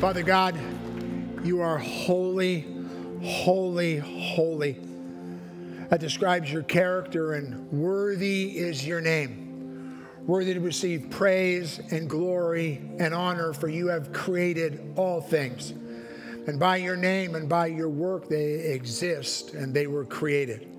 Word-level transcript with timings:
Father 0.00 0.22
God, 0.22 0.58
you 1.42 1.62
are 1.62 1.78
holy, 1.78 2.66
holy, 3.22 3.96
holy. 3.96 4.78
That 5.88 6.00
describes 6.00 6.52
your 6.52 6.64
character, 6.64 7.32
and 7.32 7.72
worthy 7.72 8.58
is 8.58 8.86
your 8.86 9.00
name. 9.00 10.06
Worthy 10.26 10.52
to 10.52 10.60
receive 10.60 11.08
praise 11.08 11.80
and 11.90 12.10
glory 12.10 12.82
and 12.98 13.14
honor, 13.14 13.54
for 13.54 13.68
you 13.68 13.86
have 13.86 14.12
created 14.12 14.92
all 14.96 15.22
things. 15.22 15.70
And 15.70 16.60
by 16.60 16.76
your 16.76 16.96
name 16.96 17.34
and 17.34 17.48
by 17.48 17.68
your 17.68 17.88
work, 17.88 18.28
they 18.28 18.52
exist 18.52 19.54
and 19.54 19.72
they 19.72 19.86
were 19.86 20.04
created. 20.04 20.75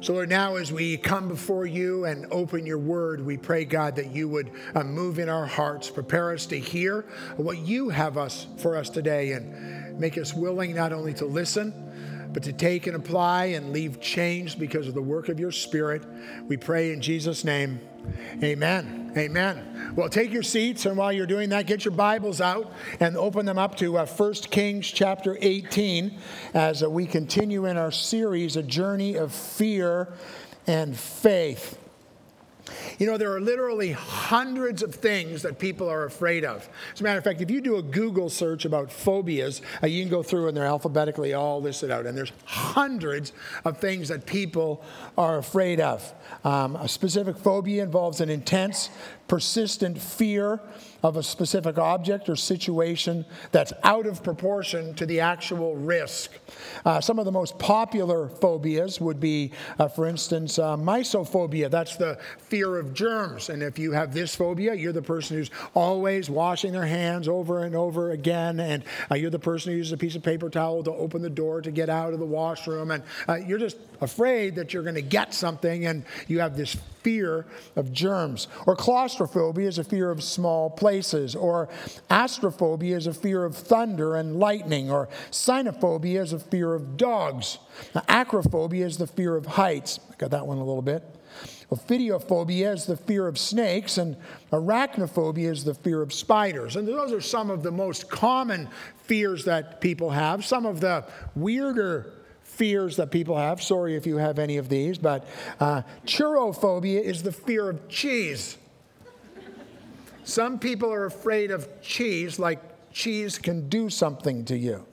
So, 0.00 0.12
Lord, 0.12 0.28
now 0.28 0.54
as 0.54 0.70
we 0.70 0.96
come 0.96 1.26
before 1.26 1.66
you 1.66 2.04
and 2.04 2.26
open 2.30 2.64
your 2.64 2.78
word, 2.78 3.24
we 3.26 3.36
pray, 3.36 3.64
God, 3.64 3.96
that 3.96 4.12
you 4.12 4.28
would 4.28 4.52
uh, 4.76 4.84
move 4.84 5.18
in 5.18 5.28
our 5.28 5.44
hearts, 5.44 5.90
prepare 5.90 6.32
us 6.32 6.46
to 6.46 6.58
hear 6.58 7.04
what 7.36 7.58
you 7.58 7.88
have 7.88 8.16
us 8.16 8.46
for 8.58 8.76
us 8.76 8.88
today, 8.90 9.32
and 9.32 9.98
make 9.98 10.16
us 10.16 10.32
willing 10.32 10.72
not 10.72 10.92
only 10.92 11.12
to 11.14 11.24
listen, 11.24 12.28
but 12.32 12.44
to 12.44 12.52
take 12.52 12.86
and 12.86 12.94
apply 12.94 13.46
and 13.46 13.72
leave 13.72 14.00
changed 14.00 14.60
because 14.60 14.86
of 14.86 14.94
the 14.94 15.02
work 15.02 15.28
of 15.28 15.40
your 15.40 15.50
Spirit. 15.50 16.04
We 16.46 16.56
pray 16.56 16.92
in 16.92 17.00
Jesus' 17.00 17.42
name. 17.42 17.80
Amen. 18.42 19.12
Amen. 19.16 19.92
Well, 19.96 20.08
take 20.08 20.32
your 20.32 20.42
seats, 20.42 20.86
and 20.86 20.96
while 20.96 21.12
you're 21.12 21.26
doing 21.26 21.48
that, 21.48 21.66
get 21.66 21.84
your 21.84 21.94
Bibles 21.94 22.40
out 22.40 22.72
and 23.00 23.16
open 23.16 23.46
them 23.46 23.58
up 23.58 23.76
to 23.78 23.98
uh, 23.98 24.06
1 24.06 24.34
Kings 24.50 24.86
chapter 24.86 25.36
18 25.40 26.16
as 26.54 26.82
uh, 26.82 26.90
we 26.90 27.06
continue 27.06 27.66
in 27.66 27.76
our 27.76 27.90
series, 27.90 28.56
A 28.56 28.62
Journey 28.62 29.16
of 29.16 29.32
Fear 29.32 30.08
and 30.66 30.96
Faith. 30.96 31.78
You 32.98 33.06
know, 33.06 33.16
there 33.16 33.32
are 33.34 33.40
literally 33.40 33.92
hundreds 33.92 34.82
of 34.82 34.94
things 34.94 35.42
that 35.42 35.58
people 35.58 35.88
are 35.88 36.04
afraid 36.04 36.44
of. 36.44 36.68
As 36.92 37.00
a 37.00 37.04
matter 37.04 37.18
of 37.18 37.24
fact, 37.24 37.40
if 37.40 37.50
you 37.50 37.60
do 37.60 37.76
a 37.76 37.82
Google 37.82 38.28
search 38.28 38.64
about 38.64 38.90
phobias, 38.90 39.62
uh, 39.82 39.86
you 39.86 40.02
can 40.02 40.10
go 40.10 40.22
through 40.22 40.48
and 40.48 40.56
they're 40.56 40.64
alphabetically 40.64 41.34
all 41.34 41.60
listed 41.60 41.90
out. 41.90 42.06
And 42.06 42.16
there's 42.16 42.32
hundreds 42.44 43.32
of 43.64 43.78
things 43.78 44.08
that 44.08 44.26
people 44.26 44.82
are 45.16 45.38
afraid 45.38 45.80
of. 45.80 46.12
Um, 46.44 46.76
a 46.76 46.88
specific 46.88 47.36
phobia 47.36 47.82
involves 47.82 48.20
an 48.20 48.30
intense, 48.30 48.90
persistent 49.26 49.98
fear 50.00 50.60
of 51.02 51.16
a 51.16 51.22
specific 51.22 51.78
object 51.78 52.28
or 52.28 52.36
situation 52.36 53.24
that's 53.52 53.72
out 53.84 54.06
of 54.06 54.22
proportion 54.22 54.94
to 54.94 55.06
the 55.06 55.20
actual 55.20 55.76
risk. 55.76 56.32
Uh, 56.84 57.00
some 57.00 57.18
of 57.18 57.24
the 57.24 57.32
most 57.32 57.58
popular 57.58 58.28
phobias 58.28 59.00
would 59.00 59.20
be, 59.20 59.52
uh, 59.78 59.86
for 59.86 60.06
instance, 60.06 60.58
uh, 60.58 60.76
mysophobia. 60.76 61.70
That's 61.70 61.96
the 61.96 62.18
fear 62.38 62.78
of 62.78 62.94
germs. 62.94 63.48
And 63.48 63.62
if 63.62 63.78
you 63.78 63.92
have 63.92 64.12
this 64.12 64.34
phobia, 64.34 64.74
you're 64.74 64.92
the 64.92 65.02
person 65.02 65.36
who's 65.36 65.50
always 65.74 66.28
washing 66.28 66.72
their 66.72 66.86
hands 66.86 67.28
over 67.28 67.64
and 67.64 67.76
over 67.76 68.10
again. 68.10 68.58
And 68.58 68.82
uh, 69.10 69.14
you're 69.14 69.30
the 69.30 69.38
person 69.38 69.72
who 69.72 69.78
uses 69.78 69.92
a 69.92 69.96
piece 69.96 70.16
of 70.16 70.22
paper 70.22 70.50
towel 70.50 70.82
to 70.82 70.92
open 70.92 71.22
the 71.22 71.30
door 71.30 71.62
to 71.62 71.70
get 71.70 71.88
out 71.88 72.12
of 72.12 72.18
the 72.18 72.26
washroom. 72.26 72.90
And 72.90 73.02
uh, 73.28 73.36
you're 73.36 73.58
just 73.58 73.76
afraid 74.00 74.56
that 74.56 74.72
you're 74.72 74.82
going 74.82 74.94
to 74.94 75.02
get 75.02 75.34
something 75.34 75.86
and 75.86 76.04
you 76.26 76.40
have 76.40 76.56
this 76.56 76.76
fear 77.08 77.46
of 77.74 77.90
germs. 77.90 78.48
Or 78.66 78.76
claustrophobia 78.76 79.66
is 79.66 79.78
a 79.78 79.84
fear 79.84 80.10
of 80.10 80.22
small 80.22 80.68
places. 80.68 81.34
Or 81.34 81.70
astrophobia 82.10 82.96
is 82.98 83.06
a 83.06 83.14
fear 83.14 83.46
of 83.46 83.56
thunder 83.56 84.16
and 84.16 84.38
lightning. 84.38 84.90
Or 84.90 85.08
cynophobia 85.30 86.20
is 86.20 86.34
a 86.34 86.38
fear 86.38 86.74
of 86.74 86.98
dogs. 86.98 87.60
Now, 87.94 88.02
acrophobia 88.02 88.84
is 88.84 88.98
the 88.98 89.06
fear 89.06 89.36
of 89.36 89.46
heights. 89.46 90.00
I 90.12 90.16
got 90.16 90.32
that 90.32 90.46
one 90.46 90.58
a 90.58 90.64
little 90.64 90.82
bit. 90.82 91.02
Ophidiophobia 91.70 92.74
is 92.74 92.84
the 92.84 92.96
fear 92.96 93.26
of 93.26 93.38
snakes, 93.38 93.96
and 93.98 94.16
arachnophobia 94.52 95.50
is 95.50 95.64
the 95.64 95.74
fear 95.74 96.02
of 96.02 96.12
spiders. 96.12 96.76
And 96.76 96.86
those 96.86 97.12
are 97.12 97.22
some 97.22 97.50
of 97.50 97.62
the 97.62 97.70
most 97.70 98.10
common 98.10 98.68
fears 99.04 99.46
that 99.46 99.80
people 99.80 100.10
have. 100.10 100.44
Some 100.44 100.66
of 100.66 100.80
the 100.80 101.06
weirder 101.34 102.17
fears 102.58 102.96
that 102.96 103.10
people 103.10 103.36
have. 103.36 103.62
Sorry 103.62 103.94
if 103.94 104.04
you 104.06 104.16
have 104.16 104.38
any 104.38 104.56
of 104.56 104.68
these, 104.68 104.98
but 104.98 105.26
uh, 105.60 105.82
turophobia 106.04 107.00
is 107.00 107.22
the 107.22 107.32
fear 107.32 107.70
of 107.70 107.88
cheese. 107.88 108.58
Some 110.24 110.58
people 110.58 110.92
are 110.92 111.06
afraid 111.06 111.50
of 111.50 111.66
cheese, 111.80 112.38
like 112.38 112.60
cheese 112.92 113.38
can 113.38 113.68
do 113.68 113.88
something 113.88 114.44
to 114.46 114.58
you. 114.58 114.84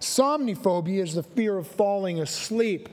Somniphobia 0.00 1.02
is 1.02 1.14
the 1.14 1.22
fear 1.22 1.56
of 1.56 1.66
falling 1.66 2.20
asleep. 2.20 2.88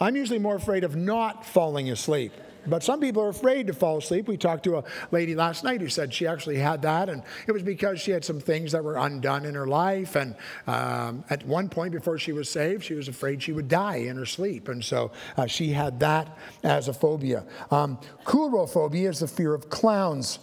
I'm 0.00 0.14
usually 0.14 0.38
more 0.38 0.56
afraid 0.56 0.84
of 0.84 0.94
not 0.94 1.44
falling 1.44 1.90
asleep. 1.90 2.32
But 2.68 2.82
some 2.82 3.00
people 3.00 3.22
are 3.22 3.28
afraid 3.28 3.66
to 3.68 3.72
fall 3.72 3.98
asleep. 3.98 4.28
We 4.28 4.36
talked 4.36 4.64
to 4.64 4.78
a 4.78 4.84
lady 5.10 5.34
last 5.34 5.64
night 5.64 5.80
who 5.80 5.88
said 5.88 6.12
she 6.12 6.26
actually 6.26 6.58
had 6.58 6.82
that, 6.82 7.08
and 7.08 7.22
it 7.46 7.52
was 7.52 7.62
because 7.62 8.00
she 8.00 8.10
had 8.10 8.24
some 8.24 8.40
things 8.40 8.72
that 8.72 8.82
were 8.82 8.96
undone 8.96 9.44
in 9.44 9.54
her 9.54 9.66
life. 9.66 10.16
And 10.16 10.34
um, 10.66 11.24
at 11.30 11.46
one 11.46 11.68
point 11.68 11.92
before 11.92 12.18
she 12.18 12.32
was 12.32 12.48
saved, 12.50 12.84
she 12.84 12.94
was 12.94 13.08
afraid 13.08 13.42
she 13.42 13.52
would 13.52 13.68
die 13.68 13.96
in 13.96 14.16
her 14.16 14.26
sleep. 14.26 14.68
And 14.68 14.84
so 14.84 15.12
uh, 15.36 15.46
she 15.46 15.70
had 15.70 16.00
that 16.00 16.36
as 16.62 16.88
a 16.88 16.92
phobia. 16.92 17.44
Um, 17.70 17.98
coulrophobia 18.24 19.08
is 19.08 19.20
the 19.20 19.28
fear 19.28 19.54
of 19.54 19.68
clowns, 19.70 20.38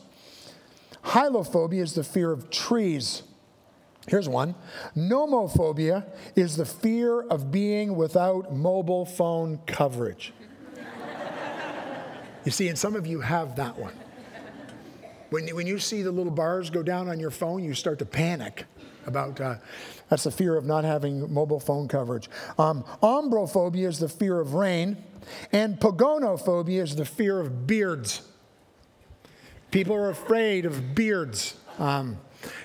hylophobia 1.04 1.82
is 1.82 1.94
the 1.94 2.04
fear 2.04 2.32
of 2.32 2.50
trees. 2.50 3.24
Here's 4.08 4.28
one. 4.28 4.56
Nomophobia 4.98 6.06
is 6.36 6.58
the 6.58 6.66
fear 6.66 7.22
of 7.22 7.52
being 7.52 7.96
without 7.96 8.54
mobile 8.54 9.06
phone 9.06 9.60
coverage. 9.66 10.34
You 12.46 12.52
see, 12.52 12.68
and 12.68 12.78
some 12.78 12.96
of 12.96 13.08
you 13.08 13.22
have 13.22 13.56
that 13.56 13.78
one. 13.78 13.94
When, 15.30 15.48
when 15.56 15.66
you 15.66 15.80
see 15.80 16.02
the 16.02 16.12
little 16.12 16.32
bars 16.32 16.70
go 16.70 16.84
down 16.84 17.10
on 17.10 17.20
your 17.20 17.32
phone, 17.32 17.64
you 17.64 17.74
start 17.74 18.00
to 18.00 18.06
panic 18.06 18.66
about 19.06 19.40
uh, 19.42 19.56
that's 20.10 20.24
the 20.24 20.32
fear 20.32 20.56
of 20.56 20.66
not 20.66 20.84
having 20.84 21.34
mobile 21.34 21.60
phone 21.60 21.88
coverage. 21.88 22.30
Um, 22.60 22.84
ombrophobia 23.02 23.88
is 23.88 24.00
the 24.00 24.10
fear 24.10 24.40
of 24.40 24.54
rain, 24.54 25.04
and 25.52 25.80
pogonophobia 25.80 26.82
is 26.84 26.96
the 26.96 27.06
fear 27.06 27.40
of 27.40 27.66
beards. 27.66 28.22
People 29.72 29.96
are 29.96 30.10
afraid 30.10 30.66
of 30.66 30.94
beards. 30.94 31.56
Um, 31.80 32.18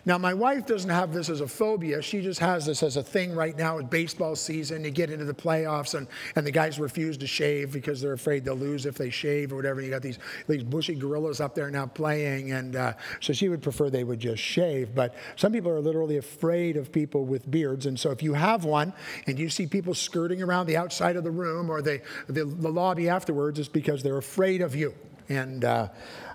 now, 0.04 0.18
my 0.18 0.34
wife 0.34 0.66
doesn't 0.66 0.90
have 0.90 1.12
this 1.12 1.28
as 1.28 1.40
a 1.40 1.48
phobia. 1.48 2.02
She 2.02 2.20
just 2.20 2.40
has 2.40 2.66
this 2.66 2.82
as 2.82 2.96
a 2.96 3.02
thing 3.02 3.34
right 3.34 3.56
now. 3.56 3.78
It's 3.78 3.88
baseball 3.88 4.36
season. 4.36 4.84
You 4.84 4.90
get 4.90 5.10
into 5.10 5.24
the 5.24 5.34
playoffs, 5.34 5.94
and, 5.94 6.06
and 6.36 6.46
the 6.46 6.50
guys 6.50 6.78
refuse 6.78 7.16
to 7.18 7.26
shave 7.26 7.72
because 7.72 8.00
they're 8.00 8.12
afraid 8.12 8.44
they'll 8.44 8.54
lose 8.54 8.86
if 8.86 8.96
they 8.96 9.10
shave 9.10 9.52
or 9.52 9.56
whatever. 9.56 9.80
You 9.80 9.90
got 9.90 10.02
these, 10.02 10.18
these 10.48 10.62
bushy 10.62 10.94
gorillas 10.94 11.40
up 11.40 11.54
there 11.54 11.70
now 11.70 11.86
playing. 11.86 12.52
And 12.52 12.76
uh, 12.76 12.92
so 13.20 13.32
she 13.32 13.48
would 13.48 13.62
prefer 13.62 13.90
they 13.90 14.04
would 14.04 14.20
just 14.20 14.42
shave. 14.42 14.94
But 14.94 15.14
some 15.36 15.52
people 15.52 15.70
are 15.70 15.80
literally 15.80 16.16
afraid 16.16 16.76
of 16.76 16.92
people 16.92 17.24
with 17.24 17.50
beards. 17.50 17.86
And 17.86 17.98
so 17.98 18.10
if 18.10 18.22
you 18.22 18.34
have 18.34 18.64
one 18.64 18.92
and 19.26 19.38
you 19.38 19.48
see 19.48 19.66
people 19.66 19.94
skirting 19.94 20.42
around 20.42 20.66
the 20.66 20.76
outside 20.76 21.16
of 21.16 21.24
the 21.24 21.30
room 21.30 21.70
or 21.70 21.82
the, 21.82 22.00
the, 22.26 22.44
the 22.44 22.70
lobby 22.70 23.08
afterwards, 23.08 23.58
it's 23.58 23.68
because 23.68 24.02
they're 24.02 24.18
afraid 24.18 24.60
of 24.60 24.74
you. 24.74 24.94
And 25.28 25.64
uh, 25.64 25.88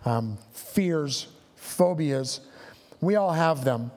um, 0.05 0.37
fears, 0.51 1.27
phobias, 1.55 2.41
we 3.03 3.15
all 3.15 3.33
have 3.33 3.63
them. 3.63 3.91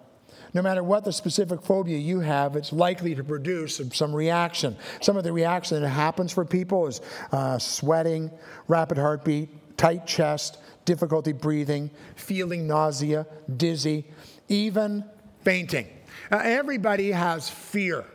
No 0.55 0.63
matter 0.63 0.83
what 0.83 1.05
the 1.05 1.13
specific 1.13 1.61
phobia 1.63 1.99
you 1.99 2.21
have, 2.21 2.57
it's 2.57 2.73
likely 2.73 3.15
to 3.15 3.23
produce 3.23 3.81
some 3.93 4.15
reaction. 4.15 4.77
Some 5.03 5.17
of 5.17 5.25
the 5.25 5.33
reaction 5.33 5.83
that 5.83 5.89
happens 5.89 6.33
for 6.33 6.45
people 6.45 6.87
is 6.87 7.01
uh, 7.31 7.59
sweating, 7.59 8.31
rapid 8.67 8.97
heartbeat, 8.97 9.77
tight 9.77 10.07
chest, 10.07 10.59
difficulty 10.87 11.33
breathing, 11.33 11.91
feeling 12.15 12.67
nausea, 12.67 13.27
dizzy, 13.57 14.07
even 14.49 15.05
fainting. 15.43 15.89
Uh, 16.33 16.41
everybody 16.43 17.11
has 17.11 17.51
fear. 17.51 18.07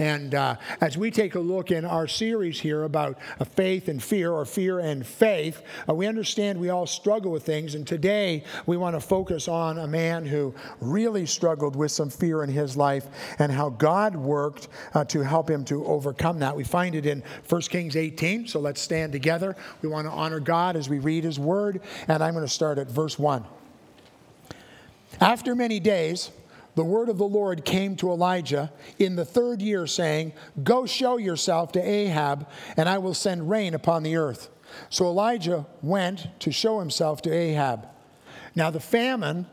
And 0.00 0.34
uh, 0.34 0.56
as 0.80 0.96
we 0.96 1.10
take 1.10 1.34
a 1.34 1.38
look 1.38 1.70
in 1.70 1.84
our 1.84 2.08
series 2.08 2.58
here 2.58 2.84
about 2.84 3.18
uh, 3.38 3.44
faith 3.44 3.86
and 3.86 4.02
fear, 4.02 4.32
or 4.32 4.46
fear 4.46 4.78
and 4.78 5.06
faith, 5.06 5.62
uh, 5.86 5.94
we 5.94 6.06
understand 6.06 6.58
we 6.58 6.70
all 6.70 6.86
struggle 6.86 7.30
with 7.30 7.44
things. 7.44 7.74
And 7.74 7.86
today 7.86 8.44
we 8.64 8.78
want 8.78 8.96
to 8.96 9.00
focus 9.00 9.46
on 9.46 9.78
a 9.78 9.86
man 9.86 10.24
who 10.24 10.54
really 10.80 11.26
struggled 11.26 11.76
with 11.76 11.92
some 11.92 12.08
fear 12.08 12.42
in 12.42 12.48
his 12.48 12.78
life 12.78 13.08
and 13.38 13.52
how 13.52 13.68
God 13.68 14.16
worked 14.16 14.68
uh, 14.94 15.04
to 15.04 15.20
help 15.20 15.50
him 15.50 15.66
to 15.66 15.84
overcome 15.84 16.38
that. 16.38 16.56
We 16.56 16.64
find 16.64 16.94
it 16.94 17.04
in 17.04 17.22
1 17.46 17.60
Kings 17.62 17.94
18. 17.94 18.48
So 18.48 18.58
let's 18.58 18.80
stand 18.80 19.12
together. 19.12 19.54
We 19.82 19.90
want 19.90 20.06
to 20.06 20.12
honor 20.12 20.40
God 20.40 20.76
as 20.76 20.88
we 20.88 20.98
read 20.98 21.24
his 21.24 21.38
word. 21.38 21.82
And 22.08 22.24
I'm 22.24 22.32
going 22.32 22.46
to 22.46 22.48
start 22.50 22.78
at 22.78 22.90
verse 22.90 23.18
1. 23.18 23.44
After 25.20 25.54
many 25.54 25.78
days, 25.78 26.30
the 26.74 26.84
word 26.84 27.08
of 27.08 27.18
the 27.18 27.26
Lord 27.26 27.64
came 27.64 27.96
to 27.96 28.10
Elijah 28.10 28.72
in 28.98 29.16
the 29.16 29.24
third 29.24 29.60
year, 29.60 29.86
saying, 29.86 30.32
Go 30.62 30.86
show 30.86 31.16
yourself 31.16 31.72
to 31.72 31.80
Ahab, 31.80 32.48
and 32.76 32.88
I 32.88 32.98
will 32.98 33.14
send 33.14 33.50
rain 33.50 33.74
upon 33.74 34.02
the 34.02 34.16
earth. 34.16 34.48
So 34.88 35.06
Elijah 35.06 35.66
went 35.82 36.28
to 36.40 36.52
show 36.52 36.78
himself 36.78 37.22
to 37.22 37.32
Ahab. 37.32 37.88
Now 38.54 38.70
the 38.70 38.80
famine 38.80 39.46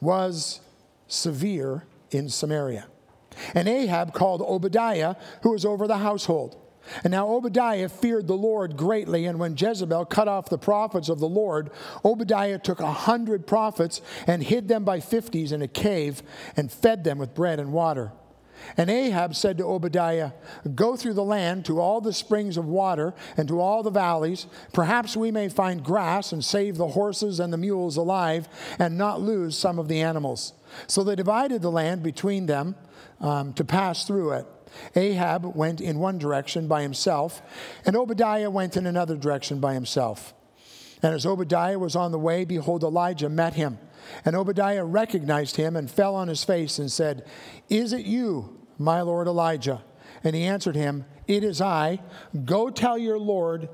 was 0.00 0.60
severe 1.08 1.84
in 2.10 2.28
Samaria. 2.28 2.86
And 3.54 3.68
Ahab 3.68 4.14
called 4.14 4.42
Obadiah, 4.42 5.14
who 5.42 5.52
was 5.52 5.64
over 5.64 5.86
the 5.86 5.98
household. 5.98 6.56
And 7.04 7.10
now 7.10 7.28
Obadiah 7.28 7.88
feared 7.88 8.26
the 8.26 8.34
Lord 8.34 8.76
greatly, 8.76 9.26
and 9.26 9.38
when 9.38 9.56
Jezebel 9.56 10.06
cut 10.06 10.28
off 10.28 10.48
the 10.48 10.58
prophets 10.58 11.08
of 11.08 11.18
the 11.18 11.28
Lord, 11.28 11.70
Obadiah 12.04 12.58
took 12.58 12.80
a 12.80 12.92
hundred 12.92 13.46
prophets 13.46 14.00
and 14.26 14.42
hid 14.42 14.68
them 14.68 14.84
by 14.84 15.00
fifties 15.00 15.52
in 15.52 15.62
a 15.62 15.68
cave 15.68 16.22
and 16.56 16.70
fed 16.70 17.04
them 17.04 17.18
with 17.18 17.34
bread 17.34 17.60
and 17.60 17.72
water. 17.72 18.12
And 18.76 18.90
Ahab 18.90 19.34
said 19.34 19.58
to 19.58 19.64
Obadiah, 19.64 20.32
Go 20.74 20.96
through 20.96 21.14
the 21.14 21.24
land 21.24 21.64
to 21.66 21.80
all 21.80 22.00
the 22.00 22.12
springs 22.12 22.56
of 22.56 22.66
water 22.66 23.14
and 23.36 23.48
to 23.48 23.60
all 23.60 23.82
the 23.82 23.90
valleys. 23.90 24.46
Perhaps 24.72 25.16
we 25.16 25.30
may 25.30 25.48
find 25.48 25.84
grass 25.84 26.32
and 26.32 26.44
save 26.44 26.76
the 26.76 26.88
horses 26.88 27.40
and 27.40 27.52
the 27.52 27.58
mules 27.58 27.96
alive 27.96 28.48
and 28.78 28.96
not 28.96 29.20
lose 29.20 29.56
some 29.56 29.78
of 29.78 29.88
the 29.88 30.00
animals. 30.00 30.52
So 30.86 31.04
they 31.04 31.14
divided 31.14 31.62
the 31.62 31.70
land 31.70 32.02
between 32.02 32.46
them 32.46 32.76
um, 33.20 33.52
to 33.54 33.64
pass 33.64 34.06
through 34.06 34.32
it. 34.32 34.46
Ahab 34.94 35.56
went 35.56 35.80
in 35.80 35.98
one 35.98 36.18
direction 36.18 36.68
by 36.68 36.82
himself, 36.82 37.42
and 37.84 37.96
Obadiah 37.96 38.50
went 38.50 38.76
in 38.76 38.86
another 38.86 39.16
direction 39.16 39.60
by 39.60 39.74
himself. 39.74 40.34
And 41.02 41.14
as 41.14 41.26
Obadiah 41.26 41.78
was 41.78 41.94
on 41.94 42.12
the 42.12 42.18
way, 42.18 42.44
behold, 42.44 42.82
Elijah 42.82 43.28
met 43.28 43.54
him. 43.54 43.78
And 44.24 44.34
Obadiah 44.34 44.84
recognized 44.84 45.56
him 45.56 45.76
and 45.76 45.90
fell 45.90 46.14
on 46.14 46.28
his 46.28 46.44
face 46.44 46.78
and 46.78 46.90
said, 46.90 47.26
Is 47.68 47.92
it 47.92 48.06
you, 48.06 48.58
my 48.78 49.02
lord 49.02 49.26
Elijah? 49.26 49.82
And 50.24 50.34
he 50.34 50.44
answered 50.44 50.76
him, 50.76 51.04
It 51.26 51.44
is 51.44 51.60
I. 51.60 52.00
Go 52.44 52.70
tell 52.70 52.96
your 52.96 53.18
Lord, 53.18 53.68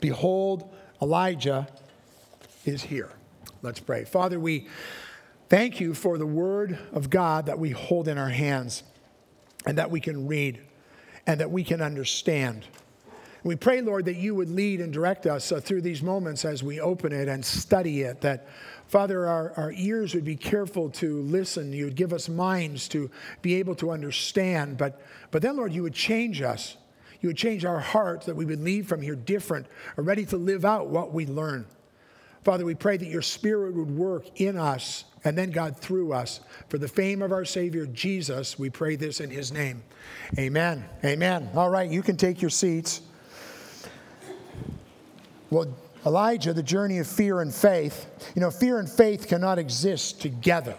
behold, 0.00 0.74
Elijah 1.02 1.68
is 2.64 2.82
here. 2.82 3.10
Let's 3.62 3.80
pray. 3.80 4.04
Father, 4.04 4.38
we 4.38 4.68
thank 5.48 5.80
you 5.80 5.94
for 5.94 6.18
the 6.18 6.26
word 6.26 6.78
of 6.92 7.10
God 7.10 7.46
that 7.46 7.58
we 7.58 7.70
hold 7.70 8.08
in 8.08 8.18
our 8.18 8.28
hands 8.28 8.82
and 9.66 9.78
that 9.78 9.90
we 9.90 10.00
can 10.00 10.26
read 10.26 10.60
and 11.26 11.40
that 11.40 11.50
we 11.50 11.64
can 11.64 11.82
understand. 11.82 12.64
We 13.44 13.54
pray, 13.54 13.80
Lord, 13.80 14.06
that 14.06 14.16
you 14.16 14.34
would 14.34 14.50
lead 14.50 14.80
and 14.80 14.92
direct 14.92 15.26
us 15.26 15.52
uh, 15.52 15.60
through 15.60 15.82
these 15.82 16.02
moments 16.02 16.44
as 16.44 16.62
we 16.62 16.80
open 16.80 17.12
it 17.12 17.28
and 17.28 17.44
study 17.44 18.02
it, 18.02 18.20
that 18.22 18.48
Father, 18.88 19.26
our, 19.26 19.52
our 19.56 19.72
ears 19.72 20.14
would 20.14 20.24
be 20.24 20.36
careful 20.36 20.88
to 20.90 21.20
listen. 21.22 21.72
You 21.72 21.84
would 21.84 21.94
give 21.94 22.12
us 22.12 22.28
minds 22.28 22.88
to 22.88 23.10
be 23.42 23.54
able 23.56 23.74
to 23.76 23.90
understand. 23.90 24.78
But, 24.78 25.00
but 25.30 25.42
then, 25.42 25.56
Lord, 25.56 25.72
you 25.72 25.82
would 25.82 25.94
change 25.94 26.40
us. 26.40 26.78
You 27.20 27.28
would 27.28 27.36
change 27.36 27.64
our 27.64 27.80
hearts 27.80 28.26
that 28.26 28.34
we 28.34 28.44
would 28.44 28.60
leave 28.60 28.86
from 28.86 29.02
here 29.02 29.16
different 29.16 29.66
or 29.96 30.04
ready 30.04 30.24
to 30.26 30.36
live 30.36 30.64
out 30.64 30.88
what 30.88 31.12
we 31.12 31.26
learn. 31.26 31.66
Father, 32.44 32.64
we 32.64 32.74
pray 32.74 32.96
that 32.96 33.08
your 33.08 33.22
Spirit 33.22 33.74
would 33.74 33.90
work 33.90 34.40
in 34.40 34.56
us 34.56 35.04
and 35.24 35.36
then, 35.36 35.50
God, 35.50 35.76
through 35.76 36.12
us. 36.12 36.40
For 36.68 36.78
the 36.78 36.88
fame 36.88 37.22
of 37.22 37.32
our 37.32 37.44
Savior, 37.44 37.86
Jesus, 37.86 38.58
we 38.58 38.70
pray 38.70 38.96
this 38.96 39.20
in 39.20 39.30
his 39.30 39.52
name. 39.52 39.82
Amen. 40.38 40.84
Amen. 41.04 41.50
All 41.54 41.70
right, 41.70 41.90
you 41.90 42.02
can 42.02 42.16
take 42.16 42.40
your 42.40 42.50
seats. 42.50 43.02
Well, 45.50 45.74
Elijah, 46.06 46.52
the 46.52 46.62
journey 46.62 46.98
of 46.98 47.06
fear 47.06 47.40
and 47.40 47.52
faith. 47.52 48.06
You 48.34 48.40
know, 48.40 48.50
fear 48.50 48.78
and 48.78 48.88
faith 48.88 49.28
cannot 49.28 49.58
exist 49.58 50.20
together. 50.20 50.76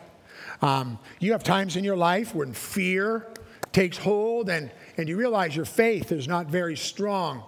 Um, 0.61 0.99
you 1.19 1.31
have 1.31 1.43
times 1.43 1.75
in 1.75 1.83
your 1.83 1.97
life 1.97 2.35
when 2.35 2.53
fear 2.53 3.27
takes 3.71 3.97
hold 3.97 4.49
and, 4.49 4.71
and 4.97 5.07
you 5.07 5.17
realize 5.17 5.55
your 5.55 5.65
faith 5.65 6.11
is 6.11 6.27
not 6.27 6.47
very 6.47 6.75
strong. 6.75 7.43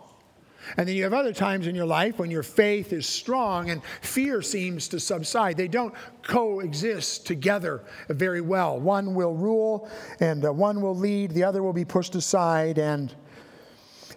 And 0.78 0.88
then 0.88 0.96
you 0.96 1.04
have 1.04 1.14
other 1.14 1.34
times 1.34 1.68
in 1.68 1.76
your 1.76 1.86
life 1.86 2.20
when 2.20 2.32
your 2.32 2.44
faith 2.44 2.94
is 2.94 3.06
strong 3.08 3.70
and 3.70 3.82
fear 4.02 4.42
seems 4.42 4.88
to 4.90 5.00
subside. 5.00 5.58
They 5.58 5.68
don't 5.68 5.94
coexist 6.24 7.26
together 7.26 7.84
very 8.10 8.42
well. 8.42 8.80
One 8.80 9.14
will 9.14 9.34
rule 9.34 9.90
and 10.20 10.46
uh, 10.46 10.54
one 10.54 10.82
will 10.82 10.96
lead, 10.96 11.32
the 11.32 11.44
other 11.44 11.64
will 11.64 11.74
be 11.74 11.86
pushed 11.86 12.16
aside. 12.16 12.78
And 12.78 13.14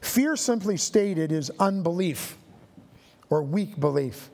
fear, 0.00 0.37
simply 0.37 0.76
stated, 0.76 1.32
is 1.32 1.50
unbelief 1.58 2.37
or 3.31 3.43
weak 3.43 3.81
belief. 3.81 4.31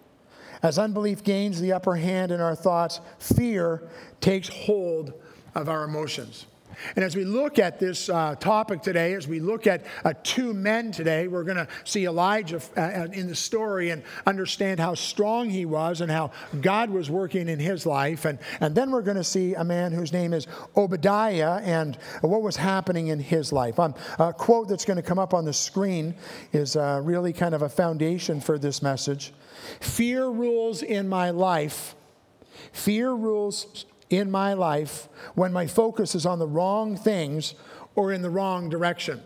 As 0.63 0.79
unbelief 0.79 1.25
gains 1.25 1.61
the 1.61 1.73
upper 1.73 1.97
hand 1.97 2.33
in 2.33 2.41
our 2.41 2.55
thoughts, 2.55 3.01
fear 3.19 3.89
takes 4.21 4.49
hold 4.49 5.15
of 5.55 5.69
our 5.69 5.85
emotions. 5.85 6.47
And 6.97 7.05
as 7.05 7.17
we 7.17 7.25
look 7.25 7.59
at 7.59 7.79
this 7.79 8.09
uh, 8.09 8.35
topic 8.37 8.83
today, 8.83 9.15
as 9.15 9.29
we 9.29 9.41
look 9.41 9.67
at 9.67 9.85
uh, 10.05 10.15
two 10.23 10.55
men 10.55 10.93
today, 10.93 11.29
we're 11.29 11.45
going 11.45 11.57
to 11.57 11.69
see 11.85 12.07
Elijah 12.07 12.61
uh, 12.77 13.09
in 13.13 13.29
the 13.29 13.35
story 13.35 13.91
and 13.91 14.03
understand 14.27 14.81
how 14.81 14.95
strong 14.95 15.51
he 15.51 15.65
was 15.65 16.01
and 16.01 16.11
how 16.11 16.31
God 16.61 16.91
was 16.91 17.11
working 17.11 17.49
in 17.49 17.59
his 17.59 17.87
life. 17.87 18.25
And, 18.25 18.39
and 18.61 18.75
then 18.75 18.91
we're 18.91 19.03
going 19.03 19.17
to 19.17 19.25
see 19.25 19.55
a 19.55 19.65
man 19.65 19.93
whose 19.93 20.13
name 20.13 20.33
is 20.33 20.47
Obadiah 20.77 21.61
and 21.63 21.97
what 22.23 22.43
was 22.43 22.57
happening 22.57 23.09
in 23.09 23.19
his 23.19 23.53
life. 23.53 23.79
Um, 23.79 23.95
a 24.19 24.33
quote 24.33 24.69
that's 24.69 24.85
going 24.85 24.97
to 24.97 25.03
come 25.03 25.19
up 25.19 25.35
on 25.35 25.45
the 25.45 25.53
screen 25.53 26.15
is 26.53 26.77
uh, 26.77 27.01
really 27.03 27.33
kind 27.33 27.55
of 27.55 27.63
a 27.63 27.69
foundation 27.69 28.41
for 28.41 28.59
this 28.59 28.83
message. 28.83 29.33
Fear 29.81 30.29
rules 30.29 30.83
in 30.83 31.09
my 31.09 31.31
life. 31.31 31.95
Fear 32.73 33.13
rules 33.13 33.85
in 34.11 34.31
my 34.31 34.53
life 34.53 35.09
when 35.35 35.53
my 35.53 35.67
focus 35.67 36.15
is 36.15 36.27
on 36.27 36.39
the 36.39 36.47
wrong 36.47 36.97
things 36.97 37.55
or 37.95 38.13
in 38.13 38.23
the 38.23 38.31
wrong 38.31 38.69
direction. 38.69 39.23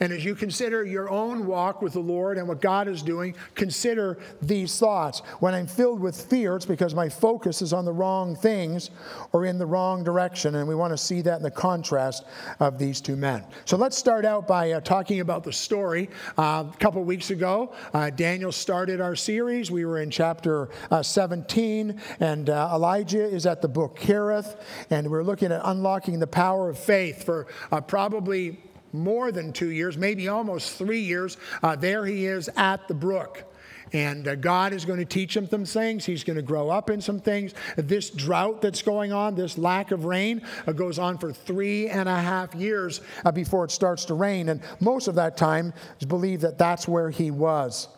And 0.00 0.12
as 0.12 0.24
you 0.24 0.34
consider 0.34 0.84
your 0.84 1.08
own 1.10 1.46
walk 1.46 1.82
with 1.82 1.94
the 1.94 2.00
Lord 2.00 2.38
and 2.38 2.46
what 2.46 2.60
God 2.60 2.88
is 2.88 3.02
doing, 3.02 3.34
consider 3.54 4.18
these 4.42 4.78
thoughts. 4.78 5.20
When 5.40 5.54
I'm 5.54 5.66
filled 5.66 6.00
with 6.00 6.20
fear, 6.20 6.56
it's 6.56 6.66
because 6.66 6.94
my 6.94 7.08
focus 7.08 7.62
is 7.62 7.72
on 7.72 7.84
the 7.84 7.92
wrong 7.92 8.36
things 8.36 8.90
or 9.32 9.46
in 9.46 9.58
the 9.58 9.66
wrong 9.66 10.04
direction. 10.04 10.56
And 10.56 10.68
we 10.68 10.74
want 10.74 10.92
to 10.92 10.98
see 10.98 11.22
that 11.22 11.36
in 11.36 11.42
the 11.42 11.50
contrast 11.50 12.24
of 12.60 12.78
these 12.78 13.00
two 13.00 13.16
men. 13.16 13.44
So 13.64 13.76
let's 13.76 13.96
start 13.96 14.24
out 14.24 14.46
by 14.46 14.72
uh, 14.72 14.80
talking 14.80 15.20
about 15.20 15.44
the 15.44 15.52
story. 15.52 16.10
Uh, 16.36 16.64
a 16.72 16.76
couple 16.78 17.02
weeks 17.04 17.30
ago, 17.30 17.72
uh, 17.94 18.10
Daniel 18.10 18.52
started 18.52 19.00
our 19.00 19.16
series. 19.16 19.70
We 19.70 19.84
were 19.84 20.00
in 20.00 20.10
chapter 20.10 20.68
uh, 20.90 21.02
17, 21.02 22.00
and 22.20 22.50
uh, 22.50 22.70
Elijah 22.74 23.24
is 23.24 23.46
at 23.46 23.62
the 23.62 23.68
book 23.68 23.98
Kerith, 23.98 24.60
and 24.90 25.10
we're 25.10 25.22
looking 25.22 25.52
at 25.52 25.60
unlocking 25.64 26.18
the 26.18 26.26
power 26.26 26.68
of 26.68 26.78
faith 26.78 27.24
for 27.24 27.46
uh, 27.72 27.80
probably 27.80 28.58
more 28.98 29.32
than 29.32 29.52
two 29.52 29.70
years, 29.70 29.96
maybe 29.96 30.28
almost 30.28 30.76
three 30.76 31.00
years. 31.00 31.36
Uh, 31.62 31.76
there 31.76 32.04
he 32.06 32.26
is 32.26 32.48
at 32.56 32.88
the 32.88 32.94
brook. 32.94 33.44
And 33.92 34.26
uh, 34.26 34.34
God 34.34 34.72
is 34.72 34.84
going 34.84 34.98
to 34.98 35.04
teach 35.04 35.36
him 35.36 35.48
some 35.48 35.64
things. 35.64 36.04
He's 36.04 36.24
going 36.24 36.36
to 36.36 36.42
grow 36.42 36.70
up 36.70 36.90
in 36.90 37.00
some 37.00 37.20
things. 37.20 37.54
This 37.76 38.10
drought 38.10 38.60
that's 38.60 38.82
going 38.82 39.12
on, 39.12 39.34
this 39.34 39.56
lack 39.56 39.92
of 39.92 40.04
rain, 40.04 40.42
uh, 40.66 40.72
goes 40.72 40.98
on 40.98 41.18
for 41.18 41.32
three 41.32 41.88
and 41.88 42.08
a 42.08 42.20
half 42.20 42.54
years 42.54 43.00
uh, 43.24 43.30
before 43.30 43.64
it 43.64 43.70
starts 43.70 44.04
to 44.06 44.14
rain. 44.14 44.48
And 44.48 44.60
most 44.80 45.08
of 45.08 45.14
that 45.16 45.36
time 45.36 45.72
is 46.00 46.06
believed 46.06 46.42
that 46.42 46.58
that's 46.58 46.88
where 46.88 47.10
he 47.10 47.30
was. 47.30 47.88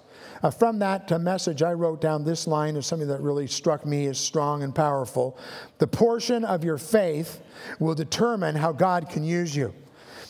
Uh, 0.42 0.50
from 0.50 0.78
that 0.78 1.10
uh, 1.10 1.18
message, 1.18 1.62
I 1.62 1.72
wrote 1.72 2.00
down 2.00 2.22
this 2.22 2.46
line 2.46 2.76
as 2.76 2.86
something 2.86 3.08
that 3.08 3.20
really 3.20 3.46
struck 3.46 3.84
me 3.84 4.06
as 4.06 4.18
strong 4.18 4.62
and 4.62 4.74
powerful. 4.74 5.36
The 5.78 5.86
portion 5.86 6.44
of 6.44 6.62
your 6.62 6.78
faith 6.78 7.40
will 7.80 7.94
determine 7.94 8.54
how 8.54 8.72
God 8.72 9.08
can 9.08 9.24
use 9.24 9.56
you 9.56 9.74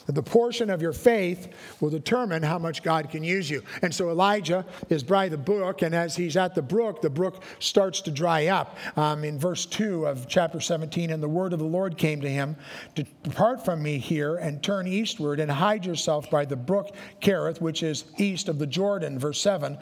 the 0.09 0.23
portion 0.23 0.71
of 0.71 0.81
your 0.81 0.95
faith 0.95 1.53
will 1.81 1.91
determine 1.91 2.43
how 2.43 2.59
much 2.59 2.83
God 2.83 3.11
can 3.11 3.23
use 3.23 3.51
you. 3.51 3.63
And 3.83 3.95
so 3.95 4.09
Elijah 4.09 4.65
is 4.89 5.03
by 5.03 5.29
the 5.29 5.37
brook, 5.37 5.83
and 5.83 5.95
as 5.95 6.17
he's 6.17 6.37
at 6.37 6.55
the 6.55 6.63
brook, 6.63 7.03
the 7.03 7.11
brook 7.11 7.43
starts 7.59 8.01
to 8.03 8.11
dry 8.11 8.47
up. 8.47 8.77
Um, 8.97 9.23
in 9.23 9.39
verse 9.39 9.67
2 9.67 10.07
of 10.07 10.27
chapter 10.27 10.61
17, 10.61 11.11
and 11.11 11.23
the 11.23 11.29
word 11.29 11.53
of 11.53 11.59
the 11.59 11.67
Lord 11.67 11.99
came 11.99 12.21
to 12.23 12.29
him 12.29 12.57
Depart 12.95 13.65
from 13.65 13.83
me 13.83 13.99
here 13.99 14.37
and 14.37 14.63
turn 14.63 14.87
eastward 14.87 15.41
and 15.41 15.51
hide 15.51 15.85
yourself 15.85 16.31
by 16.31 16.45
the 16.45 16.57
brook 16.57 16.95
Kerith, 17.21 17.61
which 17.61 17.83
is 17.83 18.05
east 18.17 18.49
of 18.49 18.59
the 18.59 18.67
Jordan. 18.67 19.19
Verse 19.19 19.41
7. 19.41 19.79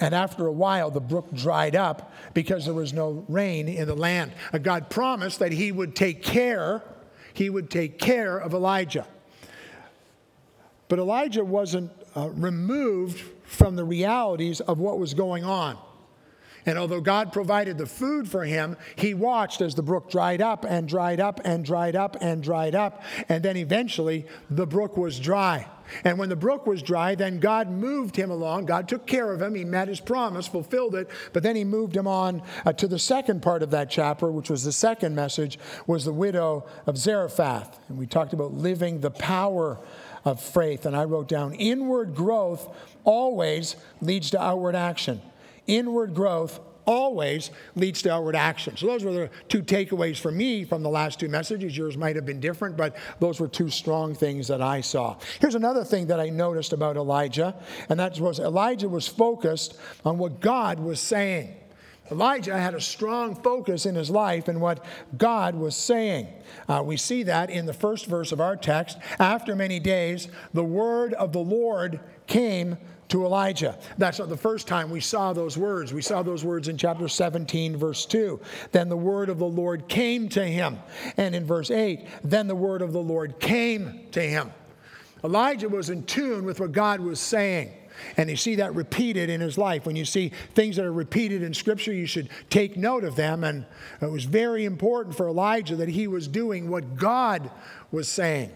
And 0.00 0.14
after 0.14 0.46
a 0.46 0.52
while, 0.52 0.90
the 0.90 1.00
brook 1.00 1.32
dried 1.32 1.76
up 1.76 2.12
because 2.32 2.64
there 2.64 2.74
was 2.74 2.92
no 2.92 3.24
rain 3.28 3.68
in 3.68 3.86
the 3.86 3.94
land. 3.94 4.32
God 4.62 4.88
promised 4.88 5.38
that 5.40 5.52
he 5.52 5.72
would 5.72 5.94
take 5.94 6.22
care, 6.22 6.82
he 7.32 7.50
would 7.50 7.70
take 7.70 7.98
care 7.98 8.38
of 8.38 8.54
Elijah. 8.54 9.06
But 10.88 10.98
Elijah 10.98 11.44
wasn't 11.44 11.90
uh, 12.16 12.28
removed 12.30 13.22
from 13.44 13.76
the 13.76 13.84
realities 13.84 14.60
of 14.60 14.78
what 14.78 14.98
was 14.98 15.14
going 15.14 15.44
on. 15.44 15.78
And 16.66 16.78
although 16.78 17.00
God 17.00 17.32
provided 17.32 17.76
the 17.76 17.86
food 17.86 18.28
for 18.28 18.44
him, 18.44 18.76
he 18.96 19.12
watched 19.12 19.60
as 19.60 19.74
the 19.74 19.82
brook 19.82 20.10
dried 20.10 20.40
up 20.40 20.64
and 20.66 20.88
dried 20.88 21.20
up 21.20 21.40
and 21.44 21.64
dried 21.64 21.94
up 21.94 22.16
and 22.20 22.42
dried 22.42 22.74
up. 22.74 23.02
And 23.28 23.42
then 23.42 23.56
eventually 23.56 24.26
the 24.48 24.66
brook 24.66 24.96
was 24.96 25.20
dry. 25.20 25.68
And 26.02 26.18
when 26.18 26.30
the 26.30 26.36
brook 26.36 26.66
was 26.66 26.82
dry, 26.82 27.14
then 27.14 27.38
God 27.38 27.70
moved 27.70 28.16
him 28.16 28.30
along. 28.30 28.64
God 28.64 28.88
took 28.88 29.06
care 29.06 29.30
of 29.32 29.42
him. 29.42 29.54
He 29.54 29.66
met 29.66 29.88
his 29.88 30.00
promise, 30.00 30.46
fulfilled 30.46 30.94
it. 30.94 31.10
But 31.34 31.42
then 31.42 31.56
he 31.56 31.64
moved 31.64 31.94
him 31.94 32.06
on 32.06 32.42
uh, 32.64 32.72
to 32.74 32.88
the 32.88 32.98
second 32.98 33.42
part 33.42 33.62
of 33.62 33.70
that 33.72 33.90
chapter, 33.90 34.30
which 34.30 34.48
was 34.48 34.64
the 34.64 34.72
second 34.72 35.14
message, 35.14 35.58
was 35.86 36.06
the 36.06 36.12
widow 36.12 36.64
of 36.86 36.96
Zarephath. 36.96 37.78
And 37.88 37.98
we 37.98 38.06
talked 38.06 38.32
about 38.32 38.54
living 38.54 39.00
the 39.00 39.10
power 39.10 39.78
of 40.24 40.40
faith. 40.40 40.86
And 40.86 40.96
I 40.96 41.04
wrote 41.04 41.28
down 41.28 41.54
inward 41.54 42.14
growth 42.14 42.68
always 43.04 43.76
leads 44.00 44.30
to 44.30 44.42
outward 44.42 44.74
action. 44.74 45.20
Inward 45.66 46.14
growth 46.14 46.60
always 46.86 47.50
leads 47.74 48.02
to 48.02 48.12
outward 48.12 48.36
action. 48.36 48.76
So, 48.76 48.86
those 48.86 49.04
were 49.04 49.12
the 49.12 49.30
two 49.48 49.62
takeaways 49.62 50.18
for 50.18 50.30
me 50.30 50.64
from 50.64 50.82
the 50.82 50.90
last 50.90 51.20
two 51.20 51.28
messages. 51.28 51.76
Yours 51.76 51.96
might 51.96 52.16
have 52.16 52.26
been 52.26 52.40
different, 52.40 52.76
but 52.76 52.96
those 53.20 53.40
were 53.40 53.48
two 53.48 53.70
strong 53.70 54.14
things 54.14 54.48
that 54.48 54.60
I 54.60 54.80
saw. 54.80 55.16
Here's 55.40 55.54
another 55.54 55.84
thing 55.84 56.06
that 56.08 56.20
I 56.20 56.28
noticed 56.28 56.72
about 56.72 56.96
Elijah, 56.96 57.54
and 57.88 57.98
that 58.00 58.18
was 58.20 58.38
Elijah 58.38 58.88
was 58.88 59.08
focused 59.08 59.78
on 60.04 60.18
what 60.18 60.40
God 60.40 60.78
was 60.78 61.00
saying. 61.00 61.56
Elijah 62.10 62.58
had 62.58 62.74
a 62.74 62.80
strong 62.80 63.34
focus 63.34 63.86
in 63.86 63.94
his 63.94 64.10
life 64.10 64.48
in 64.48 64.60
what 64.60 64.84
God 65.16 65.54
was 65.54 65.74
saying. 65.74 66.28
Uh, 66.68 66.82
we 66.84 66.96
see 66.96 67.22
that 67.22 67.48
in 67.48 67.64
the 67.64 67.72
first 67.72 68.06
verse 68.06 68.30
of 68.30 68.40
our 68.40 68.56
text. 68.56 68.98
After 69.18 69.56
many 69.56 69.80
days, 69.80 70.28
the 70.52 70.64
word 70.64 71.14
of 71.14 71.32
the 71.32 71.40
Lord 71.40 72.00
came 72.26 72.76
to 73.08 73.24
Elijah. 73.24 73.78
That's 73.96 74.18
not 74.18 74.28
the 74.28 74.36
first 74.36 74.66
time 74.66 74.90
we 74.90 75.00
saw 75.00 75.32
those 75.32 75.56
words. 75.56 75.92
We 75.94 76.02
saw 76.02 76.22
those 76.22 76.44
words 76.44 76.68
in 76.68 76.76
chapter 76.76 77.08
17, 77.08 77.76
verse 77.76 78.06
2. 78.06 78.40
Then 78.72 78.88
the 78.88 78.96
word 78.96 79.28
of 79.28 79.38
the 79.38 79.44
Lord 79.46 79.88
came 79.88 80.28
to 80.30 80.44
him. 80.44 80.78
And 81.16 81.34
in 81.34 81.46
verse 81.46 81.70
8, 81.70 82.06
then 82.22 82.48
the 82.48 82.54
word 82.54 82.82
of 82.82 82.92
the 82.92 83.02
Lord 83.02 83.40
came 83.40 84.06
to 84.12 84.20
him. 84.20 84.52
Elijah 85.22 85.68
was 85.68 85.88
in 85.88 86.04
tune 86.04 86.44
with 86.44 86.60
what 86.60 86.72
God 86.72 87.00
was 87.00 87.18
saying. 87.18 87.72
And 88.16 88.30
you 88.30 88.36
see 88.36 88.56
that 88.56 88.74
repeated 88.74 89.30
in 89.30 89.40
his 89.40 89.58
life. 89.58 89.86
When 89.86 89.96
you 89.96 90.04
see 90.04 90.32
things 90.54 90.76
that 90.76 90.84
are 90.84 90.92
repeated 90.92 91.42
in 91.42 91.54
Scripture, 91.54 91.92
you 91.92 92.06
should 92.06 92.28
take 92.50 92.76
note 92.76 93.04
of 93.04 93.16
them. 93.16 93.44
And 93.44 93.66
it 94.00 94.10
was 94.10 94.24
very 94.24 94.64
important 94.64 95.16
for 95.16 95.28
Elijah 95.28 95.76
that 95.76 95.88
he 95.88 96.06
was 96.06 96.28
doing 96.28 96.68
what 96.68 96.96
God 96.96 97.50
was 97.90 98.08
saying. 98.08 98.50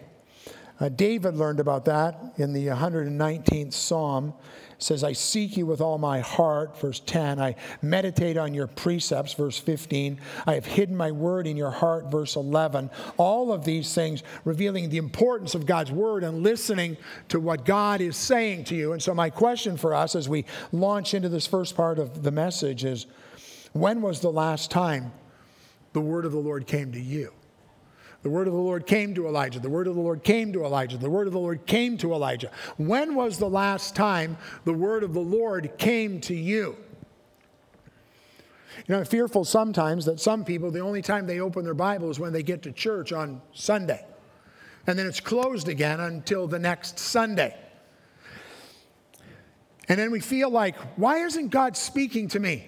Uh, 0.81 0.89
David 0.89 1.35
learned 1.35 1.61
about 1.61 1.85
that 1.87 2.35
in 2.37 2.53
the 2.53 2.67
119th 2.67 3.73
Psalm 3.73 4.33
says, 4.79 5.03
I 5.03 5.13
seek 5.13 5.57
you 5.57 5.67
with 5.67 5.81
all 5.81 5.99
my 5.99 6.21
heart, 6.21 6.79
verse 6.81 7.01
10. 7.01 7.41
I 7.41 7.57
meditate 7.83 8.37
on 8.37 8.55
your 8.55 8.69
precepts, 8.69 9.35
verse 9.35 9.59
15. 9.59 10.21
I 10.47 10.55
have 10.55 10.67
hidden 10.67 10.97
my 10.97 11.11
word 11.11 11.49
in 11.49 11.57
your 11.57 11.73
heart, 11.73 12.11
verse 12.11 12.37
11. 12.37 12.91
All 13.17 13.53
of 13.53 13.65
these 13.65 13.93
things 13.93 14.23
revealing 14.45 14.89
the 14.89 14.99
importance 14.99 15.57
of 15.57 15.67
God's 15.67 15.91
word 15.91 16.23
and 16.23 16.45
listening 16.45 16.97
to 17.29 17.41
what 17.41 17.65
God 17.65 18.01
is 18.01 18.17
saying 18.17 18.65
to 18.65 18.77
you. 18.77 18.93
And 18.93 19.03
so, 19.03 19.13
my 19.15 19.31
question 19.31 19.77
for 19.77 19.95
us 19.95 20.15
as 20.15 20.29
we 20.29 20.45
launch 20.71 21.13
into 21.13 21.29
this 21.29 21.47
first 21.47 21.77
part 21.77 21.99
of 21.99 22.23
the 22.23 22.31
message 22.31 22.85
is 22.85 23.07
when 23.73 24.01
was 24.01 24.21
the 24.21 24.33
last 24.33 24.71
time 24.71 25.13
the 25.93 26.01
word 26.01 26.25
of 26.25 26.33
the 26.33 26.39
Lord 26.39 26.67
came 26.67 26.93
to 26.93 27.01
you? 27.01 27.33
The 28.23 28.31
word 28.31 28.49
of 28.49 28.53
the 28.53 28.59
Lord 28.59 28.87
came 28.87 29.15
to 29.15 29.27
Elijah. 29.29 29.61
The 29.61 29.71
word 29.71 29.87
of 29.87 29.95
the 29.95 30.01
Lord 30.01 30.25
came 30.25 30.53
to 30.53 30.65
Elijah. 30.65 30.99
The 30.99 31.09
word 31.09 31.29
of 31.29 31.33
the 31.33 31.39
Lord 31.39 31.67
came 31.67 31.97
to 31.99 32.13
Elijah. 32.13 32.51
When 32.77 33.15
was 33.15 33.39
the 33.39 33.49
last 33.49 33.95
time 33.95 34.37
the 34.65 34.73
word 34.73 35.05
of 35.05 35.15
the 35.15 35.21
Lord 35.21 35.73
came 35.79 36.21
to 36.23 36.35
you? 36.35 36.77
You 38.77 38.95
know, 38.95 38.99
I'm 38.99 39.05
fearful 39.05 39.45
sometimes 39.45 40.05
that 40.07 40.19
some 40.19 40.45
people, 40.45 40.71
the 40.71 40.81
only 40.81 41.03
time 41.03 41.27
they 41.27 41.41
open 41.41 41.65
their 41.65 41.75
Bible 41.75 42.11
is 42.11 42.19
when 42.19 42.33
they 42.33 42.43
get 42.43 42.63
to 42.63 42.73
church 42.73 43.13
on 43.13 43.41
Sunday. 43.53 44.05
And 44.87 44.99
then 44.99 45.07
it's 45.07 45.21
closed 45.21 45.69
again 45.69 46.01
until 46.01 46.49
the 46.49 46.59
next 46.59 46.99
Sunday. 46.99 47.55
And 49.89 49.99
then 49.99 50.11
we 50.11 50.21
feel 50.21 50.51
like, 50.51 50.77
why 50.97 51.19
isn't 51.19 51.49
God 51.49 51.77
speaking 51.77 52.29
to 52.29 52.41
me? 52.41 52.67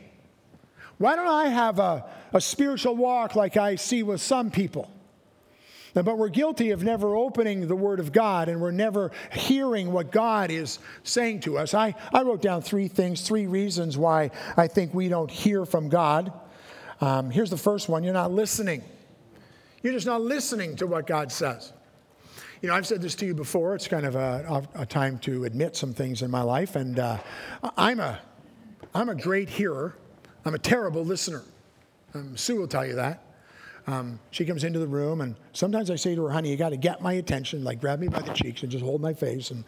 Why 0.99 1.17
don't 1.17 1.29
I 1.29 1.47
have 1.47 1.79
a, 1.79 2.05
a 2.33 2.41
spiritual 2.41 2.97
walk 2.97 3.35
like 3.35 3.57
I 3.57 3.77
see 3.77 4.03
with 4.03 4.21
some 4.21 4.51
people? 4.51 4.91
But 5.95 6.19
we're 6.19 6.29
guilty 6.29 6.71
of 6.71 6.83
never 6.83 7.17
opening 7.17 7.67
the 7.67 7.77
Word 7.77 8.01
of 8.01 8.13
God 8.13 8.49
and 8.49 8.61
we're 8.61 8.71
never 8.71 9.11
hearing 9.33 9.93
what 9.93 10.13
God 10.13 10.51
is 10.51 10.79
saying 11.03 11.41
to 11.41 11.59
us. 11.59 11.75
I, 11.75 11.95
I 12.13 12.23
wrote 12.23 12.43
down 12.43 12.63
three 12.63 12.89
things, 12.89 13.23
three 13.23 13.47
reasons 13.47 13.99
why 13.99 14.31
I 14.57 14.69
think 14.69 14.95
we 14.95 15.09
don't 15.09 15.31
hear 15.31 15.65
from 15.65 15.89
God. 15.89 16.33
Um, 17.01 17.31
here's 17.31 17.51
the 17.51 17.57
first 17.57 17.89
one 17.89 18.05
you're 18.05 18.13
not 18.13 18.31
listening. 18.31 18.83
You're 19.83 19.95
just 19.95 20.07
not 20.07 20.21
listening 20.21 20.77
to 20.77 20.87
what 20.87 21.07
God 21.07 21.33
says. 21.33 21.73
You 22.61 22.69
know, 22.69 22.75
I've 22.75 22.87
said 22.87 23.01
this 23.01 23.15
to 23.17 23.27
you 23.27 23.35
before. 23.35 23.75
It's 23.75 23.89
kind 23.89 24.05
of 24.05 24.15
a, 24.17 24.69
a 24.75 24.85
time 24.85 25.19
to 25.21 25.45
admit 25.45 25.77
some 25.77 25.95
things 25.95 26.21
in 26.21 26.31
my 26.31 26.43
life. 26.43 26.77
And 26.77 26.99
uh, 26.99 27.17
I'm, 27.77 28.01
a, 28.01 28.21
I'm 28.95 29.09
a 29.09 29.15
great 29.15 29.49
hearer, 29.49 29.97
I'm 30.45 30.55
a 30.55 30.59
terrible 30.59 31.05
listener. 31.05 31.43
Um, 32.15 32.37
Sue 32.37 32.57
will 32.57 32.69
tell 32.69 32.85
you 32.85 32.97
that. 32.97 33.30
Um, 33.87 34.21
she 34.31 34.45
comes 34.45 34.65
into 34.65 34.79
the 34.79 34.87
room, 34.87 35.21
and 35.21 35.35
sometimes 35.53 35.91
I 35.91 35.97
say 35.97 36.15
to 36.15 36.25
her, 36.25 36.31
honey, 36.31 36.51
you 36.51 36.57
got 36.57 36.71
to 36.71 36.77
get 36.77 37.01
my 37.01 37.15
attention, 37.15 37.65
like 37.65 37.81
grab 37.81 37.99
me 37.99 38.09
by 38.09 38.21
the 38.21 38.33
cheeks 38.33 38.63
and 38.63 38.71
just 38.71 38.85
hold 38.85 39.01
my 39.01 39.15
face. 39.15 39.51
And 39.51 39.65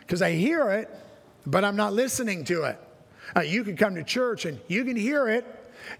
Because 0.00 0.22
um, 0.22 0.26
I 0.26 0.32
hear 0.32 0.70
it, 0.70 0.90
but 1.46 1.64
I'm 1.64 1.76
not 1.76 1.92
listening 1.92 2.44
to 2.44 2.64
it. 2.64 2.78
Uh, 3.34 3.40
you 3.40 3.64
can 3.64 3.76
come 3.76 3.94
to 3.96 4.04
church 4.04 4.44
and 4.44 4.60
you 4.68 4.84
can 4.84 4.96
hear 4.96 5.28
it, 5.28 5.44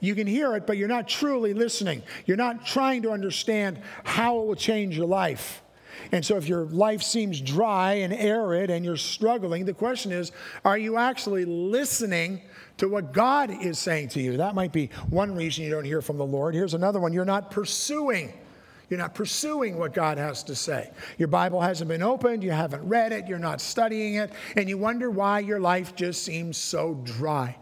you 0.00 0.14
can 0.14 0.26
hear 0.26 0.54
it, 0.56 0.66
but 0.66 0.76
you're 0.76 0.88
not 0.88 1.08
truly 1.08 1.54
listening. 1.54 2.02
You're 2.24 2.36
not 2.36 2.64
trying 2.64 3.02
to 3.02 3.10
understand 3.10 3.80
how 4.04 4.40
it 4.40 4.46
will 4.46 4.56
change 4.56 4.96
your 4.96 5.06
life. 5.06 5.62
And 6.12 6.24
so, 6.24 6.36
if 6.36 6.46
your 6.46 6.66
life 6.66 7.02
seems 7.02 7.40
dry 7.40 7.94
and 7.94 8.12
arid 8.12 8.70
and 8.70 8.84
you're 8.84 8.96
struggling, 8.96 9.64
the 9.64 9.74
question 9.74 10.12
is 10.12 10.30
are 10.64 10.76
you 10.76 10.96
actually 10.96 11.44
listening 11.44 12.42
to 12.78 12.88
what 12.88 13.12
God 13.12 13.50
is 13.50 13.78
saying 13.78 14.08
to 14.10 14.20
you. 14.20 14.36
That 14.36 14.54
might 14.54 14.72
be 14.72 14.90
one 15.08 15.34
reason 15.34 15.64
you 15.64 15.70
don't 15.70 15.84
hear 15.84 16.02
from 16.02 16.18
the 16.18 16.26
Lord. 16.26 16.54
Here's 16.54 16.74
another 16.74 17.00
one 17.00 17.12
you're 17.12 17.24
not 17.24 17.50
pursuing. 17.50 18.32
You're 18.88 19.00
not 19.00 19.14
pursuing 19.14 19.78
what 19.78 19.92
God 19.92 20.16
has 20.18 20.44
to 20.44 20.54
say. 20.54 20.90
Your 21.18 21.28
Bible 21.28 21.60
hasn't 21.60 21.88
been 21.88 22.02
opened, 22.02 22.44
you 22.44 22.52
haven't 22.52 22.86
read 22.86 23.12
it, 23.12 23.26
you're 23.26 23.38
not 23.38 23.60
studying 23.60 24.14
it, 24.14 24.30
and 24.54 24.68
you 24.68 24.78
wonder 24.78 25.10
why 25.10 25.40
your 25.40 25.58
life 25.58 25.96
just 25.96 26.22
seems 26.22 26.56
so 26.56 26.94
dry. 27.02 27.56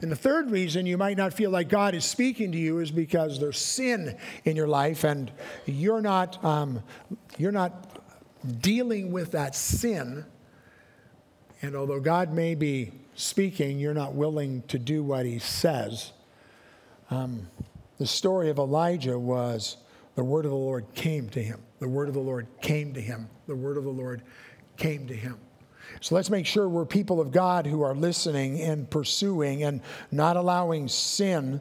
And 0.00 0.10
the 0.10 0.16
third 0.16 0.50
reason 0.50 0.86
you 0.86 0.98
might 0.98 1.16
not 1.16 1.34
feel 1.34 1.50
like 1.50 1.68
God 1.68 1.94
is 1.94 2.04
speaking 2.04 2.52
to 2.52 2.58
you 2.58 2.78
is 2.78 2.90
because 2.90 3.38
there's 3.38 3.58
sin 3.58 4.16
in 4.44 4.56
your 4.56 4.66
life 4.66 5.04
and 5.04 5.30
you're 5.66 6.02
not, 6.02 6.42
um, 6.44 6.82
you're 7.38 7.52
not 7.52 8.00
dealing 8.60 9.12
with 9.12 9.32
that 9.32 9.54
sin. 9.54 10.24
And 11.62 11.76
although 11.76 12.00
God 12.00 12.32
may 12.32 12.54
be 12.54 12.92
speaking, 13.14 13.78
you're 13.78 13.94
not 13.94 14.14
willing 14.14 14.62
to 14.68 14.78
do 14.78 15.02
what 15.02 15.26
he 15.26 15.38
says. 15.38 16.12
Um, 17.10 17.48
the 17.98 18.06
story 18.06 18.50
of 18.50 18.58
Elijah 18.58 19.18
was 19.18 19.76
the 20.14 20.24
word 20.24 20.44
of 20.44 20.50
the 20.50 20.56
Lord 20.56 20.86
came 20.94 21.28
to 21.30 21.42
him. 21.42 21.60
The 21.78 21.88
word 21.88 22.08
of 22.08 22.14
the 22.14 22.20
Lord 22.20 22.46
came 22.60 22.94
to 22.94 23.00
him. 23.00 23.28
The 23.46 23.54
word 23.54 23.76
of 23.76 23.84
the 23.84 23.90
Lord 23.90 24.22
came 24.76 25.06
to 25.06 25.14
him. 25.14 25.38
So 26.00 26.14
let's 26.14 26.30
make 26.30 26.46
sure 26.46 26.68
we're 26.68 26.86
people 26.86 27.20
of 27.20 27.30
God 27.30 27.66
who 27.66 27.82
are 27.82 27.94
listening 27.94 28.60
and 28.60 28.90
pursuing 28.90 29.64
and 29.64 29.80
not 30.10 30.36
allowing 30.36 30.88
sin 30.88 31.60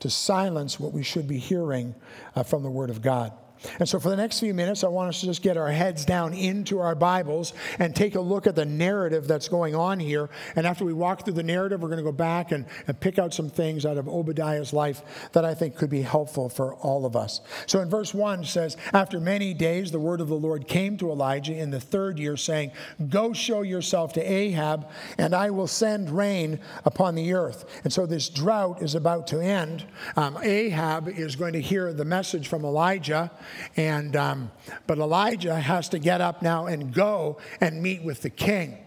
to 0.00 0.10
silence 0.10 0.78
what 0.78 0.92
we 0.92 1.02
should 1.02 1.26
be 1.26 1.38
hearing 1.38 1.94
uh, 2.34 2.42
from 2.42 2.62
the 2.62 2.70
Word 2.70 2.90
of 2.90 3.02
God. 3.02 3.32
And 3.78 3.88
so, 3.88 3.98
for 3.98 4.08
the 4.08 4.16
next 4.16 4.40
few 4.40 4.54
minutes, 4.54 4.84
I 4.84 4.88
want 4.88 5.08
us 5.08 5.20
to 5.20 5.26
just 5.26 5.42
get 5.42 5.56
our 5.56 5.70
heads 5.70 6.04
down 6.04 6.34
into 6.34 6.78
our 6.80 6.94
Bibles 6.94 7.52
and 7.78 7.94
take 7.94 8.14
a 8.14 8.20
look 8.20 8.46
at 8.46 8.54
the 8.54 8.64
narrative 8.64 9.26
that's 9.26 9.48
going 9.48 9.74
on 9.74 9.98
here. 9.98 10.30
And 10.56 10.66
after 10.66 10.84
we 10.84 10.92
walk 10.92 11.24
through 11.24 11.34
the 11.34 11.42
narrative, 11.42 11.82
we're 11.82 11.88
going 11.88 11.98
to 11.98 12.04
go 12.04 12.12
back 12.12 12.52
and, 12.52 12.66
and 12.86 12.98
pick 12.98 13.18
out 13.18 13.34
some 13.34 13.48
things 13.48 13.84
out 13.84 13.98
of 13.98 14.06
Obadiah's 14.06 14.72
life 14.72 15.02
that 15.32 15.44
I 15.44 15.54
think 15.54 15.76
could 15.76 15.90
be 15.90 16.02
helpful 16.02 16.48
for 16.48 16.74
all 16.76 17.04
of 17.04 17.16
us. 17.16 17.40
So, 17.66 17.80
in 17.80 17.90
verse 17.90 18.14
1 18.14 18.44
says, 18.44 18.76
After 18.92 19.20
many 19.20 19.54
days, 19.54 19.90
the 19.90 19.98
word 19.98 20.20
of 20.20 20.28
the 20.28 20.36
Lord 20.36 20.68
came 20.68 20.96
to 20.98 21.10
Elijah 21.10 21.54
in 21.54 21.70
the 21.70 21.80
third 21.80 22.18
year, 22.18 22.36
saying, 22.36 22.72
Go 23.08 23.32
show 23.32 23.62
yourself 23.62 24.12
to 24.14 24.22
Ahab, 24.22 24.88
and 25.18 25.34
I 25.34 25.50
will 25.50 25.66
send 25.66 26.10
rain 26.10 26.60
upon 26.84 27.14
the 27.14 27.32
earth. 27.32 27.64
And 27.84 27.92
so, 27.92 28.06
this 28.06 28.28
drought 28.28 28.82
is 28.82 28.94
about 28.94 29.26
to 29.28 29.40
end. 29.40 29.84
Um, 30.16 30.38
Ahab 30.42 31.08
is 31.08 31.36
going 31.36 31.52
to 31.54 31.60
hear 31.60 31.92
the 31.92 32.04
message 32.04 32.48
from 32.48 32.64
Elijah. 32.64 33.30
And, 33.76 34.16
um, 34.16 34.50
but 34.86 34.98
Elijah 34.98 35.58
has 35.58 35.88
to 35.90 35.98
get 35.98 36.20
up 36.20 36.42
now 36.42 36.66
and 36.66 36.92
go 36.92 37.38
and 37.60 37.82
meet 37.82 38.02
with 38.02 38.22
the 38.22 38.30
king. 38.30 38.78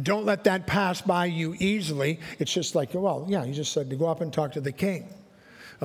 Don't 0.00 0.24
let 0.24 0.44
that 0.44 0.66
pass 0.66 1.02
by 1.02 1.26
you 1.26 1.54
easily. 1.58 2.18
It's 2.38 2.52
just 2.52 2.74
like, 2.74 2.94
well, 2.94 3.26
yeah, 3.28 3.44
he 3.44 3.52
just 3.52 3.72
said 3.72 3.90
to 3.90 3.96
go 3.96 4.06
up 4.06 4.20
and 4.20 4.32
talk 4.32 4.52
to 4.52 4.60
the 4.60 4.72
king 4.72 5.08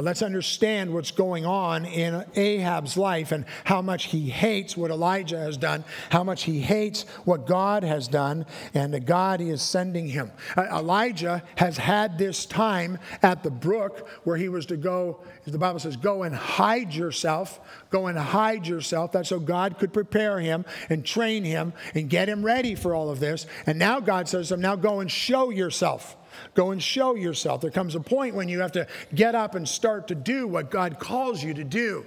let's 0.01 0.21
understand 0.21 0.93
what's 0.93 1.11
going 1.11 1.45
on 1.45 1.85
in 1.85 2.23
Ahab's 2.35 2.97
life 2.97 3.31
and 3.31 3.45
how 3.63 3.81
much 3.81 4.05
he 4.05 4.29
hates 4.29 4.75
what 4.77 4.91
Elijah 4.91 5.39
has 5.39 5.57
done, 5.57 5.83
how 6.09 6.23
much 6.23 6.43
he 6.43 6.59
hates 6.59 7.03
what 7.25 7.47
God 7.47 7.83
has 7.83 8.07
done, 8.07 8.45
and 8.73 8.93
the 8.93 8.99
God 8.99 9.39
he 9.39 9.49
is 9.49 9.61
sending 9.61 10.07
him. 10.07 10.31
Uh, 10.55 10.63
Elijah 10.71 11.43
has 11.55 11.77
had 11.77 12.17
this 12.17 12.45
time 12.45 12.99
at 13.21 13.43
the 13.43 13.51
brook 13.51 14.07
where 14.23 14.37
he 14.37 14.49
was 14.49 14.65
to 14.67 14.77
go, 14.77 15.21
the 15.45 15.57
Bible 15.57 15.79
says, 15.79 15.95
go 15.95 16.23
and 16.23 16.35
hide 16.35 16.93
yourself. 16.93 17.59
Go 17.89 18.07
and 18.07 18.17
hide 18.17 18.67
yourself. 18.67 19.13
That's 19.13 19.29
so 19.29 19.39
God 19.39 19.79
could 19.79 19.93
prepare 19.93 20.39
him 20.39 20.65
and 20.89 21.05
train 21.05 21.45
him 21.45 21.71
and 21.95 22.09
get 22.09 22.27
him 22.27 22.43
ready 22.43 22.75
for 22.75 22.93
all 22.93 23.09
of 23.09 23.21
this. 23.21 23.47
And 23.65 23.79
now 23.79 24.01
God 24.01 24.27
says 24.27 24.49
to 24.49 24.55
him, 24.55 24.61
now 24.61 24.75
go 24.75 24.99
and 24.99 25.09
show 25.09 25.49
yourself. 25.49 26.16
Go 26.53 26.71
and 26.71 26.81
show 26.81 27.15
yourself. 27.15 27.61
There 27.61 27.71
comes 27.71 27.95
a 27.95 27.99
point 27.99 28.35
when 28.35 28.49
you 28.49 28.59
have 28.61 28.71
to 28.73 28.87
get 29.13 29.35
up 29.35 29.55
and 29.55 29.67
start 29.67 30.07
to 30.09 30.15
do 30.15 30.47
what 30.47 30.69
God 30.69 30.99
calls 30.99 31.43
you 31.43 31.53
to 31.53 31.63
do. 31.63 32.05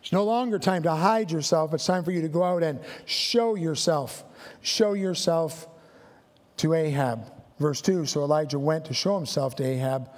It's 0.00 0.12
no 0.12 0.24
longer 0.24 0.58
time 0.58 0.82
to 0.82 0.90
hide 0.90 1.30
yourself, 1.30 1.72
it's 1.72 1.86
time 1.86 2.02
for 2.02 2.10
you 2.10 2.22
to 2.22 2.28
go 2.28 2.42
out 2.42 2.62
and 2.62 2.80
show 3.04 3.54
yourself. 3.54 4.24
Show 4.60 4.94
yourself 4.94 5.68
to 6.56 6.74
Ahab. 6.74 7.30
Verse 7.58 7.80
2 7.80 8.06
So 8.06 8.22
Elijah 8.22 8.58
went 8.58 8.86
to 8.86 8.94
show 8.94 9.16
himself 9.16 9.54
to 9.56 9.64
Ahab. 9.64 10.10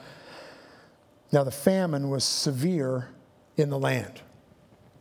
Now 1.32 1.44
the 1.44 1.50
famine 1.50 2.08
was 2.08 2.24
severe 2.24 3.10
in 3.56 3.68
the 3.68 3.78
land. 3.78 4.22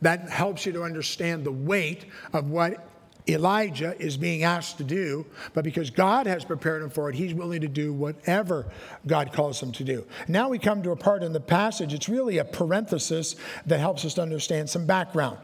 That 0.02 0.28
helps 0.28 0.66
you 0.66 0.72
to 0.72 0.82
understand 0.82 1.44
the 1.44 1.52
weight 1.52 2.06
of 2.32 2.50
what 2.50 2.86
Elijah 3.26 3.96
is 3.98 4.18
being 4.18 4.42
asked 4.42 4.76
to 4.78 4.84
do, 4.84 5.24
but 5.54 5.64
because 5.64 5.88
God 5.88 6.26
has 6.26 6.44
prepared 6.44 6.82
him 6.82 6.90
for 6.90 7.08
it, 7.08 7.14
he's 7.14 7.32
willing 7.32 7.62
to 7.62 7.68
do 7.68 7.92
whatever 7.92 8.70
God 9.06 9.32
calls 9.32 9.62
him 9.62 9.72
to 9.72 9.84
do. 9.84 10.06
Now 10.28 10.50
we 10.50 10.58
come 10.58 10.82
to 10.82 10.90
a 10.90 10.96
part 10.96 11.22
in 11.22 11.32
the 11.32 11.40
passage, 11.40 11.94
it's 11.94 12.08
really 12.08 12.38
a 12.38 12.44
parenthesis 12.44 13.36
that 13.64 13.80
helps 13.80 14.04
us 14.04 14.14
to 14.14 14.22
understand 14.22 14.68
some 14.68 14.84
background. 14.84 15.38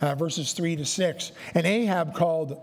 Uh, 0.00 0.14
verses 0.14 0.54
3 0.54 0.76
to 0.76 0.86
6. 0.86 1.32
And 1.54 1.66
Ahab 1.66 2.14
called, 2.14 2.58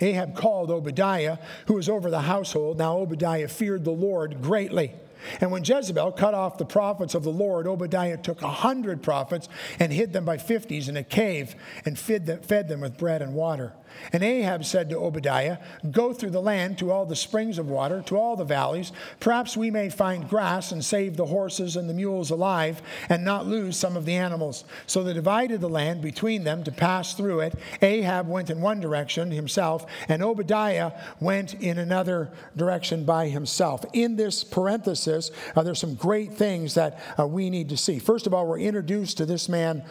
Ahab 0.00 0.34
called 0.34 0.70
Obadiah, 0.70 1.36
who 1.66 1.74
was 1.74 1.90
over 1.90 2.10
the 2.10 2.22
household. 2.22 2.78
Now 2.78 2.96
Obadiah 2.96 3.48
feared 3.48 3.84
the 3.84 3.90
Lord 3.90 4.40
greatly. 4.40 4.94
And 5.40 5.50
when 5.50 5.64
Jezebel 5.64 6.12
cut 6.12 6.34
off 6.34 6.58
the 6.58 6.64
prophets 6.64 7.14
of 7.14 7.24
the 7.24 7.30
Lord, 7.30 7.66
Obadiah 7.66 8.16
took 8.16 8.42
a 8.42 8.48
hundred 8.48 9.02
prophets 9.02 9.48
and 9.78 9.92
hid 9.92 10.12
them 10.12 10.24
by 10.24 10.38
fifties 10.38 10.88
in 10.88 10.96
a 10.96 11.02
cave 11.02 11.54
and 11.84 11.98
fed 11.98 12.26
them 12.68 12.80
with 12.80 12.96
bread 12.96 13.22
and 13.22 13.34
water. 13.34 13.72
And 14.12 14.22
Ahab 14.22 14.64
said 14.64 14.88
to 14.90 14.98
Obadiah, 14.98 15.58
Go 15.90 16.12
through 16.12 16.30
the 16.30 16.42
land 16.42 16.78
to 16.78 16.90
all 16.90 17.06
the 17.06 17.16
springs 17.16 17.58
of 17.58 17.68
water, 17.68 18.02
to 18.06 18.16
all 18.16 18.36
the 18.36 18.44
valleys. 18.44 18.92
Perhaps 19.20 19.56
we 19.56 19.70
may 19.70 19.88
find 19.90 20.28
grass 20.28 20.72
and 20.72 20.84
save 20.84 21.16
the 21.16 21.26
horses 21.26 21.76
and 21.76 21.88
the 21.88 21.94
mules 21.94 22.30
alive, 22.30 22.82
and 23.08 23.24
not 23.24 23.46
lose 23.46 23.76
some 23.76 23.96
of 23.96 24.04
the 24.04 24.14
animals. 24.14 24.64
So 24.86 25.02
they 25.02 25.12
divided 25.12 25.60
the 25.60 25.68
land 25.68 26.02
between 26.02 26.44
them 26.44 26.64
to 26.64 26.72
pass 26.72 27.14
through 27.14 27.40
it. 27.40 27.54
Ahab 27.82 28.28
went 28.28 28.50
in 28.50 28.60
one 28.60 28.80
direction 28.80 29.30
himself, 29.30 29.86
and 30.08 30.22
Obadiah 30.22 30.92
went 31.20 31.54
in 31.54 31.78
another 31.78 32.30
direction 32.56 33.04
by 33.04 33.28
himself. 33.28 33.84
In 33.92 34.16
this 34.16 34.44
parenthesis, 34.44 35.30
uh, 35.56 35.62
there's 35.62 35.78
some 35.78 35.94
great 35.94 36.32
things 36.32 36.74
that 36.74 37.00
uh, 37.18 37.26
we 37.26 37.50
need 37.50 37.68
to 37.68 37.76
see. 37.76 37.98
First 37.98 38.26
of 38.26 38.34
all, 38.34 38.46
we're 38.46 38.58
introduced 38.58 39.18
to 39.18 39.26
this 39.26 39.48
man, 39.48 39.82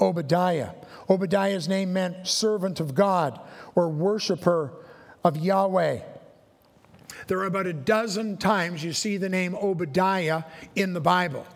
Obadiah. 0.00 0.70
Obadiah's 1.08 1.68
name 1.68 1.92
meant 1.92 2.26
servant 2.26 2.80
of 2.80 2.94
God 2.94 3.40
or 3.74 3.88
worshiper 3.88 4.72
of 5.22 5.36
Yahweh. 5.36 6.00
There 7.26 7.38
are 7.38 7.46
about 7.46 7.66
a 7.66 7.72
dozen 7.72 8.36
times 8.36 8.84
you 8.84 8.92
see 8.92 9.16
the 9.16 9.28
name 9.28 9.54
Obadiah 9.54 10.44
in 10.74 10.92
the 10.92 11.00
Bible. 11.00 11.46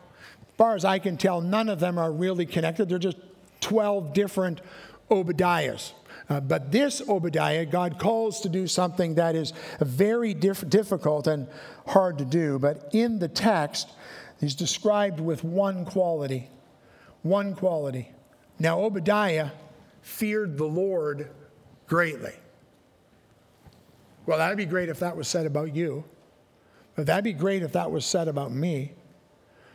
As 0.41 0.55
far 0.57 0.75
as 0.75 0.85
I 0.85 0.99
can 0.99 1.17
tell, 1.17 1.41
none 1.41 1.69
of 1.69 1.81
them 1.81 1.99
are 1.99 2.11
really 2.11 2.47
connected. 2.47 2.89
They're 2.89 2.99
just 2.99 3.19
12 3.61 4.13
different 4.13 4.61
Obadiahs. 5.11 5.93
Uh, 6.29 6.41
but 6.41 6.71
this 6.73 7.01
Obadiah, 7.09 7.65
God 7.65 7.99
calls 7.99 8.41
to 8.43 8.49
do 8.49 8.67
something 8.67 9.15
that 9.15 9.35
is 9.35 9.53
very 9.81 10.35
diff- 10.35 10.69
difficult 10.69 11.27
and 11.27 11.49
hard 11.87 12.19
to 12.19 12.25
do. 12.25 12.59
But 12.59 12.91
in 12.93 13.19
the 13.19 13.29
text, 13.29 13.91
he's 14.39 14.55
described 14.55 15.21
with 15.21 15.43
one 15.43 15.85
quality. 15.85 16.51
One 17.23 17.55
quality. 17.55 18.13
Now, 18.59 18.81
Obadiah 18.81 19.51
feared 20.03 20.59
the 20.59 20.65
Lord 20.65 21.31
greatly. 21.87 22.35
Well, 24.27 24.39
that'd 24.39 24.59
be 24.59 24.67
great 24.67 24.89
if 24.89 24.99
that 25.01 25.17
was 25.17 25.29
said 25.29 25.47
about 25.47 25.75
you. 25.75 26.05
But 26.97 27.07
that'd 27.07 27.25
be 27.25 27.33
great 27.33 27.63
if 27.63 27.73
that 27.73 27.91
was 27.91 28.05
said 28.05 28.29
about 28.29 28.53
me. 28.53 28.93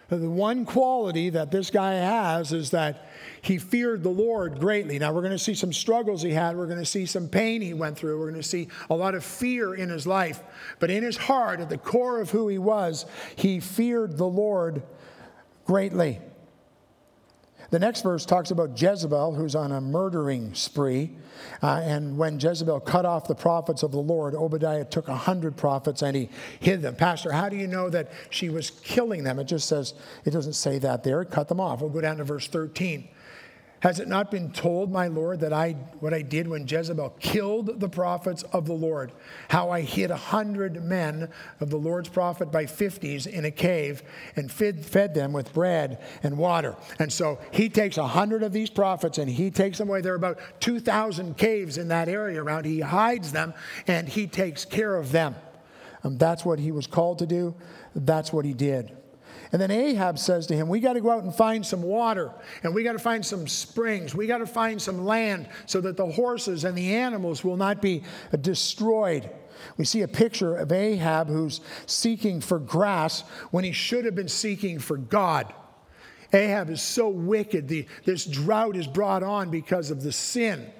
The 0.10 0.30
one 0.30 0.66
quality 0.66 1.30
that 1.30 1.50
this 1.50 1.72
guy 1.72 1.94
has 1.94 2.52
is 2.52 2.72
that 2.72 3.10
he 3.42 3.58
feared 3.58 4.04
the 4.04 4.10
Lord 4.10 4.60
greatly. 4.60 5.00
Now, 5.00 5.14
we're 5.14 5.22
going 5.22 5.32
to 5.32 5.40
see 5.40 5.56
some 5.56 5.74
struggles 5.74 6.22
he 6.22 6.32
had. 6.32 6.56
We're 6.56 6.68
going 6.68 6.80
to 6.80 6.86
see 6.86 7.06
some 7.06 7.30
pain 7.30 7.62
he 7.62 7.74
went 7.74 7.98
through. 7.98 8.20
We're 8.20 8.30
going 8.30 8.42
to 8.42 8.48
see 8.48 8.68
a 8.90 8.96
lot 8.96 9.16
of 9.16 9.24
fear 9.24 9.74
in 9.74 9.90
his 9.90 10.06
life. 10.06 10.42
But 10.80 10.92
in 10.92 11.02
his 11.02 11.18
heart, 11.18 11.62
at 11.62 11.70
the 11.70 11.78
core 11.78 12.20
of 12.20 12.30
who 12.30 12.48
he 12.48 12.58
was, 12.58 13.06
he 13.36 13.60
feared 13.60 14.18
the 14.18 14.28
Lord 14.28 14.84
greatly. 15.66 16.20
The 17.74 17.80
next 17.80 18.04
verse 18.04 18.24
talks 18.24 18.52
about 18.52 18.80
Jezebel, 18.80 19.34
who's 19.34 19.56
on 19.56 19.72
a 19.72 19.82
murdering 19.82 20.54
spree. 20.54 21.10
Uh, 21.64 21.82
and 21.84 22.16
when 22.20 22.40
Jezebel 22.40 22.82
cut 22.82 23.04
off 23.04 23.28
the 23.28 23.34
prophets 23.34 23.82
of 23.82 23.92
the 23.92 23.98
Lord, 23.98 24.36
Obadiah 24.36 24.86
took 24.86 25.08
a 25.08 25.16
hundred 25.16 25.58
prophets 25.58 26.04
and 26.04 26.16
he 26.16 26.30
hid 26.60 26.84
them. 26.84 26.96
Pastor, 26.96 27.32
how 27.32 27.50
do 27.50 27.56
you 27.56 27.66
know 27.66 27.90
that 27.90 28.12
she 28.30 28.52
was 28.52 28.70
killing 28.70 29.24
them? 29.24 29.40
It 29.40 29.46
just 29.46 29.68
says, 29.68 29.96
it 30.24 30.30
doesn't 30.30 30.54
say 30.54 30.78
that 30.78 31.04
there. 31.04 31.24
It 31.24 31.32
cut 31.32 31.48
them 31.48 31.60
off. 31.60 31.82
We'll 31.82 31.90
go 31.90 32.00
down 32.00 32.18
to 32.18 32.24
verse 32.24 32.46
13. 32.46 33.08
Has 33.84 34.00
it 34.00 34.08
not 34.08 34.32
been 34.32 34.50
told, 34.50 34.94
my 34.94 35.08
Lord, 35.08 35.42
that 35.42 35.52
I 35.52 35.74
what 36.00 36.14
I 36.14 36.22
did 36.22 36.48
when 36.48 36.66
Jezebel 36.66 37.18
killed 37.20 37.82
the 37.82 37.90
prophets 37.90 38.44
of 38.54 38.66
the 38.66 38.74
Lord? 38.74 39.12
How 39.50 39.72
I 39.72 39.82
hid 39.82 40.10
a 40.10 40.16
hundred 40.16 40.82
men 40.82 41.28
of 41.60 41.70
the 41.70 41.76
Lord's 41.76 42.08
prophet 42.08 42.50
by 42.50 42.66
fifties 42.66 43.28
in 43.28 43.44
a 43.44 43.52
cave 43.52 44.02
and 44.38 44.50
fed, 44.50 44.86
fed 44.86 45.14
them 45.14 45.34
with 45.34 45.52
bread 45.52 46.02
and 46.24 46.38
water. 46.38 46.78
And 46.98 47.12
so 47.12 47.40
he 47.52 47.68
takes 47.68 47.98
a 47.98 48.08
hundred 48.08 48.42
of 48.42 48.54
these 48.54 48.70
prophets 48.70 49.18
and 49.18 49.30
he 49.30 49.52
takes 49.52 49.80
them 49.80 49.90
away. 49.90 50.00
There 50.00 50.14
are 50.14 50.16
about 50.16 50.40
two 50.62 50.80
thousand 50.80 51.36
caves 51.36 51.78
in 51.78 51.90
that 51.90 52.08
area 52.08 52.42
around. 52.42 52.64
He 52.64 52.80
hides 52.80 53.34
them 53.34 53.54
and 53.86 54.08
he 54.08 54.28
takes 54.28 54.64
care 54.64 54.96
of 54.96 55.12
them. 55.12 55.36
Um, 56.06 56.18
that's 56.18 56.46
what 56.46 56.58
he 56.58 56.72
was 56.72 56.88
called 56.88 57.20
to 57.20 57.26
do. 57.26 57.54
That's 57.94 58.32
what 58.32 58.46
he 58.46 58.54
did. 58.54 58.96
And 59.54 59.62
then 59.62 59.70
Ahab 59.70 60.18
says 60.18 60.48
to 60.48 60.56
him, 60.56 60.68
We 60.68 60.80
got 60.80 60.94
to 60.94 61.02
go 61.02 61.12
out 61.12 61.24
and 61.24 61.34
find 61.34 61.64
some 61.64 61.84
water, 61.84 62.32
and 62.64 62.74
we 62.74 62.84
got 62.84 62.94
to 62.94 63.00
find 63.00 63.24
some 63.24 63.48
springs. 63.48 64.16
We 64.16 64.26
got 64.26 64.40
to 64.40 64.48
find 64.48 64.82
some 64.82 65.06
land 65.06 65.48
so 65.68 65.80
that 65.82 65.96
the 65.96 66.08
horses 66.08 66.66
and 66.66 66.76
the 66.76 66.96
animals 66.96 67.44
will 67.44 67.56
not 67.56 67.80
be 67.80 68.04
destroyed. 68.42 69.30
We 69.78 69.86
see 69.86 70.02
a 70.02 70.08
picture 70.08 70.56
of 70.56 70.72
Ahab 70.72 71.28
who's 71.28 71.62
seeking 71.86 72.42
for 72.42 72.58
grass 72.58 73.22
when 73.52 73.64
he 73.64 73.72
should 73.72 74.06
have 74.06 74.16
been 74.16 74.28
seeking 74.28 74.80
for 74.80 74.98
God. 74.98 75.54
Ahab 76.34 76.72
is 76.72 76.82
so 76.82 77.08
wicked. 77.10 77.68
The, 77.68 77.86
this 78.06 78.26
drought 78.26 78.76
is 78.76 78.88
brought 78.88 79.22
on 79.22 79.52
because 79.52 79.92
of 79.92 80.02
the 80.02 80.12
sin. 80.12 80.72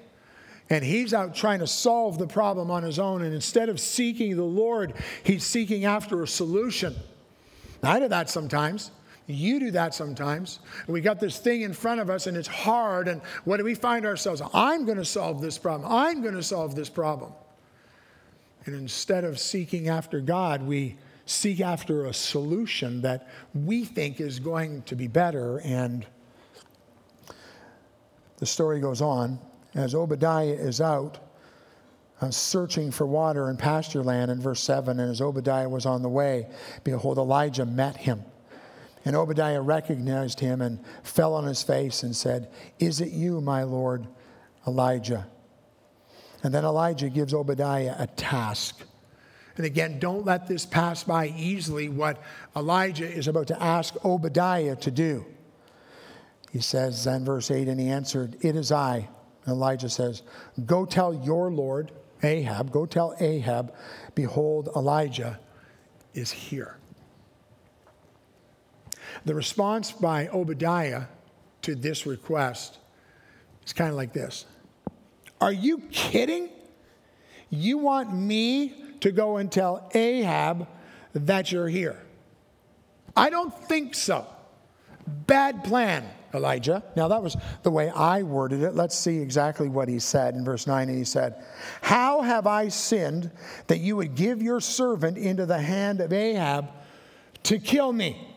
And 0.68 0.84
he's 0.84 1.14
out 1.14 1.36
trying 1.36 1.60
to 1.60 1.68
solve 1.68 2.18
the 2.18 2.26
problem 2.26 2.72
on 2.72 2.82
his 2.82 2.98
own. 2.98 3.22
And 3.22 3.32
instead 3.32 3.68
of 3.68 3.78
seeking 3.78 4.36
the 4.36 4.42
Lord, 4.42 4.94
he's 5.22 5.44
seeking 5.44 5.84
after 5.84 6.24
a 6.24 6.26
solution. 6.26 6.96
I 7.86 7.98
do 8.00 8.08
that 8.08 8.30
sometimes. 8.30 8.90
You 9.26 9.58
do 9.58 9.70
that 9.70 9.94
sometimes. 9.94 10.60
We 10.86 11.00
got 11.00 11.18
this 11.18 11.38
thing 11.38 11.62
in 11.62 11.72
front 11.72 12.00
of 12.00 12.10
us 12.10 12.26
and 12.26 12.36
it's 12.36 12.48
hard. 12.48 13.08
And 13.08 13.22
what 13.44 13.56
do 13.56 13.64
we 13.64 13.74
find 13.74 14.04
ourselves? 14.04 14.42
I'm 14.52 14.84
going 14.84 14.98
to 14.98 15.04
solve 15.04 15.40
this 15.40 15.56
problem. 15.56 15.90
I'm 15.90 16.20
going 16.20 16.34
to 16.34 16.42
solve 16.42 16.74
this 16.74 16.90
problem. 16.90 17.32
And 18.66 18.74
instead 18.74 19.24
of 19.24 19.38
seeking 19.38 19.88
after 19.88 20.20
God, 20.20 20.62
we 20.62 20.96
seek 21.26 21.60
after 21.60 22.04
a 22.04 22.12
solution 22.12 23.00
that 23.02 23.28
we 23.54 23.84
think 23.84 24.20
is 24.20 24.38
going 24.38 24.82
to 24.82 24.94
be 24.94 25.06
better. 25.06 25.58
And 25.60 26.06
the 28.36 28.46
story 28.46 28.80
goes 28.80 29.00
on 29.00 29.38
as 29.74 29.94
Obadiah 29.94 30.48
is 30.48 30.80
out 30.82 31.18
uh, 32.20 32.30
searching 32.30 32.90
for 32.90 33.06
water 33.06 33.50
in 33.50 33.56
pasture 33.56 34.02
land 34.02 34.30
in 34.30 34.40
verse 34.40 34.62
7. 34.62 34.98
And 35.00 35.10
as 35.10 35.20
Obadiah 35.20 35.68
was 35.68 35.86
on 35.86 36.02
the 36.02 36.08
way, 36.08 36.48
behold, 36.84 37.18
Elijah 37.18 37.66
met 37.66 37.96
him. 37.96 38.22
And 39.04 39.14
Obadiah 39.14 39.60
recognized 39.60 40.40
him 40.40 40.62
and 40.62 40.82
fell 41.02 41.34
on 41.34 41.44
his 41.44 41.62
face 41.62 42.02
and 42.02 42.16
said, 42.16 42.50
Is 42.78 43.00
it 43.00 43.10
you, 43.10 43.40
my 43.40 43.64
Lord 43.64 44.06
Elijah? 44.66 45.26
And 46.42 46.54
then 46.54 46.64
Elijah 46.64 47.08
gives 47.08 47.34
Obadiah 47.34 47.96
a 47.98 48.06
task. 48.06 48.82
And 49.56 49.66
again, 49.66 49.98
don't 49.98 50.24
let 50.24 50.46
this 50.46 50.66
pass 50.66 51.04
by 51.04 51.28
easily 51.36 51.88
what 51.88 52.20
Elijah 52.56 53.10
is 53.10 53.28
about 53.28 53.46
to 53.48 53.62
ask 53.62 53.94
Obadiah 54.04 54.76
to 54.76 54.90
do. 54.90 55.24
He 56.50 56.60
says 56.60 57.06
in 57.06 57.24
verse 57.24 57.50
8, 57.50 57.68
and 57.68 57.80
he 57.80 57.88
answered, 57.88 58.36
It 58.40 58.56
is 58.56 58.72
I. 58.72 59.08
And 59.44 59.52
Elijah 59.52 59.88
says, 59.88 60.22
Go 60.66 60.84
tell 60.84 61.14
your 61.14 61.50
Lord, 61.50 61.92
Ahab, 62.24 62.70
go 62.70 62.86
tell 62.86 63.14
Ahab, 63.20 63.74
behold, 64.14 64.68
Elijah 64.74 65.38
is 66.14 66.30
here. 66.30 66.78
The 69.24 69.34
response 69.34 69.92
by 69.92 70.28
Obadiah 70.28 71.04
to 71.62 71.74
this 71.74 72.06
request 72.06 72.78
is 73.64 73.72
kind 73.72 73.90
of 73.90 73.96
like 73.96 74.12
this 74.12 74.44
Are 75.40 75.52
you 75.52 75.78
kidding? 75.90 76.50
You 77.50 77.78
want 77.78 78.12
me 78.12 78.74
to 79.00 79.12
go 79.12 79.36
and 79.36 79.50
tell 79.50 79.90
Ahab 79.94 80.66
that 81.12 81.52
you're 81.52 81.68
here? 81.68 82.00
I 83.16 83.30
don't 83.30 83.54
think 83.68 83.94
so. 83.94 84.26
Bad 85.06 85.62
plan. 85.62 86.04
Elijah. 86.34 86.82
Now, 86.96 87.08
that 87.08 87.22
was 87.22 87.36
the 87.62 87.70
way 87.70 87.90
I 87.90 88.22
worded 88.22 88.62
it. 88.62 88.74
Let's 88.74 88.98
see 88.98 89.18
exactly 89.18 89.68
what 89.68 89.88
he 89.88 89.98
said 89.98 90.34
in 90.34 90.44
verse 90.44 90.66
9. 90.66 90.88
And 90.88 90.98
he 90.98 91.04
said, 91.04 91.44
How 91.82 92.22
have 92.22 92.46
I 92.46 92.68
sinned 92.68 93.30
that 93.66 93.78
you 93.78 93.96
would 93.96 94.14
give 94.14 94.42
your 94.42 94.60
servant 94.60 95.18
into 95.18 95.46
the 95.46 95.58
hand 95.58 96.00
of 96.00 96.12
Ahab 96.12 96.70
to 97.44 97.58
kill 97.58 97.92
me? 97.92 98.28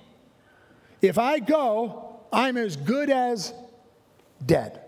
If 1.02 1.18
I 1.18 1.40
go, 1.40 2.22
I'm 2.32 2.58
as 2.58 2.76
good 2.76 3.10
as 3.10 3.54
dead. 4.46 4.82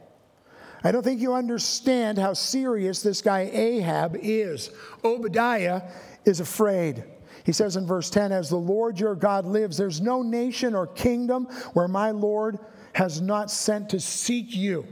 I 0.84 0.92
don't 0.92 1.04
think 1.04 1.20
you 1.20 1.34
understand 1.34 2.18
how 2.18 2.34
serious 2.34 3.02
this 3.02 3.22
guy 3.22 3.50
Ahab 3.52 4.18
is. 4.22 4.72
Obadiah 5.04 5.84
is 6.26 6.40
afraid. 6.40 7.04
He 7.44 7.52
says 7.52 7.76
in 7.76 7.86
verse 7.86 8.10
10 8.10 8.32
As 8.32 8.50
the 8.50 8.58
Lord 8.58 9.00
your 9.00 9.16
God 9.16 9.46
lives, 9.46 9.78
there's 9.78 10.02
no 10.02 10.22
nation 10.22 10.76
or 10.76 10.88
kingdom 10.88 11.46
where 11.74 11.88
my 11.88 12.12
Lord 12.12 12.60
has 12.94 13.22
not 13.22 13.52
sent 13.52 13.90
to 13.90 14.00
seek 14.00 14.56
you. 14.56 14.86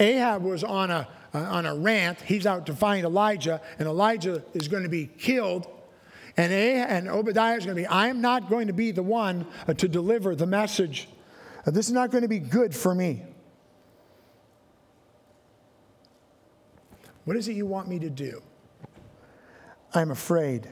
Ahab 0.00 0.42
was 0.42 0.64
on 0.64 0.90
a, 0.90 1.08
uh, 1.34 1.38
on 1.38 1.66
a 1.66 1.74
rant. 1.74 2.20
He's 2.20 2.46
out 2.46 2.66
to 2.66 2.74
find 2.74 3.04
Elijah, 3.04 3.60
and 3.78 3.88
Elijah 3.88 4.42
is 4.54 4.68
going 4.68 4.84
to 4.84 4.88
be 4.88 5.06
killed. 5.06 5.66
And, 6.36 6.52
Ahab, 6.52 6.90
and 6.90 7.08
Obadiah 7.08 7.56
is 7.56 7.64
going 7.64 7.76
to 7.76 7.82
be, 7.82 7.86
I 7.86 8.08
am 8.08 8.20
not 8.20 8.48
going 8.48 8.68
to 8.68 8.72
be 8.72 8.92
the 8.92 9.02
one 9.02 9.46
uh, 9.66 9.74
to 9.74 9.88
deliver 9.88 10.34
the 10.36 10.46
message. 10.46 11.08
Uh, 11.66 11.72
this 11.72 11.86
is 11.86 11.92
not 11.92 12.10
going 12.10 12.22
to 12.22 12.28
be 12.28 12.38
good 12.38 12.74
for 12.74 12.94
me. 12.94 13.24
What 17.24 17.36
is 17.36 17.48
it 17.48 17.54
you 17.54 17.66
want 17.66 17.88
me 17.88 17.98
to 17.98 18.08
do? 18.08 18.42
I'm 19.92 20.10
afraid. 20.10 20.68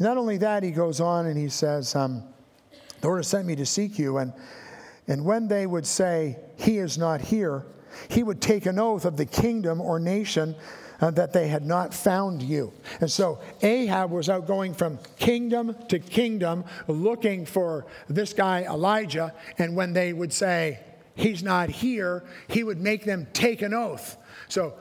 Not 0.00 0.16
only 0.16 0.38
that, 0.38 0.62
he 0.62 0.70
goes 0.70 1.00
on 1.00 1.26
and 1.26 1.38
he 1.38 1.48
says, 1.48 1.94
um, 1.94 2.24
The 3.00 3.06
Lord 3.06 3.18
has 3.18 3.28
sent 3.28 3.46
me 3.46 3.54
to 3.56 3.66
seek 3.66 3.98
you. 3.98 4.16
And, 4.18 4.32
and 5.08 5.24
when 5.24 5.48
they 5.48 5.66
would 5.66 5.86
say, 5.86 6.38
He 6.56 6.78
is 6.78 6.98
not 6.98 7.20
here, 7.20 7.64
he 8.08 8.22
would 8.22 8.40
take 8.40 8.66
an 8.66 8.78
oath 8.78 9.04
of 9.04 9.16
the 9.16 9.24
kingdom 9.24 9.80
or 9.80 9.98
nation 9.98 10.54
uh, 11.00 11.10
that 11.12 11.32
they 11.32 11.48
had 11.48 11.64
not 11.64 11.94
found 11.94 12.42
you. 12.42 12.72
And 13.00 13.10
so 13.10 13.40
Ahab 13.62 14.10
was 14.10 14.28
out 14.28 14.46
going 14.46 14.74
from 14.74 14.98
kingdom 15.18 15.76
to 15.88 15.98
kingdom 15.98 16.64
looking 16.88 17.46
for 17.46 17.86
this 18.08 18.32
guy 18.32 18.62
Elijah. 18.62 19.34
And 19.58 19.76
when 19.76 19.92
they 19.92 20.12
would 20.12 20.32
say, 20.32 20.80
He's 21.14 21.42
not 21.42 21.70
here, 21.70 22.24
he 22.48 22.62
would 22.62 22.78
make 22.78 23.04
them 23.04 23.26
take 23.32 23.62
an 23.62 23.72
oath. 23.72 24.18
So 24.48 24.74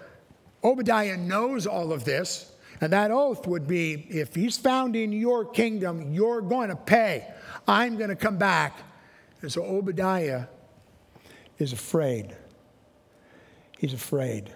Obadiah 0.63 1.15
knows 1.15 1.65
all 1.65 1.93
of 1.93 2.03
this. 2.03 2.51
And 2.81 2.91
that 2.91 3.09
oath 3.09 3.47
would 3.47 3.67
be 3.67 3.93
if 4.09 4.35
he's 4.35 4.57
found 4.57 4.97
in 4.97 5.13
your 5.13 5.45
kingdom, 5.45 6.13
you're 6.13 6.41
going 6.41 6.67
to 6.67 6.75
pay. 6.75 7.25
I'm 7.67 7.95
going 7.95 8.09
to 8.09 8.17
come 8.17 8.37
back. 8.37 8.77
And 9.41 9.51
so 9.51 9.63
Obadiah 9.63 10.45
is 11.57 11.73
afraid. 11.73 12.35
He's 13.77 13.93
afraid. 13.93 14.51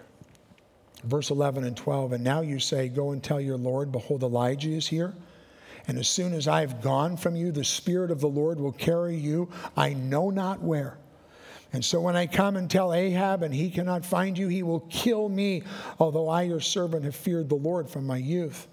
Verse 1.04 1.30
11 1.30 1.64
and 1.64 1.78
12, 1.78 2.14
and 2.14 2.24
now 2.24 2.42
you 2.42 2.60
say, 2.60 2.90
Go 2.90 3.12
and 3.12 3.24
tell 3.24 3.40
your 3.40 3.58
Lord, 3.58 3.92
behold, 3.92 4.24
Elijah 4.24 4.70
is 4.70 4.88
here. 4.88 5.14
And 5.88 5.98
as 5.98 6.08
soon 6.08 6.34
as 6.34 6.48
I 6.48 6.62
have 6.62 6.82
gone 6.82 7.18
from 7.18 7.36
you, 7.36 7.52
the 7.52 7.64
Spirit 7.64 8.12
of 8.12 8.20
the 8.20 8.28
Lord 8.28 8.60
will 8.60 8.74
carry 8.74 9.16
you, 9.16 9.50
I 9.78 9.94
know 9.94 10.30
not 10.30 10.62
where. 10.62 10.98
And 11.72 11.86
so 11.86 12.02
when 12.02 12.16
I 12.16 12.26
come 12.28 12.58
and 12.58 12.70
tell 12.70 12.94
Ahab 12.94 13.44
and 13.44 13.54
he 13.54 13.70
cannot 13.70 14.04
find 14.04 14.38
you, 14.38 14.48
he 14.48 14.64
will 14.64 14.82
kill 14.90 15.30
me, 15.30 15.64
although 16.00 16.28
I, 16.28 16.44
your 16.44 16.60
servant, 16.60 17.06
have 17.06 17.16
feared 17.16 17.48
the 17.48 17.56
Lord 17.56 17.90
from 17.90 18.08
my 18.08 18.18
youth. 18.18 18.68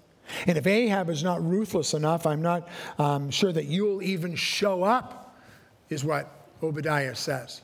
And 0.45 0.57
if 0.57 0.67
Ahab 0.67 1.09
is 1.09 1.23
not 1.23 1.43
ruthless 1.43 1.93
enough, 1.93 2.25
I'm 2.25 2.41
not 2.41 2.67
um, 2.97 3.29
sure 3.29 3.51
that 3.51 3.65
you'll 3.65 4.01
even 4.01 4.35
show 4.35 4.83
up, 4.83 5.26
is 5.89 6.03
what 6.03 6.49
Obadiah 6.61 7.15
says. 7.15 7.61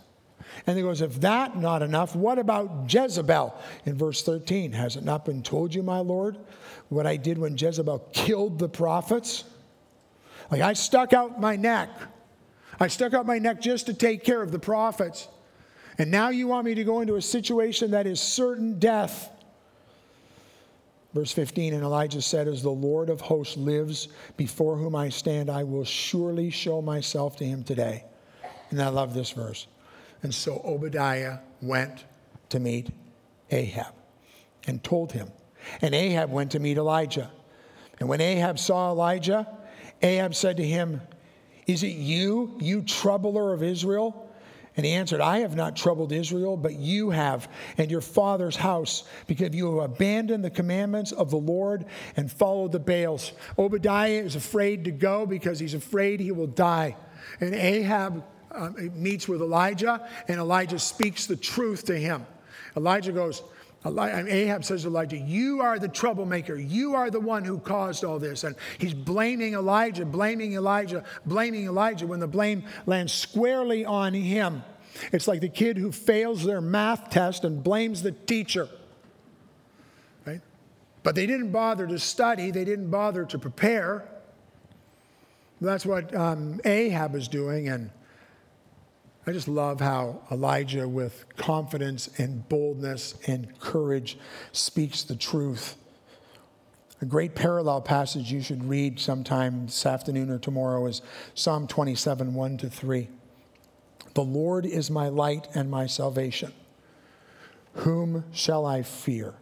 And 0.67 0.77
he 0.77 0.83
goes, 0.83 1.01
If 1.01 1.21
that 1.21 1.57
not 1.57 1.81
enough, 1.81 2.15
what 2.15 2.37
about 2.37 2.93
Jezebel? 2.93 3.55
In 3.85 3.97
verse 3.97 4.23
13, 4.23 4.71
has 4.73 4.95
it 4.95 5.03
not 5.03 5.25
been 5.25 5.41
told 5.41 5.73
you, 5.73 5.83
my 5.83 5.99
Lord, 5.99 6.37
what 6.89 7.07
I 7.07 7.17
did 7.17 7.37
when 7.37 7.57
Jezebel 7.57 7.99
killed 8.13 8.59
the 8.59 8.69
prophets? 8.69 9.45
Like 10.51 10.61
I 10.61 10.73
stuck 10.73 11.13
out 11.13 11.39
my 11.39 11.55
neck 11.55 11.89
I 12.79 12.87
stuck 12.87 13.13
out 13.13 13.25
my 13.25 13.39
neck 13.39 13.61
just 13.61 13.85
to 13.87 13.93
take 13.93 14.23
care 14.23 14.41
of 14.41 14.51
the 14.51 14.59
prophets. 14.59 15.27
And 15.97 16.09
now 16.09 16.29
you 16.29 16.47
want 16.47 16.65
me 16.65 16.75
to 16.75 16.83
go 16.83 17.01
into 17.01 17.15
a 17.15 17.21
situation 17.21 17.91
that 17.91 18.07
is 18.07 18.19
certain 18.19 18.79
death. 18.79 19.29
Verse 21.13 21.31
15, 21.31 21.75
and 21.75 21.83
Elijah 21.83 22.21
said, 22.21 22.47
As 22.47 22.63
the 22.63 22.71
Lord 22.71 23.09
of 23.09 23.21
hosts 23.21 23.55
lives 23.55 24.07
before 24.35 24.75
whom 24.75 24.95
I 24.95 25.09
stand, 25.09 25.49
I 25.49 25.63
will 25.63 25.85
surely 25.85 26.49
show 26.49 26.81
myself 26.81 27.37
to 27.37 27.45
him 27.45 27.63
today. 27.63 28.03
And 28.73 28.81
I 28.81 28.87
love 28.87 29.13
this 29.13 29.29
verse. 29.29 29.67
And 30.23 30.33
so 30.33 30.59
Obadiah 30.65 31.37
went 31.61 32.05
to 32.49 32.59
meet 32.59 32.89
Ahab 33.51 33.93
and 34.65 34.83
told 34.83 35.11
him. 35.11 35.27
And 35.83 35.93
Ahab 35.93 36.31
went 36.31 36.53
to 36.53 36.59
meet 36.59 36.77
Elijah. 36.77 37.29
And 37.99 38.09
when 38.09 38.19
Ahab 38.19 38.57
saw 38.57 38.89
Elijah, 38.89 39.47
Ahab 40.01 40.33
said 40.33 40.57
to 40.57 40.65
him, 40.65 41.01
is 41.67 41.83
it 41.83 41.89
you, 41.89 42.57
you 42.59 42.81
troubler 42.81 43.53
of 43.53 43.61
Israel? 43.61 44.27
And 44.75 44.87
he 44.87 44.93
answered, 44.93 45.21
I 45.21 45.41
have 45.41 45.55
not 45.55 45.75
troubled 45.75 46.11
Israel, 46.11 46.57
but 46.57 46.73
you 46.73 47.11
have, 47.11 47.47
and 47.77 47.91
your 47.91 48.01
father's 48.01 48.55
house, 48.55 49.03
because 49.27 49.53
you 49.53 49.77
have 49.77 49.91
abandoned 49.91 50.43
the 50.43 50.49
commandments 50.49 51.11
of 51.11 51.29
the 51.29 51.37
Lord 51.37 51.85
and 52.17 52.31
followed 52.31 52.71
the 52.71 52.79
Baals. 52.79 53.33
Obadiah 53.59 54.23
is 54.23 54.35
afraid 54.35 54.85
to 54.85 54.91
go 54.91 55.27
because 55.27 55.59
he's 55.59 55.75
afraid 55.75 56.19
he 56.19 56.31
will 56.31 56.47
die. 56.47 56.95
And 57.39 57.53
Ahab 57.53 58.23
um, 58.53 58.75
meets 58.95 59.27
with 59.27 59.41
Elijah, 59.41 60.07
and 60.27 60.39
Elijah 60.39 60.79
speaks 60.79 61.25
the 61.25 61.35
truth 61.35 61.85
to 61.85 61.97
him. 61.97 62.25
Elijah 62.75 63.11
goes, 63.11 63.43
Ahab 63.85 64.63
says 64.63 64.83
to 64.83 64.87
Elijah, 64.87 65.17
You 65.17 65.61
are 65.61 65.77
the 65.77 65.89
troublemaker. 65.89 66.55
You 66.55 66.95
are 66.95 67.09
the 67.09 67.19
one 67.19 67.43
who 67.43 67.59
caused 67.59 68.03
all 68.03 68.17
this. 68.17 68.43
And 68.43 68.55
he's 68.77 68.93
blaming 68.93 69.55
Elijah, 69.55 70.05
blaming 70.05 70.53
Elijah, 70.53 71.03
blaming 71.25 71.65
Elijah 71.65 72.07
when 72.07 72.19
the 72.19 72.27
blame 72.27 72.63
lands 72.85 73.11
squarely 73.11 73.83
on 73.83 74.13
him. 74.13 74.63
It's 75.11 75.27
like 75.27 75.41
the 75.41 75.49
kid 75.49 75.77
who 75.77 75.91
fails 75.91 76.43
their 76.43 76.61
math 76.61 77.09
test 77.09 77.43
and 77.43 77.61
blames 77.63 78.03
the 78.03 78.11
teacher. 78.11 78.69
Right? 80.25 80.41
But 81.01 81.15
they 81.15 81.25
didn't 81.25 81.51
bother 81.51 81.85
to 81.87 81.99
study, 81.99 82.51
they 82.51 82.63
didn't 82.63 82.89
bother 82.89 83.25
to 83.25 83.39
prepare. 83.39 84.07
That's 85.59 85.85
what 85.85 86.13
um, 86.15 86.61
Ahab 86.65 87.15
is 87.15 87.27
doing. 87.27 87.69
And 87.69 87.89
I 89.25 89.31
just 89.31 89.47
love 89.47 89.79
how 89.79 90.21
Elijah, 90.29 90.87
with 90.87 91.25
confidence 91.37 92.09
and 92.17 92.47
boldness 92.49 93.15
and 93.25 93.57
courage, 93.59 94.17
speaks 94.51 95.03
the 95.03 95.15
truth. 95.15 95.77
A 97.01 97.05
great 97.05 97.33
parallel 97.33 97.81
passage 97.81 98.31
you 98.31 98.41
should 98.41 98.65
read 98.65 98.99
sometime 98.99 99.67
this 99.67 99.85
afternoon 99.85 100.29
or 100.29 100.39
tomorrow 100.39 100.85
is 100.87 101.01
Psalm 101.35 101.67
27 101.67 102.33
1 102.33 102.57
to 102.57 102.69
3. 102.69 103.09
The 104.13 104.23
Lord 104.23 104.65
is 104.65 104.91
my 104.91 105.07
light 105.07 105.47
and 105.55 105.71
my 105.71 105.87
salvation. 105.87 106.53
Whom 107.75 108.25
shall 108.31 108.65
I 108.65 108.83
fear? 108.83 109.35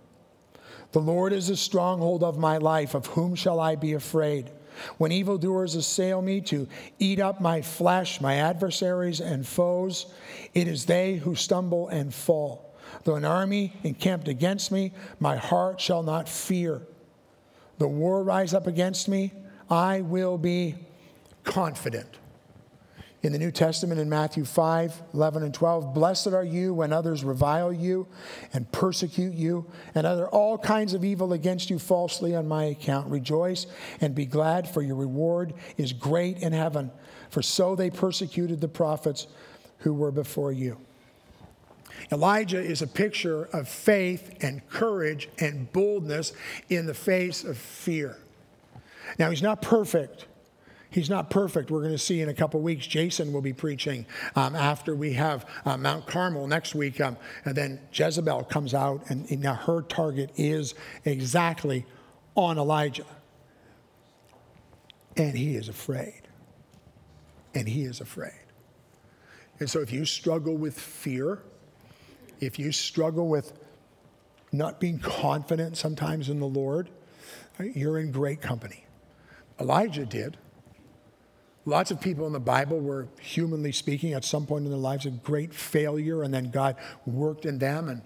The 0.91 1.00
Lord 1.00 1.34
is 1.34 1.48
the 1.48 1.58
stronghold 1.58 2.24
of 2.24 2.38
my 2.38 2.58
life. 2.58 2.94
Of 2.94 3.08
whom 3.08 3.34
shall 3.34 3.60
I 3.60 3.76
be 3.76 3.94
afraid? 3.94 4.52
When 4.98 5.12
evildoers 5.12 5.76
assail 5.76 6.22
me 6.22 6.41
to 6.41 6.67
eat 7.00 7.20
up 7.20 7.41
my 7.41 7.62
flesh, 7.62 8.22
my 8.22 8.36
adversaries 8.36 9.20
and 9.20 9.46
foes, 9.46 10.08
it 10.54 10.67
is 10.67 10.86
they 10.86 11.15
who 11.15 11.36
stumble 11.36 11.88
and 11.89 12.13
fall. 12.13 12.76
Though 13.04 13.15
an 13.15 13.26
army 13.26 13.74
encamped 13.84 14.28
against 14.28 14.72
me, 14.72 14.94
my 15.20 15.38
heart 15.38 15.80
shall 15.80 16.04
not 16.04 16.28
fear. 16.28 16.82
The 17.78 17.88
war 17.88 18.24
rise 18.24 18.54
up 18.54 18.67
against 18.67 19.08
me, 19.08 19.34
I 19.70 20.02
will 20.02 20.38
be 20.38 20.76
confident 21.44 22.21
in 23.24 23.32
the 23.32 23.40
New 23.40 23.52
Testament 23.52 24.00
in 24.00 24.10
Matthew 24.10 24.46
5 24.46 25.02
11 25.14 25.44
and 25.44 25.54
12. 25.54 25.94
Blessed 25.94 26.28
are 26.28 26.44
you 26.44 26.74
when 26.74 26.92
others 26.92 27.24
revile 27.24 27.72
you 27.72 28.08
and 28.54 28.72
persecute 28.72 29.34
you 29.34 29.66
and 29.94 30.08
utter 30.08 30.28
all 30.30 30.58
kinds 30.58 30.94
of 30.94 31.06
evil 31.06 31.34
against 31.34 31.70
you 31.70 31.78
falsely 31.78 32.36
on 32.36 32.48
my 32.48 32.66
account. 32.66 33.10
Rejoice 33.10 33.68
and 34.00 34.16
be 34.16 34.26
glad, 34.26 34.68
for 34.68 34.82
your 34.82 34.96
reward 34.96 35.54
is 35.78 35.94
great 35.94 36.40
in 36.40 36.54
heaven. 36.54 36.92
For 37.30 37.42
so 37.42 37.76
they 37.76 37.90
persecuted 37.90 38.60
the 38.60 38.68
prophets 38.68 39.28
who 39.80 39.94
were 39.94 40.12
before 40.12 40.52
you. 40.52 40.78
Elijah 42.12 42.60
is 42.60 42.82
a 42.82 42.88
picture 42.88 43.46
of 43.54 43.68
faith 43.68 44.38
and 44.42 44.68
courage 44.70 45.30
and 45.40 45.72
boldness 45.72 46.34
in 46.70 46.86
the 46.86 46.94
face 46.94 47.44
of 47.44 47.58
fear. 47.58 48.18
Now, 49.20 49.30
he's 49.30 49.42
not 49.42 49.62
perfect. 49.62 50.26
He's 50.91 51.10
not 51.10 51.30
perfect. 51.30 51.71
We're 51.71 51.80
going 51.80 51.93
to 51.93 51.97
see 51.97 52.19
in 52.19 52.27
a 52.27 52.34
couple 52.34 52.60
weeks. 52.60 52.86
Jason 52.86 53.32
will 53.32 53.41
be 53.41 53.54
preaching 53.54 54.06
um, 54.36 54.56
after 54.58 54.93
we 54.93 55.13
have 55.13 55.45
uh, 55.65 55.77
Mount 55.77 56.06
Carmel 56.06 56.47
next 56.47 56.75
week. 56.75 56.99
Um, 56.99 57.15
and 57.45 57.56
then 57.56 57.80
Jezebel 57.93 58.43
comes 58.43 58.73
out, 58.73 59.10
and, 59.10 59.30
and 59.32 59.41
now 59.41 59.54
her 59.54 59.82
target 59.84 60.32
is 60.36 60.75
exactly 61.06 61.86
on 62.36 62.58
Elijah. 62.58 63.06
And 65.15 65.38
he 65.38 65.56
is 65.56 65.69
afraid. 65.69 66.27
And 67.56 67.69
he 67.69 67.84
is 67.84 68.01
afraid. 68.01 68.34
And 69.60 69.69
so 69.69 69.80
if 69.80 69.93
you 69.93 70.04
struggle 70.04 70.58
with 70.58 70.77
fear, 70.77 71.41
if 72.41 72.60
you 72.60 72.73
struggle 72.73 73.30
with 73.30 73.54
not 74.51 74.82
being 74.82 74.99
confident 74.99 75.77
sometimes 75.77 76.27
in 76.27 76.41
the 76.41 76.47
Lord, 76.47 76.89
you're 77.62 77.99
in 77.99 78.12
great 78.12 78.41
company. 78.41 78.86
Elijah 79.58 80.06
did. 80.06 80.38
Lots 81.65 81.91
of 81.91 82.02
people 82.02 82.26
in 82.26 82.34
the 82.34 82.39
Bible 82.39 82.80
were, 82.80 83.08
humanly 83.19 83.71
speaking, 83.71 84.13
at 84.13 84.26
some 84.26 84.47
point 84.47 84.65
in 84.65 84.71
their 84.71 84.80
lives, 84.80 85.06
a 85.06 85.12
great 85.12 85.54
failure, 85.54 86.24
and 86.24 86.34
then 86.34 86.50
God 86.50 86.76
worked 87.06 87.45
in 87.45 87.60
them. 87.60 87.88
And 87.88 88.02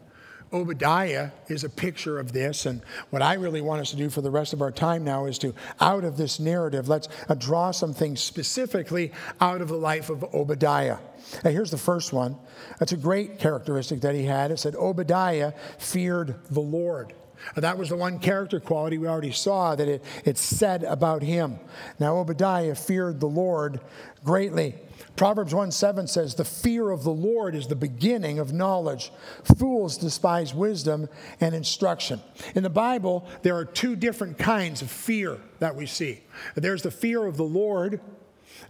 Obadiah 0.52 1.32
is 1.48 1.64
a 1.64 1.70
picture 1.70 2.20
of 2.20 2.34
this. 2.34 2.66
And 2.66 2.82
what 3.12 3.22
I 3.22 3.36
really 3.36 3.62
want 3.62 3.82
us 3.82 3.92
to 3.92 3.96
do 3.96 4.10
for 4.10 4.22
the 4.22 4.30
rest 4.30 4.52
of 4.52 4.62
our 4.62 4.72
time 4.72 5.06
now 5.06 5.26
is 5.26 5.38
to, 5.40 5.54
out 5.80 6.04
of 6.04 6.18
this 6.18 6.40
narrative, 6.40 6.90
let's 6.90 7.08
uh, 7.30 7.36
draw 7.36 7.72
some 7.72 7.94
things 7.94 8.22
specifically 8.22 9.14
out 9.40 9.62
of 9.62 9.70
the 9.70 9.78
life 9.78 10.10
of 10.10 10.24
Obadiah. 10.34 10.98
Now, 11.44 11.52
here's 11.52 11.72
the 11.72 11.78
first 11.78 12.12
one. 12.12 12.38
That's 12.80 12.92
a 12.92 12.98
great 12.98 13.40
characteristic 13.40 14.02
that 14.02 14.16
he 14.16 14.26
had. 14.26 14.52
It 14.52 14.60
said, 14.60 14.76
Obadiah 14.76 15.54
feared 15.78 16.36
the 16.50 16.62
Lord. 16.62 17.14
That 17.56 17.78
was 17.78 17.90
the 17.90 17.96
one 17.96 18.20
character 18.20 18.60
quality 18.60 18.98
we 18.98 19.08
already 19.08 19.32
saw 19.32 19.76
that 19.76 19.88
it, 19.88 20.04
it 20.24 20.38
said 20.38 20.84
about 20.84 21.22
him. 21.22 21.60
Now, 22.00 22.18
Obadiah 22.18 22.76
feared 22.76 23.20
the 23.20 23.28
Lord 23.28 23.80
greatly. 24.24 24.76
Proverbs 25.16 25.54
1 25.54 25.72
7 25.72 26.08
says, 26.08 26.36
The 26.36 26.46
fear 26.46 26.90
of 26.90 27.04
the 27.04 27.12
Lord 27.12 27.56
is 27.56 27.68
the 27.68 27.76
beginning 27.76 28.40
of 28.40 28.52
knowledge. 28.52 29.12
Fools 29.58 29.98
despise 29.98 30.54
wisdom 30.54 31.08
and 31.40 31.56
instruction. 31.56 32.22
In 32.54 32.64
the 32.64 32.70
Bible, 32.70 33.28
there 33.42 33.56
are 33.56 33.66
two 33.66 33.96
different 33.96 34.38
kinds 34.38 34.82
of 34.82 34.92
fear 34.92 35.38
that 35.60 35.76
we 35.76 35.86
see. 35.86 36.24
There's 36.56 36.82
the 36.82 36.92
fear 36.92 37.26
of 37.26 37.38
the 37.38 37.44
Lord, 37.44 38.02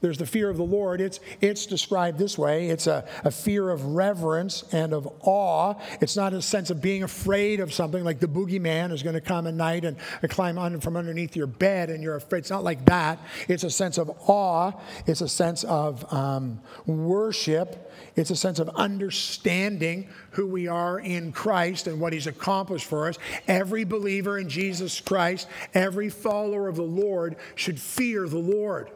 there's 0.01 0.17
the 0.17 0.25
fear 0.25 0.49
of 0.49 0.57
the 0.57 0.63
Lord. 0.63 1.01
It's, 1.01 1.19
it's 1.41 1.65
described 1.65 2.17
this 2.17 2.37
way 2.37 2.69
it's 2.69 2.87
a, 2.87 3.07
a 3.23 3.31
fear 3.31 3.69
of 3.69 3.85
reverence 3.85 4.63
and 4.71 4.93
of 4.93 5.07
awe. 5.21 5.75
It's 6.01 6.15
not 6.15 6.33
a 6.33 6.41
sense 6.41 6.69
of 6.69 6.81
being 6.81 7.03
afraid 7.03 7.59
of 7.59 7.73
something 7.73 8.03
like 8.03 8.19
the 8.19 8.27
boogeyman 8.27 8.91
is 8.91 9.03
going 9.03 9.15
to 9.15 9.21
come 9.21 9.47
at 9.47 9.53
night 9.53 9.85
and, 9.85 9.97
and 10.21 10.31
climb 10.31 10.57
on 10.57 10.79
from 10.79 10.97
underneath 10.97 11.35
your 11.35 11.47
bed 11.47 11.89
and 11.89 12.03
you're 12.03 12.15
afraid. 12.15 12.39
It's 12.39 12.49
not 12.49 12.63
like 12.63 12.85
that. 12.85 13.19
It's 13.47 13.63
a 13.63 13.69
sense 13.69 13.97
of 13.97 14.09
awe, 14.27 14.73
it's 15.05 15.21
a 15.21 15.29
sense 15.29 15.63
of 15.63 16.11
um, 16.13 16.61
worship, 16.85 17.91
it's 18.15 18.29
a 18.29 18.35
sense 18.35 18.59
of 18.59 18.69
understanding 18.69 20.09
who 20.31 20.47
we 20.47 20.67
are 20.67 20.99
in 20.99 21.31
Christ 21.31 21.87
and 21.87 21.99
what 21.99 22.13
He's 22.13 22.27
accomplished 22.27 22.85
for 22.85 23.07
us. 23.07 23.17
Every 23.47 23.83
believer 23.83 24.37
in 24.37 24.49
Jesus 24.49 24.99
Christ, 25.01 25.47
every 25.73 26.09
follower 26.09 26.67
of 26.67 26.75
the 26.75 26.83
Lord 26.83 27.37
should 27.55 27.79
fear 27.79 28.27
the 28.27 28.37
Lord. 28.37 28.89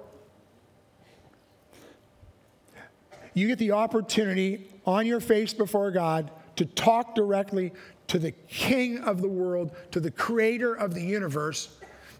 You 3.34 3.48
get 3.48 3.60
the 3.60 3.72
opportunity 3.72 4.68
on 4.86 5.06
your 5.06 5.20
face 5.20 5.54
before 5.54 5.92
God 5.92 6.32
to 6.56 6.65
talk 6.65 7.15
directly 7.15 7.72
to 8.08 8.20
the 8.20 8.32
King 8.32 9.00
of 9.00 9.22
the 9.22 9.28
world, 9.28 9.76
to 9.92 10.00
the 10.00 10.12
creator 10.12 10.74
of 10.74 10.94
the 10.94 11.02
universe. 11.02 11.70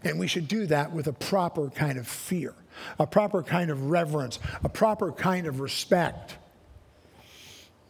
And 0.04 0.18
we 0.18 0.26
should 0.26 0.48
do 0.48 0.66
that 0.66 0.92
with 0.92 1.08
a 1.08 1.12
proper 1.12 1.68
kind 1.68 1.98
of 1.98 2.06
fear, 2.06 2.54
a 2.98 3.06
proper 3.06 3.42
kind 3.42 3.70
of 3.70 3.90
reverence, 3.90 4.38
a 4.64 4.68
proper 4.68 5.12
kind 5.12 5.46
of 5.46 5.60
respect. 5.60 6.38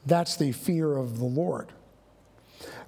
That's 0.07 0.37
the 0.37 0.53
fear 0.53 0.97
of 0.97 1.19
the 1.19 1.27
Lord. 1.27 1.73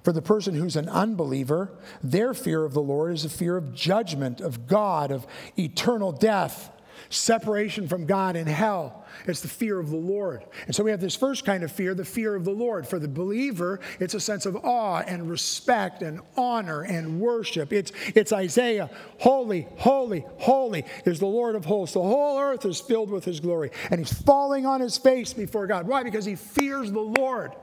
For 0.03 0.11
the 0.11 0.21
person 0.21 0.55
who's 0.55 0.75
an 0.75 0.89
unbeliever, 0.89 1.71
their 2.03 2.33
fear 2.33 2.65
of 2.65 2.73
the 2.73 2.81
Lord 2.81 3.13
is 3.13 3.23
a 3.23 3.29
fear 3.29 3.55
of 3.55 3.73
judgment, 3.73 4.41
of 4.41 4.67
God, 4.67 5.11
of 5.11 5.25
eternal 5.57 6.11
death, 6.11 6.69
separation 7.15 7.87
from 7.87 8.05
God 8.05 8.35
in 8.35 8.47
hell. 8.47 9.05
It's 9.25 9.41
the 9.41 9.47
fear 9.47 9.79
of 9.79 9.89
the 9.89 9.97
Lord. 9.97 10.43
And 10.65 10.75
so 10.75 10.83
we 10.83 10.91
have 10.91 10.99
this 10.99 11.15
first 11.15 11.45
kind 11.45 11.63
of 11.63 11.71
fear, 11.71 11.93
the 11.93 12.05
fear 12.05 12.35
of 12.35 12.45
the 12.45 12.51
Lord. 12.51 12.87
For 12.87 12.99
the 12.99 13.07
believer, 13.07 13.79
it's 13.99 14.13
a 14.13 14.19
sense 14.19 14.45
of 14.45 14.55
awe 14.57 15.01
and 15.05 15.29
respect 15.29 16.01
and 16.01 16.21
honor 16.35 16.81
and 16.81 17.19
worship. 17.19 17.71
It's, 17.71 17.91
it's 18.15 18.33
Isaiah, 18.33 18.89
holy, 19.19 19.67
holy, 19.77 20.25
holy 20.37 20.85
is 21.05 21.19
the 21.19 21.25
Lord 21.25 21.55
of 21.55 21.65
hosts. 21.65 21.93
The 21.93 22.01
whole 22.01 22.39
earth 22.39 22.65
is 22.65 22.81
filled 22.81 23.09
with 23.09 23.25
his 23.25 23.39
glory. 23.39 23.71
And 23.91 23.99
he's 23.99 24.13
falling 24.13 24.65
on 24.65 24.81
his 24.81 24.97
face 24.97 25.33
before 25.33 25.67
God. 25.67 25.87
Why? 25.87 26.03
Because 26.03 26.25
he 26.25 26.35
fears 26.35 26.91
the 26.91 26.99
Lord. 26.99 27.53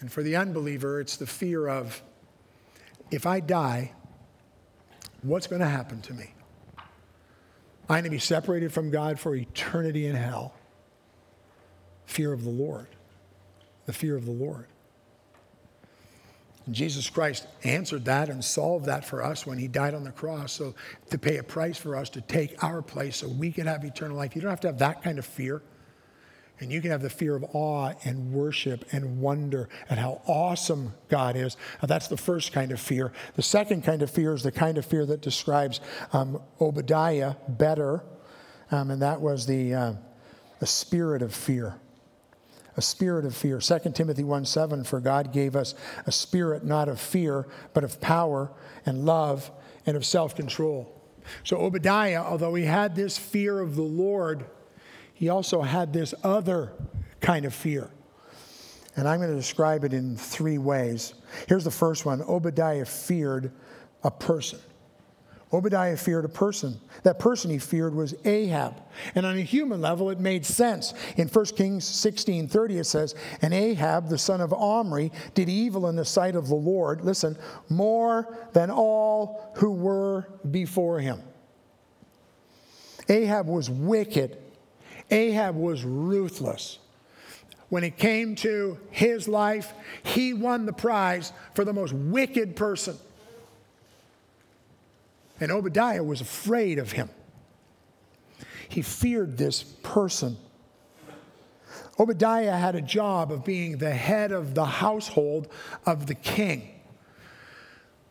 And 0.00 0.12
for 0.12 0.22
the 0.22 0.36
unbeliever, 0.36 1.00
it's 1.00 1.16
the 1.16 1.26
fear 1.26 1.66
of 1.66 2.02
if 3.10 3.26
I 3.26 3.40
die, 3.40 3.92
what's 5.22 5.46
going 5.46 5.60
to 5.60 5.68
happen 5.68 6.00
to 6.02 6.14
me? 6.14 6.34
I'm 7.88 7.94
going 7.94 8.04
to 8.04 8.10
be 8.10 8.18
separated 8.18 8.72
from 8.72 8.90
God 8.90 9.20
for 9.20 9.34
eternity 9.34 10.06
in 10.06 10.16
hell. 10.16 10.54
Fear 12.06 12.32
of 12.32 12.44
the 12.44 12.50
Lord. 12.50 12.88
The 13.86 13.92
fear 13.92 14.16
of 14.16 14.24
the 14.24 14.32
Lord. 14.32 14.66
And 16.66 16.74
Jesus 16.74 17.08
Christ 17.08 17.46
answered 17.62 18.04
that 18.06 18.28
and 18.28 18.44
solved 18.44 18.86
that 18.86 19.04
for 19.04 19.22
us 19.24 19.46
when 19.46 19.58
he 19.58 19.68
died 19.68 19.94
on 19.94 20.02
the 20.02 20.10
cross. 20.10 20.52
So, 20.52 20.74
to 21.10 21.18
pay 21.18 21.36
a 21.36 21.44
price 21.44 21.78
for 21.78 21.94
us 21.94 22.10
to 22.10 22.20
take 22.20 22.62
our 22.62 22.82
place 22.82 23.18
so 23.18 23.28
we 23.28 23.52
can 23.52 23.68
have 23.68 23.84
eternal 23.84 24.16
life. 24.16 24.34
You 24.34 24.42
don't 24.42 24.50
have 24.50 24.60
to 24.60 24.68
have 24.68 24.78
that 24.78 25.02
kind 25.02 25.18
of 25.18 25.24
fear. 25.24 25.62
And 26.58 26.72
you 26.72 26.80
can 26.80 26.90
have 26.90 27.02
the 27.02 27.10
fear 27.10 27.36
of 27.36 27.44
awe 27.52 27.92
and 28.04 28.32
worship 28.32 28.86
and 28.92 29.20
wonder 29.20 29.68
at 29.90 29.98
how 29.98 30.22
awesome 30.26 30.94
God 31.08 31.36
is. 31.36 31.56
Now, 31.82 31.86
that's 31.86 32.08
the 32.08 32.16
first 32.16 32.52
kind 32.52 32.72
of 32.72 32.80
fear. 32.80 33.12
The 33.34 33.42
second 33.42 33.84
kind 33.84 34.00
of 34.00 34.10
fear 34.10 34.32
is 34.32 34.42
the 34.42 34.52
kind 34.52 34.78
of 34.78 34.86
fear 34.86 35.04
that 35.04 35.20
describes 35.20 35.80
um, 36.14 36.40
Obadiah 36.60 37.34
better, 37.46 38.02
um, 38.70 38.90
and 38.90 39.02
that 39.02 39.20
was 39.20 39.46
the, 39.46 39.74
uh, 39.74 39.92
the 40.58 40.66
spirit 40.66 41.20
of 41.20 41.34
fear. 41.34 41.76
A 42.78 42.82
spirit 42.82 43.24
of 43.24 43.34
fear. 43.34 43.58
2 43.58 43.78
Timothy 43.94 44.24
1 44.24 44.44
7, 44.44 44.84
for 44.84 45.00
God 45.00 45.32
gave 45.32 45.56
us 45.56 45.74
a 46.06 46.12
spirit 46.12 46.64
not 46.64 46.88
of 46.88 47.00
fear, 47.00 47.46
but 47.74 47.84
of 47.84 48.00
power 48.00 48.50
and 48.84 49.04
love 49.04 49.50
and 49.86 49.96
of 49.96 50.04
self 50.04 50.34
control. 50.34 50.92
So, 51.42 51.58
Obadiah, 51.58 52.22
although 52.22 52.54
he 52.54 52.64
had 52.64 52.94
this 52.94 53.18
fear 53.18 53.60
of 53.60 53.76
the 53.76 53.82
Lord, 53.82 54.44
he 55.16 55.30
also 55.30 55.62
had 55.62 55.94
this 55.94 56.12
other 56.22 56.72
kind 57.20 57.46
of 57.46 57.54
fear. 57.54 57.90
And 58.96 59.08
I'm 59.08 59.18
going 59.18 59.30
to 59.30 59.36
describe 59.36 59.82
it 59.82 59.94
in 59.94 60.14
three 60.14 60.58
ways. 60.58 61.14
Here's 61.48 61.64
the 61.64 61.70
first 61.70 62.04
one 62.04 62.20
Obadiah 62.22 62.84
feared 62.84 63.50
a 64.04 64.10
person. 64.10 64.58
Obadiah 65.54 65.96
feared 65.96 66.26
a 66.26 66.28
person. 66.28 66.78
That 67.02 67.18
person 67.18 67.50
he 67.50 67.58
feared 67.58 67.94
was 67.94 68.14
Ahab. 68.26 68.74
And 69.14 69.24
on 69.24 69.38
a 69.38 69.40
human 69.40 69.80
level, 69.80 70.10
it 70.10 70.20
made 70.20 70.44
sense. 70.44 70.92
In 71.16 71.28
1 71.28 71.44
Kings 71.46 71.86
16 71.86 72.48
30, 72.48 72.78
it 72.78 72.84
says, 72.84 73.14
And 73.40 73.54
Ahab, 73.54 74.10
the 74.10 74.18
son 74.18 74.42
of 74.42 74.52
Omri, 74.52 75.12
did 75.32 75.48
evil 75.48 75.88
in 75.88 75.96
the 75.96 76.04
sight 76.04 76.36
of 76.36 76.48
the 76.48 76.54
Lord, 76.54 77.02
listen, 77.02 77.38
more 77.70 78.36
than 78.52 78.70
all 78.70 79.50
who 79.56 79.70
were 79.70 80.28
before 80.50 81.00
him. 81.00 81.22
Ahab 83.08 83.46
was 83.46 83.70
wicked 83.70 84.42
Ahab 85.10 85.56
was 85.56 85.84
ruthless. 85.84 86.78
When 87.68 87.82
it 87.82 87.96
came 87.96 88.36
to 88.36 88.78
his 88.90 89.26
life, 89.26 89.72
he 90.04 90.32
won 90.32 90.66
the 90.66 90.72
prize 90.72 91.32
for 91.54 91.64
the 91.64 91.72
most 91.72 91.92
wicked 91.92 92.54
person. 92.54 92.96
And 95.40 95.50
Obadiah 95.50 96.02
was 96.02 96.20
afraid 96.20 96.78
of 96.78 96.92
him. 96.92 97.10
He 98.68 98.82
feared 98.82 99.36
this 99.36 99.62
person. 99.62 100.36
Obadiah 101.98 102.56
had 102.56 102.74
a 102.74 102.80
job 102.80 103.32
of 103.32 103.44
being 103.44 103.78
the 103.78 103.92
head 103.92 104.32
of 104.32 104.54
the 104.54 104.64
household 104.64 105.48
of 105.84 106.06
the 106.06 106.14
king. 106.14 106.70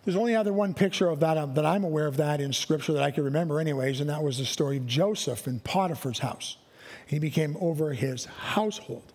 There's 0.03 0.17
only 0.17 0.35
other 0.35 0.53
one 0.53 0.73
picture 0.73 1.07
of 1.07 1.19
that 1.21 1.55
that 1.55 1.65
I'm 1.65 1.83
aware 1.83 2.07
of 2.07 2.17
that 2.17 2.39
in 2.39 2.53
scripture 2.53 2.93
that 2.93 3.03
I 3.03 3.11
can 3.11 3.23
remember, 3.23 3.59
anyways, 3.59 4.01
and 4.01 4.09
that 4.09 4.23
was 4.23 4.37
the 4.37 4.45
story 4.45 4.77
of 4.77 4.85
Joseph 4.85 5.47
in 5.47 5.59
Potiphar's 5.59 6.19
house. 6.19 6.57
He 7.07 7.19
became 7.19 7.57
over 7.59 7.93
his 7.93 8.25
household. 8.25 9.13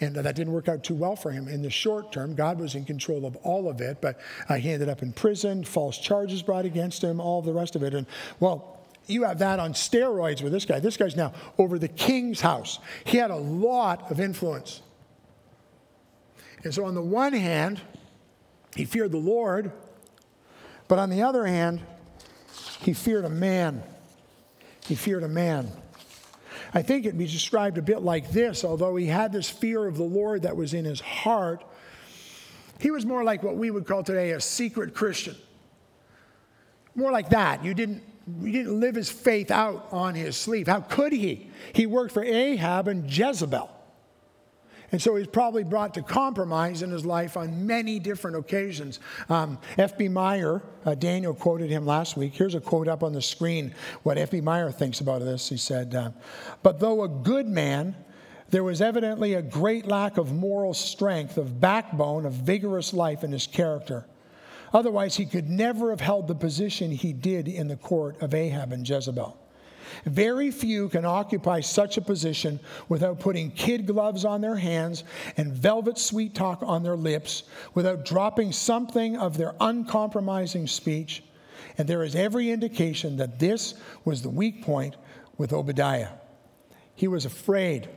And 0.00 0.16
that 0.16 0.34
didn't 0.34 0.52
work 0.52 0.68
out 0.68 0.82
too 0.82 0.94
well 0.94 1.14
for 1.14 1.30
him 1.30 1.46
in 1.46 1.62
the 1.62 1.70
short 1.70 2.12
term. 2.12 2.34
God 2.34 2.58
was 2.58 2.74
in 2.74 2.84
control 2.84 3.24
of 3.24 3.36
all 3.36 3.68
of 3.68 3.80
it, 3.80 4.00
but 4.00 4.18
uh, 4.48 4.54
he 4.54 4.70
ended 4.70 4.88
up 4.88 5.02
in 5.02 5.12
prison, 5.12 5.62
false 5.62 5.96
charges 5.96 6.42
brought 6.42 6.64
against 6.64 7.04
him, 7.04 7.20
all 7.20 7.40
the 7.40 7.52
rest 7.52 7.76
of 7.76 7.84
it. 7.84 7.94
And 7.94 8.06
well, 8.40 8.80
you 9.06 9.24
have 9.24 9.38
that 9.38 9.60
on 9.60 9.74
steroids 9.74 10.42
with 10.42 10.52
this 10.52 10.64
guy. 10.64 10.80
This 10.80 10.96
guy's 10.96 11.16
now 11.16 11.32
over 11.58 11.78
the 11.78 11.88
king's 11.88 12.40
house. 12.40 12.78
He 13.04 13.18
had 13.18 13.30
a 13.30 13.36
lot 13.36 14.10
of 14.10 14.18
influence. 14.18 14.82
And 16.64 16.72
so, 16.72 16.84
on 16.84 16.94
the 16.94 17.02
one 17.02 17.32
hand, 17.32 17.80
he 18.76 18.84
feared 18.84 19.12
the 19.12 19.18
Lord, 19.18 19.72
but 20.88 20.98
on 20.98 21.10
the 21.10 21.22
other 21.22 21.44
hand, 21.44 21.80
he 22.80 22.92
feared 22.92 23.24
a 23.24 23.30
man. 23.30 23.82
He 24.84 24.94
feared 24.94 25.22
a 25.22 25.28
man. 25.28 25.70
I 26.74 26.82
think 26.82 27.04
it'd 27.04 27.18
be 27.18 27.26
described 27.26 27.76
a 27.78 27.82
bit 27.82 28.02
like 28.02 28.30
this 28.30 28.64
although 28.64 28.96
he 28.96 29.06
had 29.06 29.32
this 29.32 29.48
fear 29.50 29.86
of 29.86 29.96
the 29.96 30.04
Lord 30.04 30.42
that 30.42 30.56
was 30.56 30.74
in 30.74 30.84
his 30.84 31.00
heart, 31.00 31.64
he 32.80 32.90
was 32.90 33.06
more 33.06 33.22
like 33.22 33.42
what 33.42 33.56
we 33.56 33.70
would 33.70 33.86
call 33.86 34.02
today 34.02 34.32
a 34.32 34.40
secret 34.40 34.94
Christian. 34.94 35.36
More 36.94 37.12
like 37.12 37.30
that. 37.30 37.64
You 37.64 37.74
didn't, 37.74 38.02
you 38.40 38.52
didn't 38.52 38.80
live 38.80 38.94
his 38.94 39.10
faith 39.10 39.50
out 39.50 39.88
on 39.92 40.14
his 40.14 40.36
sleeve. 40.36 40.66
How 40.66 40.80
could 40.80 41.12
he? 41.12 41.48
He 41.72 41.86
worked 41.86 42.12
for 42.12 42.24
Ahab 42.24 42.88
and 42.88 43.10
Jezebel. 43.10 43.70
And 44.92 45.00
so 45.00 45.16
he's 45.16 45.26
probably 45.26 45.64
brought 45.64 45.94
to 45.94 46.02
compromise 46.02 46.82
in 46.82 46.90
his 46.90 47.04
life 47.04 47.36
on 47.36 47.66
many 47.66 47.98
different 47.98 48.36
occasions. 48.36 49.00
Um, 49.28 49.58
F.B. 49.78 50.08
Meyer, 50.08 50.62
uh, 50.84 50.94
Daniel 50.94 51.34
quoted 51.34 51.70
him 51.70 51.86
last 51.86 52.16
week. 52.16 52.34
Here's 52.34 52.54
a 52.54 52.60
quote 52.60 52.88
up 52.88 53.02
on 53.02 53.12
the 53.12 53.22
screen 53.22 53.74
what 54.02 54.18
F.B. 54.18 54.42
Meyer 54.42 54.70
thinks 54.70 55.00
about 55.00 55.20
this. 55.22 55.48
He 55.48 55.56
said, 55.56 55.94
uh, 55.94 56.10
But 56.62 56.78
though 56.78 57.02
a 57.02 57.08
good 57.08 57.48
man, 57.48 57.96
There 58.52 58.62
was 58.62 58.82
evidently 58.82 59.32
a 59.32 59.40
great 59.40 59.86
lack 59.86 60.18
of 60.18 60.30
moral 60.30 60.74
strength, 60.74 61.38
of 61.38 61.58
backbone, 61.58 62.26
of 62.26 62.34
vigorous 62.34 62.92
life 62.92 63.24
in 63.24 63.32
his 63.32 63.46
character. 63.46 64.04
Otherwise, 64.74 65.16
he 65.16 65.24
could 65.24 65.48
never 65.48 65.88
have 65.88 66.02
held 66.02 66.28
the 66.28 66.34
position 66.34 66.90
he 66.90 67.14
did 67.14 67.48
in 67.48 67.68
the 67.68 67.76
court 67.76 68.20
of 68.20 68.34
Ahab 68.34 68.72
and 68.72 68.86
Jezebel. 68.86 69.41
Very 70.04 70.50
few 70.50 70.88
can 70.88 71.04
occupy 71.04 71.60
such 71.60 71.96
a 71.96 72.02
position 72.02 72.60
without 72.88 73.20
putting 73.20 73.50
kid 73.50 73.86
gloves 73.86 74.24
on 74.24 74.40
their 74.40 74.56
hands 74.56 75.04
and 75.36 75.52
velvet 75.52 75.98
sweet 75.98 76.34
talk 76.34 76.62
on 76.62 76.82
their 76.82 76.96
lips, 76.96 77.44
without 77.74 78.04
dropping 78.04 78.52
something 78.52 79.16
of 79.16 79.36
their 79.36 79.54
uncompromising 79.60 80.66
speech. 80.66 81.22
And 81.78 81.88
there 81.88 82.02
is 82.02 82.14
every 82.14 82.50
indication 82.50 83.16
that 83.16 83.38
this 83.38 83.74
was 84.04 84.22
the 84.22 84.28
weak 84.28 84.62
point 84.62 84.96
with 85.38 85.52
Obadiah. 85.52 86.10
He 86.94 87.08
was 87.08 87.24
afraid. 87.24 87.88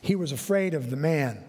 He 0.00 0.14
was 0.14 0.32
afraid 0.32 0.74
of 0.74 0.90
the 0.90 0.96
man. 0.96 1.44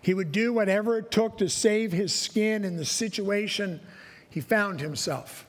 He 0.00 0.14
would 0.14 0.32
do 0.32 0.52
whatever 0.52 0.96
it 0.96 1.10
took 1.10 1.36
to 1.38 1.48
save 1.48 1.92
his 1.92 2.14
skin 2.14 2.64
in 2.64 2.76
the 2.76 2.84
situation 2.84 3.80
he 4.28 4.40
found 4.40 4.80
himself. 4.80 5.46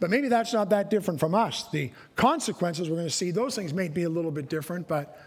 But 0.00 0.10
maybe 0.10 0.28
that's 0.28 0.52
not 0.52 0.70
that 0.70 0.90
different 0.90 1.20
from 1.20 1.34
us. 1.34 1.68
The 1.70 1.92
consequences 2.16 2.88
we're 2.88 2.96
going 2.96 3.08
to 3.08 3.14
see, 3.14 3.30
those 3.30 3.54
things 3.54 3.72
may 3.72 3.88
be 3.88 4.04
a 4.04 4.08
little 4.08 4.30
bit 4.30 4.48
different, 4.48 4.88
but 4.88 5.20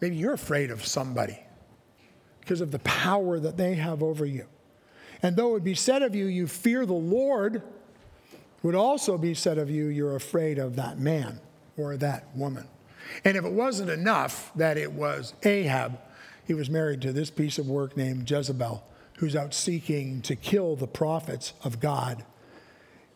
maybe 0.00 0.16
you're 0.16 0.34
afraid 0.34 0.70
of 0.70 0.84
somebody 0.84 1.38
because 2.40 2.60
of 2.60 2.72
the 2.72 2.80
power 2.80 3.38
that 3.38 3.56
they 3.56 3.74
have 3.74 4.02
over 4.02 4.26
you. 4.26 4.46
And 5.22 5.36
though 5.36 5.56
it 5.56 5.64
be 5.64 5.74
said 5.74 6.02
of 6.02 6.14
you, 6.14 6.26
you 6.26 6.46
fear 6.46 6.84
the 6.84 6.92
Lord, 6.92 7.62
would 8.62 8.74
also 8.74 9.16
be 9.16 9.34
said 9.34 9.56
of 9.56 9.70
you, 9.70 9.86
you're 9.86 10.16
afraid 10.16 10.58
of 10.58 10.76
that 10.76 10.98
man 10.98 11.40
or 11.76 11.96
that 11.96 12.36
woman. 12.36 12.68
And 13.24 13.36
if 13.36 13.44
it 13.44 13.52
wasn't 13.52 13.90
enough 13.90 14.52
that 14.56 14.76
it 14.76 14.92
was 14.92 15.32
Ahab 15.44 15.98
he 16.46 16.54
was 16.54 16.70
married 16.70 17.02
to 17.02 17.12
this 17.12 17.30
piece 17.30 17.58
of 17.58 17.68
work 17.68 17.96
named 17.96 18.30
Jezebel, 18.30 18.84
who's 19.18 19.34
out 19.34 19.52
seeking 19.52 20.22
to 20.22 20.36
kill 20.36 20.76
the 20.76 20.86
prophets 20.86 21.52
of 21.64 21.80
God. 21.80 22.24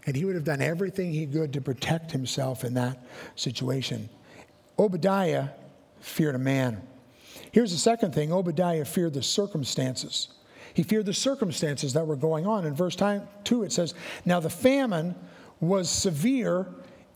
And 0.07 0.17
he 0.17 0.25
would 0.25 0.35
have 0.35 0.45
done 0.45 0.63
everything 0.63 1.13
he 1.13 1.27
could 1.27 1.53
to 1.53 1.61
protect 1.61 2.11
himself 2.11 2.65
in 2.65 2.75
that 2.75 3.05
situation. 3.37 4.09
Obadiah 4.79 5.49
feared 6.01 6.35
a 6.35 6.39
man. 6.39 6.81
Here's 7.53 7.73
the 7.73 7.79
second 7.79 8.15
thing 8.15 8.33
Obadiah 8.33 8.85
feared 8.85 9.15
the 9.15 9.23
circumstances. 9.23 10.29
He 10.73 10.83
feared 10.83 11.07
the 11.07 11.15
circumstances 11.15 11.93
that 11.95 12.07
were 12.07 12.17
going 12.17 12.47
on. 12.47 12.65
In 12.65 12.75
verse 12.75 12.97
2, 12.97 13.63
it 13.65 13.73
says, 13.73 13.95
Now 14.25 14.41
the 14.41 14.51
famine 14.51 15.15
was 15.59 15.91
severe 15.91 16.67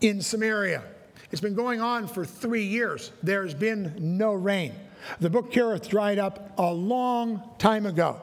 in 0.01 0.21
Samaria. 0.21 0.83
It's 1.31 1.41
been 1.41 1.55
going 1.55 1.81
on 1.81 2.07
for 2.07 2.25
three 2.25 2.65
years. 2.65 3.11
There's 3.23 3.53
been 3.53 3.93
no 3.97 4.33
rain. 4.33 4.73
The 5.19 5.29
brook 5.29 5.51
Kerith 5.51 5.87
dried 5.87 6.19
up 6.19 6.53
a 6.57 6.71
long 6.71 7.41
time 7.57 7.85
ago. 7.85 8.21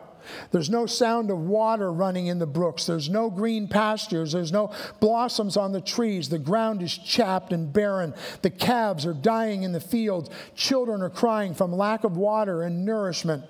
There's 0.51 0.71
no 0.71 0.87
sound 0.87 1.31
of 1.31 1.39
water 1.39 1.93
running 1.93 2.27
in 2.27 2.39
the 2.39 2.47
brooks. 2.47 2.87
There's 2.87 3.09
no 3.09 3.31
green 3.31 3.69
pastures. 3.69 4.33
There's 4.33 4.53
no 4.53 4.73
blossoms 5.01 5.57
on 5.57 5.73
the 5.73 5.81
trees. 5.81 6.29
The 6.29 6.39
ground 6.39 6.83
is 6.83 6.97
chapped 6.97 7.53
and 7.53 7.73
barren. 7.73 8.15
The 8.43 8.51
calves 8.51 9.07
are 9.07 9.15
dying 9.15 9.63
in 9.63 9.73
the 9.73 9.81
fields. 9.81 10.31
Children 10.55 11.03
are 11.03 11.11
crying 11.11 11.55
from 11.55 11.73
lack 11.73 12.05
of 12.05 12.17
water 12.17 12.63
and 12.63 12.85
nourishment. 12.85 13.45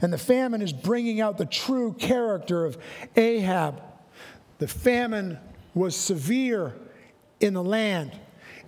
And 0.00 0.12
the 0.12 0.18
famine 0.18 0.62
is 0.62 0.72
bringing 0.72 1.20
out 1.20 1.38
the 1.38 1.46
true 1.46 1.92
character 1.92 2.64
of 2.64 2.78
Ahab. 3.16 3.82
The 4.58 4.68
famine 4.68 5.38
was 5.74 5.96
severe 5.96 6.74
in 7.40 7.54
the 7.54 7.62
land, 7.62 8.12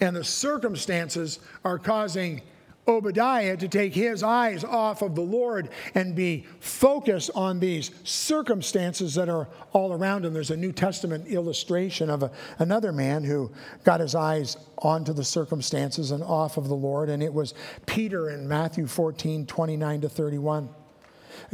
and 0.01 0.15
the 0.15 0.25
circumstances 0.25 1.39
are 1.65 1.79
causing 1.79 2.43
Obadiah 2.89 3.57
to 3.57 3.69
take 3.69 3.95
his 3.95 4.23
eyes 4.23 4.65
off 4.65 5.03
of 5.03 5.15
the 5.15 5.23
Lord 5.23 5.71
and 5.95 6.15
be 6.15 6.47
focused 6.61 7.31
on 7.35 7.59
these 7.59 7.91
circumstances 8.05 9.15
that 9.15 9.29
are 9.29 9.49
all 9.73 9.93
around 9.93 10.25
him. 10.25 10.33
There's 10.33 10.51
a 10.51 10.57
New 10.57 10.73
Testament 10.73 11.27
illustration 11.27 12.11
of 12.11 12.23
a, 12.23 12.31
another 12.59 12.93
man 12.93 13.25
who 13.25 13.51
got 13.85 14.01
his 14.01 14.15
eyes 14.15 14.57
onto 14.79 15.13
the 15.13 15.25
circumstances 15.25 16.11
and 16.11 16.23
off 16.23 16.57
of 16.57 16.69
the 16.69 16.75
Lord, 16.75 17.09
and 17.09 17.23
it 17.23 17.33
was 17.33 17.55
Peter 17.87 18.31
in 18.31 18.47
Matthew 18.47 18.87
14 18.87 19.47
29 19.47 20.01
to 20.03 20.09
31. 20.09 20.69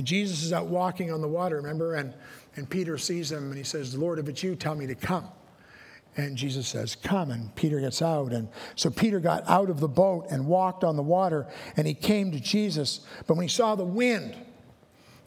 Jesus 0.02 0.42
is 0.42 0.52
out 0.52 0.66
walking 0.66 1.12
on 1.12 1.20
the 1.20 1.28
water, 1.28 1.56
remember? 1.56 1.94
And, 1.94 2.14
and 2.56 2.68
Peter 2.68 2.96
sees 2.98 3.30
him 3.30 3.48
and 3.48 3.56
he 3.56 3.64
says, 3.64 3.96
Lord, 3.96 4.18
if 4.18 4.28
it's 4.28 4.42
you, 4.42 4.54
tell 4.54 4.74
me 4.74 4.86
to 4.86 4.94
come. 4.94 5.28
And 6.16 6.36
Jesus 6.36 6.68
says, 6.68 6.94
Come. 6.94 7.30
And 7.30 7.54
Peter 7.54 7.80
gets 7.80 8.02
out. 8.02 8.32
And 8.32 8.48
so 8.74 8.90
Peter 8.90 9.20
got 9.20 9.48
out 9.48 9.70
of 9.70 9.80
the 9.80 9.88
boat 9.88 10.26
and 10.30 10.46
walked 10.46 10.84
on 10.84 10.96
the 10.96 11.02
water, 11.02 11.46
and 11.76 11.86
he 11.86 11.94
came 11.94 12.32
to 12.32 12.40
Jesus. 12.40 13.00
But 13.26 13.36
when 13.36 13.44
he 13.44 13.48
saw 13.48 13.74
the 13.74 13.84
wind, 13.84 14.36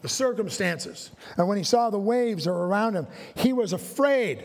the 0.02 0.08
circumstances, 0.08 1.10
and 1.36 1.48
when 1.48 1.58
he 1.58 1.64
saw 1.64 1.90
the 1.90 1.98
waves 1.98 2.46
around 2.46 2.94
him, 2.94 3.06
he 3.34 3.52
was 3.52 3.72
afraid. 3.72 4.44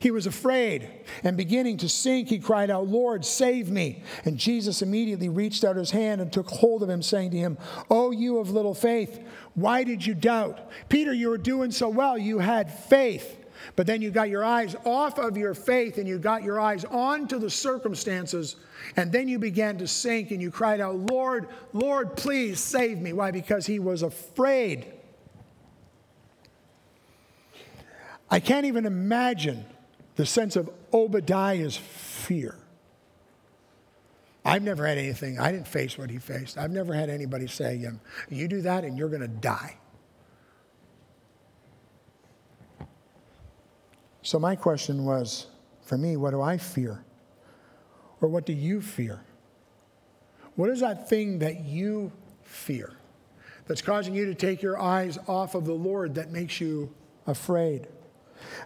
He 0.00 0.10
was 0.10 0.26
afraid. 0.26 0.90
And 1.22 1.34
beginning 1.34 1.78
to 1.78 1.88
sink, 1.88 2.28
he 2.28 2.38
cried 2.38 2.68
out, 2.70 2.86
Lord, 2.86 3.24
save 3.24 3.70
me. 3.70 4.02
And 4.26 4.36
Jesus 4.36 4.82
immediately 4.82 5.30
reached 5.30 5.64
out 5.64 5.76
his 5.76 5.92
hand 5.92 6.20
and 6.20 6.30
took 6.30 6.50
hold 6.50 6.82
of 6.82 6.90
him, 6.90 7.02
saying 7.02 7.30
to 7.30 7.38
him, 7.38 7.56
O 7.88 8.10
you 8.10 8.36
of 8.38 8.50
little 8.50 8.74
faith, 8.74 9.18
why 9.54 9.82
did 9.82 10.04
you 10.04 10.12
doubt? 10.12 10.60
Peter, 10.90 11.14
you 11.14 11.30
were 11.30 11.38
doing 11.38 11.70
so 11.70 11.88
well. 11.88 12.18
You 12.18 12.40
had 12.40 12.70
faith. 12.70 13.43
But 13.76 13.86
then 13.86 14.02
you 14.02 14.10
got 14.10 14.28
your 14.28 14.44
eyes 14.44 14.76
off 14.84 15.18
of 15.18 15.36
your 15.36 15.54
faith 15.54 15.98
and 15.98 16.06
you 16.06 16.18
got 16.18 16.42
your 16.42 16.60
eyes 16.60 16.84
onto 16.84 17.38
the 17.38 17.50
circumstances. 17.50 18.56
And 18.96 19.10
then 19.10 19.28
you 19.28 19.38
began 19.38 19.78
to 19.78 19.86
sink 19.86 20.30
and 20.30 20.40
you 20.40 20.50
cried 20.50 20.80
out, 20.80 20.96
Lord, 20.96 21.48
Lord, 21.72 22.16
please 22.16 22.60
save 22.60 22.98
me. 22.98 23.12
Why? 23.12 23.30
Because 23.30 23.66
he 23.66 23.78
was 23.78 24.02
afraid. 24.02 24.86
I 28.30 28.40
can't 28.40 28.66
even 28.66 28.86
imagine 28.86 29.64
the 30.16 30.26
sense 30.26 30.56
of 30.56 30.70
Obadiah's 30.92 31.76
fear. 31.76 32.56
I've 34.44 34.62
never 34.62 34.86
had 34.86 34.98
anything, 34.98 35.38
I 35.38 35.50
didn't 35.52 35.68
face 35.68 35.96
what 35.96 36.10
he 36.10 36.18
faced. 36.18 36.58
I've 36.58 36.70
never 36.70 36.92
had 36.92 37.08
anybody 37.08 37.46
say, 37.46 37.82
You 38.28 38.48
do 38.48 38.60
that 38.62 38.84
and 38.84 38.98
you're 38.98 39.08
going 39.08 39.22
to 39.22 39.28
die. 39.28 39.78
So, 44.24 44.38
my 44.38 44.56
question 44.56 45.04
was 45.04 45.46
for 45.82 45.98
me, 45.98 46.16
what 46.16 46.30
do 46.30 46.40
I 46.40 46.56
fear? 46.56 47.04
Or 48.22 48.28
what 48.28 48.46
do 48.46 48.54
you 48.54 48.80
fear? 48.80 49.20
What 50.56 50.70
is 50.70 50.80
that 50.80 51.10
thing 51.10 51.40
that 51.40 51.64
you 51.64 52.10
fear 52.42 52.94
that's 53.66 53.82
causing 53.82 54.14
you 54.14 54.24
to 54.24 54.34
take 54.34 54.62
your 54.62 54.80
eyes 54.80 55.18
off 55.28 55.54
of 55.54 55.66
the 55.66 55.74
Lord 55.74 56.14
that 56.14 56.30
makes 56.30 56.58
you 56.58 56.94
afraid? 57.26 57.86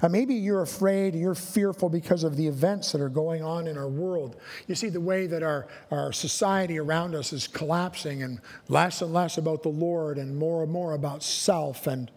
Uh, 0.01 0.09
maybe 0.09 0.35
you're 0.35 0.63
afraid, 0.63 1.17
you're 1.17 1.35
fearful 1.35 1.89
because 1.89 2.23
of 2.23 2.37
the 2.37 2.47
events 2.47 2.93
that 2.93 3.01
are 3.01 3.09
going 3.09 3.43
on 3.43 3.67
in 3.67 3.77
our 3.77 3.89
world. 3.89 4.37
You 4.69 4.77
see, 4.77 4.91
the 4.91 5.01
way 5.01 5.27
that 5.27 5.43
our, 5.43 5.67
our 5.91 6.13
society 6.13 6.79
around 6.79 7.17
us 7.17 7.33
is 7.33 7.49
collapsing 7.49 8.23
and 8.23 8.41
less 8.69 9.03
and 9.03 9.13
less 9.13 9.39
about 9.39 9.65
the 9.65 9.71
Lord 9.71 10.19
and 10.19 10.37
more 10.37 10.63
and 10.63 10.71
more 10.71 10.95
about 10.95 11.25
self. 11.25 11.89
And 11.89 12.13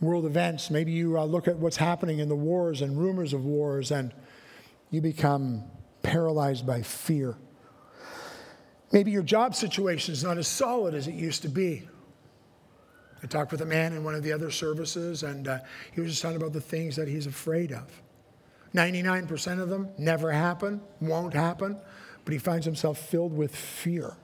world 0.00 0.26
events. 0.26 0.70
Maybe 0.70 0.92
you 0.92 1.18
uh, 1.18 1.24
look 1.24 1.48
at 1.48 1.56
what's 1.56 1.76
happening 1.76 2.18
in 2.18 2.28
the 2.28 2.36
wars 2.36 2.82
and 2.82 2.98
rumors 2.98 3.32
of 3.32 3.44
wars, 3.44 3.90
and 3.90 4.12
you 4.90 5.00
become 5.00 5.64
paralyzed 6.02 6.66
by 6.66 6.82
fear. 6.82 7.36
Maybe 8.92 9.10
your 9.10 9.22
job 9.22 9.54
situation 9.54 10.12
is 10.12 10.22
not 10.22 10.38
as 10.38 10.46
solid 10.46 10.94
as 10.94 11.08
it 11.08 11.14
used 11.14 11.42
to 11.42 11.48
be. 11.48 11.88
I 13.22 13.26
talked 13.26 13.52
with 13.52 13.62
a 13.62 13.66
man 13.66 13.94
in 13.94 14.04
one 14.04 14.14
of 14.14 14.22
the 14.22 14.32
other 14.32 14.50
services, 14.50 15.22
and 15.22 15.48
uh, 15.48 15.58
he 15.92 16.00
was 16.00 16.10
just 16.10 16.22
talking 16.22 16.36
about 16.36 16.52
the 16.52 16.60
things 16.60 16.94
that 16.96 17.08
he's 17.08 17.26
afraid 17.26 17.72
of. 17.72 18.02
99% 18.74 19.60
of 19.60 19.68
them 19.68 19.88
never 19.96 20.30
happen, 20.30 20.80
won't 21.00 21.32
happen, 21.32 21.78
but 22.24 22.32
he 22.32 22.38
finds 22.38 22.66
himself 22.66 22.98
filled 22.98 23.34
with 23.34 23.54
fear. 23.54 24.16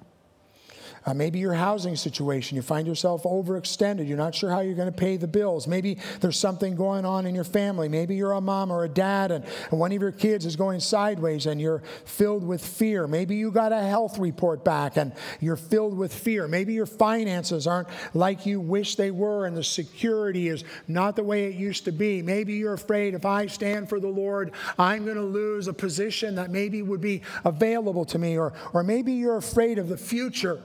Uh, 1.11 1.15
maybe 1.15 1.41
your 1.41 1.55
housing 1.55 1.97
situation, 1.97 2.55
you 2.55 2.63
find 2.63 2.87
yourself 2.87 3.25
overextended. 3.25 4.07
You're 4.07 4.17
not 4.17 4.33
sure 4.33 4.49
how 4.49 4.61
you're 4.61 4.77
going 4.77 4.93
to 4.93 4.97
pay 4.97 5.17
the 5.17 5.27
bills. 5.27 5.67
Maybe 5.67 5.99
there's 6.21 6.39
something 6.39 6.77
going 6.77 7.05
on 7.05 7.27
in 7.27 7.35
your 7.35 7.43
family. 7.43 7.89
Maybe 7.89 8.15
you're 8.15 8.31
a 8.31 8.41
mom 8.41 8.71
or 8.71 8.85
a 8.85 8.89
dad 8.89 9.33
and, 9.33 9.45
and 9.73 9.81
one 9.81 9.91
of 9.91 10.01
your 10.01 10.13
kids 10.13 10.47
is 10.47 10.55
going 10.55 10.79
sideways 10.79 11.47
and 11.47 11.61
you're 11.61 11.83
filled 12.05 12.45
with 12.45 12.65
fear. 12.65 13.09
Maybe 13.09 13.35
you 13.35 13.51
got 13.51 13.73
a 13.73 13.83
health 13.83 14.19
report 14.19 14.65
back 14.65 14.97
and 14.97 15.13
you're 15.41 15.57
filled 15.57 15.99
with 15.99 16.15
fear. 16.15 16.47
Maybe 16.47 16.75
your 16.75 16.87
finances 16.87 17.67
aren't 17.67 17.89
like 18.15 18.47
you 18.47 18.61
wish 18.61 18.95
they 18.95 19.11
were 19.11 19.47
and 19.47 19.57
the 19.57 19.65
security 19.65 20.47
is 20.47 20.63
not 20.87 21.17
the 21.17 21.25
way 21.25 21.47
it 21.47 21.57
used 21.57 21.87
to 21.87 21.93
be. 21.93 22.23
Maybe 22.23 22.55
you're 22.55 22.75
afraid 22.75 23.15
if 23.15 23.27
I 23.27 23.47
stand 23.47 23.89
for 23.89 23.99
the 23.99 24.07
Lord, 24.07 24.53
I'm 24.79 25.05
going 25.05 25.17
to 25.17 25.23
lose 25.23 25.67
a 25.67 25.73
position 25.73 26.37
that 26.37 26.51
maybe 26.51 26.83
would 26.83 27.01
be 27.01 27.23
available 27.45 28.05
to 28.05 28.19
me. 28.19 28.39
Or, 28.39 28.53
or 28.73 28.85
maybe 28.85 29.15
you're 29.15 29.39
afraid 29.39 29.81
of 29.81 29.89
the 29.89 29.97
future 29.97 30.63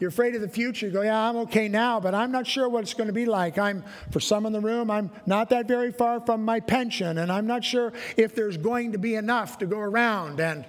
you're 0.00 0.08
afraid 0.08 0.34
of 0.34 0.40
the 0.40 0.48
future. 0.48 0.86
You 0.86 0.92
go, 0.92 1.02
yeah, 1.02 1.28
I'm 1.28 1.36
okay 1.36 1.68
now, 1.68 2.00
but 2.00 2.14
I'm 2.14 2.32
not 2.32 2.46
sure 2.46 2.68
what 2.68 2.82
it's 2.82 2.94
going 2.94 3.06
to 3.06 3.12
be 3.12 3.26
like. 3.26 3.58
I'm, 3.58 3.84
for 4.10 4.18
some 4.18 4.46
in 4.46 4.52
the 4.52 4.60
room, 4.60 4.90
I'm 4.90 5.10
not 5.26 5.50
that 5.50 5.68
very 5.68 5.92
far 5.92 6.20
from 6.24 6.44
my 6.44 6.58
pension, 6.58 7.18
and 7.18 7.30
I'm 7.30 7.46
not 7.46 7.62
sure 7.62 7.92
if 8.16 8.34
there's 8.34 8.56
going 8.56 8.92
to 8.92 8.98
be 8.98 9.14
enough 9.14 9.58
to 9.58 9.66
go 9.66 9.78
around. 9.78 10.40
And 10.40 10.64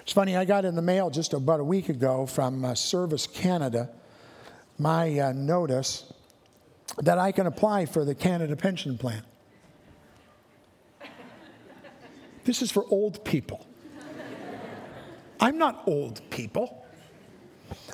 It's 0.00 0.12
funny, 0.12 0.36
I 0.36 0.44
got 0.44 0.64
in 0.64 0.76
the 0.76 0.82
mail 0.82 1.10
just 1.10 1.34
about 1.34 1.60
a 1.60 1.64
week 1.64 1.88
ago 1.88 2.24
from 2.24 2.64
uh, 2.64 2.74
Service 2.74 3.26
Canada 3.26 3.90
my 4.78 5.18
uh, 5.18 5.32
notice 5.32 6.04
that 6.98 7.18
I 7.18 7.32
can 7.32 7.46
apply 7.46 7.86
for 7.86 8.04
the 8.04 8.14
Canada 8.14 8.56
Pension 8.56 8.96
Plan. 8.96 9.22
This 12.44 12.62
is 12.62 12.70
for 12.70 12.84
old 12.88 13.24
people. 13.24 13.66
I'm 15.40 15.58
not 15.58 15.82
old 15.86 16.22
people. 16.30 16.84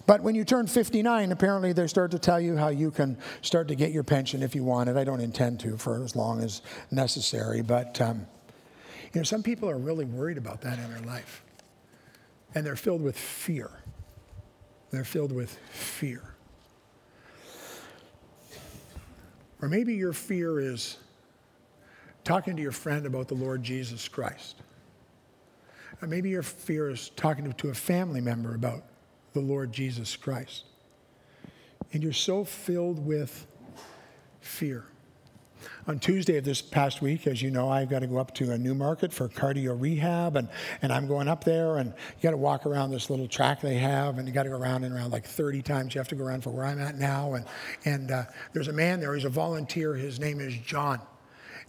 But 0.06 0.22
when 0.22 0.34
you 0.34 0.44
turn 0.44 0.66
59, 0.66 1.32
apparently 1.32 1.72
they 1.72 1.86
start 1.86 2.10
to 2.10 2.18
tell 2.18 2.38
you 2.38 2.56
how 2.56 2.68
you 2.68 2.90
can 2.90 3.16
start 3.40 3.68
to 3.68 3.74
get 3.74 3.90
your 3.90 4.02
pension 4.02 4.42
if 4.42 4.54
you 4.54 4.62
want 4.62 4.90
it. 4.90 4.96
I 4.96 5.04
don't 5.04 5.20
intend 5.20 5.60
to 5.60 5.78
for 5.78 6.02
as 6.02 6.14
long 6.14 6.42
as 6.42 6.60
necessary. 6.90 7.62
But, 7.62 8.00
um, 8.00 8.26
you 9.12 9.20
know, 9.20 9.22
some 9.22 9.42
people 9.42 9.68
are 9.70 9.78
really 9.78 10.04
worried 10.04 10.36
about 10.36 10.60
that 10.62 10.78
in 10.78 10.90
their 10.90 11.02
life. 11.02 11.42
And 12.54 12.66
they're 12.66 12.76
filled 12.76 13.02
with 13.02 13.18
fear. 13.18 13.70
They're 14.90 15.04
filled 15.04 15.32
with 15.32 15.56
fear. 15.70 16.22
Or 19.62 19.68
maybe 19.68 19.94
your 19.94 20.12
fear 20.12 20.60
is 20.60 20.98
talking 22.24 22.56
to 22.56 22.62
your 22.62 22.72
friend 22.72 23.06
about 23.06 23.28
the 23.28 23.34
Lord 23.34 23.62
Jesus 23.62 24.06
Christ. 24.06 24.56
Or 26.02 26.08
maybe 26.08 26.28
your 26.28 26.42
fear 26.42 26.90
is 26.90 27.10
talking 27.16 27.50
to 27.50 27.68
a 27.70 27.74
family 27.74 28.20
member 28.20 28.54
about 28.54 28.84
the 29.34 29.40
Lord 29.40 29.72
Jesus 29.72 30.16
Christ. 30.16 30.64
And 31.92 32.02
you're 32.02 32.12
so 32.12 32.44
filled 32.44 33.04
with 33.04 33.46
fear. 34.40 34.86
On 35.86 35.98
Tuesday 35.98 36.36
of 36.36 36.44
this 36.44 36.62
past 36.62 37.02
week, 37.02 37.26
as 37.26 37.42
you 37.42 37.50
know, 37.50 37.70
I've 37.70 37.88
got 37.88 38.00
to 38.00 38.06
go 38.06 38.18
up 38.18 38.34
to 38.36 38.52
a 38.52 38.58
new 38.58 38.74
market 38.74 39.12
for 39.12 39.28
cardio 39.28 39.78
rehab, 39.78 40.36
and, 40.36 40.48
and 40.82 40.92
I'm 40.92 41.06
going 41.06 41.28
up 41.28 41.44
there, 41.44 41.76
and 41.78 41.90
you 41.90 42.22
got 42.22 42.30
to 42.30 42.36
walk 42.36 42.66
around 42.66 42.90
this 42.90 43.10
little 43.10 43.28
track 43.28 43.60
they 43.60 43.76
have, 43.76 44.18
and 44.18 44.26
you 44.26 44.32
got 44.32 44.44
to 44.44 44.50
go 44.50 44.56
around 44.56 44.84
and 44.84 44.94
around 44.94 45.12
like 45.12 45.26
30 45.26 45.62
times. 45.62 45.94
You 45.94 45.98
have 46.00 46.08
to 46.08 46.14
go 46.14 46.24
around 46.24 46.42
for 46.42 46.50
where 46.50 46.64
I'm 46.64 46.80
at 46.80 46.96
now, 46.96 47.34
and, 47.34 47.44
and 47.84 48.10
uh, 48.10 48.24
there's 48.52 48.68
a 48.68 48.72
man 48.72 49.00
there, 49.00 49.14
he's 49.14 49.24
a 49.24 49.30
volunteer, 49.30 49.94
his 49.94 50.18
name 50.20 50.40
is 50.40 50.54
John. 50.58 51.00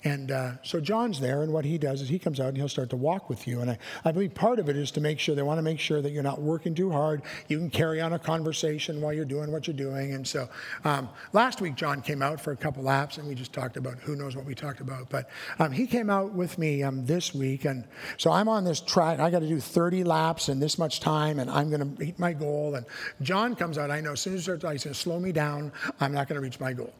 And 0.03 0.31
uh, 0.31 0.51
so 0.61 0.79
John's 0.79 1.19
there, 1.19 1.41
and 1.41 1.51
what 1.51 1.65
he 1.65 1.77
does 1.77 2.01
is 2.01 2.09
he 2.09 2.19
comes 2.19 2.39
out 2.39 2.49
and 2.49 2.57
he'll 2.57 2.69
start 2.69 2.89
to 2.91 2.95
walk 2.95 3.29
with 3.29 3.47
you. 3.47 3.61
And 3.61 3.71
I, 3.71 3.77
I 4.03 4.11
believe 4.11 4.33
part 4.33 4.59
of 4.59 4.69
it 4.69 4.75
is 4.75 4.91
to 4.91 5.01
make 5.01 5.19
sure 5.19 5.35
they 5.35 5.41
want 5.41 5.57
to 5.57 5.63
make 5.63 5.79
sure 5.79 6.01
that 6.01 6.11
you're 6.11 6.23
not 6.23 6.41
working 6.41 6.75
too 6.75 6.91
hard. 6.91 7.23
You 7.47 7.57
can 7.57 7.69
carry 7.69 8.01
on 8.01 8.13
a 8.13 8.19
conversation 8.19 9.01
while 9.01 9.13
you're 9.13 9.25
doing 9.25 9.51
what 9.51 9.67
you're 9.67 9.75
doing. 9.75 10.13
And 10.13 10.27
so 10.27 10.47
um, 10.83 11.09
last 11.33 11.61
week, 11.61 11.75
John 11.75 12.01
came 12.01 12.21
out 12.21 12.39
for 12.39 12.51
a 12.51 12.57
couple 12.57 12.83
laps, 12.83 13.17
and 13.17 13.27
we 13.27 13.35
just 13.35 13.53
talked 13.53 13.77
about 13.77 13.99
who 13.99 14.15
knows 14.15 14.35
what 14.35 14.45
we 14.45 14.53
talked 14.53 14.79
about. 14.79 15.09
But 15.09 15.29
um, 15.59 15.71
he 15.71 15.87
came 15.87 16.09
out 16.09 16.33
with 16.33 16.57
me 16.57 16.83
um, 16.83 17.05
this 17.05 17.33
week. 17.33 17.65
And 17.65 17.85
so 18.17 18.31
I'm 18.31 18.47
on 18.47 18.63
this 18.63 18.81
track. 18.81 19.19
I 19.19 19.29
got 19.29 19.39
to 19.39 19.47
do 19.47 19.59
30 19.59 20.03
laps 20.03 20.49
in 20.49 20.59
this 20.59 20.77
much 20.77 20.99
time, 20.99 21.39
and 21.39 21.49
I'm 21.49 21.69
going 21.69 21.79
to 21.79 21.99
meet 21.99 22.19
my 22.19 22.33
goal. 22.33 22.75
And 22.75 22.85
John 23.21 23.55
comes 23.55 23.77
out. 23.77 23.91
I 23.91 24.01
know 24.01 24.13
as 24.13 24.21
soon 24.21 24.33
as 24.33 24.45
he 24.45 24.55
starts, 24.57 24.83
to 24.83 24.93
slow 24.93 25.19
me 25.19 25.31
down. 25.31 25.71
I'm 25.99 26.13
not 26.13 26.27
going 26.27 26.35
to 26.35 26.41
reach 26.41 26.59
my 26.59 26.73
goal 26.73 26.93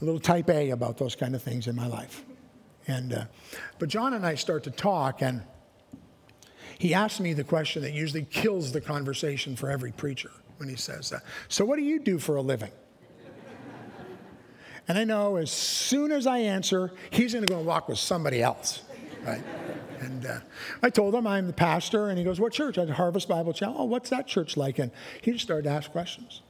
a 0.00 0.04
little 0.04 0.20
type 0.20 0.48
A 0.50 0.70
about 0.70 0.98
those 0.98 1.14
kind 1.14 1.34
of 1.34 1.42
things 1.42 1.66
in 1.66 1.74
my 1.74 1.86
life. 1.86 2.24
And, 2.86 3.12
uh, 3.12 3.24
but 3.78 3.88
John 3.88 4.14
and 4.14 4.24
I 4.24 4.34
start 4.34 4.64
to 4.64 4.70
talk, 4.70 5.20
and 5.22 5.42
he 6.78 6.94
asks 6.94 7.20
me 7.20 7.32
the 7.32 7.44
question 7.44 7.82
that 7.82 7.92
usually 7.92 8.24
kills 8.24 8.72
the 8.72 8.80
conversation 8.80 9.56
for 9.56 9.70
every 9.70 9.92
preacher 9.92 10.30
when 10.56 10.68
he 10.68 10.76
says 10.76 11.10
that. 11.10 11.22
So, 11.48 11.64
what 11.64 11.76
do 11.76 11.82
you 11.82 11.98
do 11.98 12.18
for 12.18 12.36
a 12.36 12.42
living? 12.42 12.70
And 14.88 14.96
I 14.96 15.04
know 15.04 15.36
as 15.36 15.50
soon 15.50 16.10
as 16.10 16.26
I 16.26 16.38
answer, 16.38 16.90
he's 17.10 17.34
going 17.34 17.44
to 17.44 17.52
go 17.52 17.58
and 17.58 17.66
walk 17.66 17.90
with 17.90 17.98
somebody 17.98 18.42
else, 18.42 18.82
right? 19.22 19.44
And 20.00 20.24
uh, 20.24 20.40
I 20.82 20.88
told 20.88 21.14
him 21.14 21.26
I'm 21.26 21.46
the 21.46 21.52
pastor, 21.52 22.08
and 22.08 22.18
he 22.18 22.24
goes, 22.24 22.40
What 22.40 22.52
church? 22.52 22.78
I 22.78 22.86
said, 22.86 22.94
Harvest 22.94 23.28
Bible 23.28 23.52
Chapel. 23.52 23.76
Oh, 23.78 23.84
what's 23.84 24.08
that 24.08 24.26
church 24.26 24.56
like? 24.56 24.78
And 24.78 24.90
he 25.20 25.32
just 25.32 25.44
started 25.44 25.64
to 25.64 25.70
ask 25.70 25.90
questions. 25.90 26.40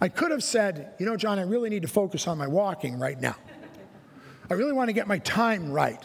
I 0.00 0.08
could 0.08 0.30
have 0.30 0.44
said, 0.44 0.94
you 0.98 1.06
know, 1.06 1.16
John, 1.16 1.38
I 1.38 1.42
really 1.42 1.70
need 1.70 1.82
to 1.82 1.88
focus 1.88 2.26
on 2.28 2.38
my 2.38 2.46
walking 2.46 2.98
right 2.98 3.20
now. 3.20 3.36
I 4.50 4.54
really 4.54 4.72
want 4.72 4.88
to 4.88 4.92
get 4.92 5.06
my 5.06 5.18
time 5.18 5.72
right. 5.72 6.02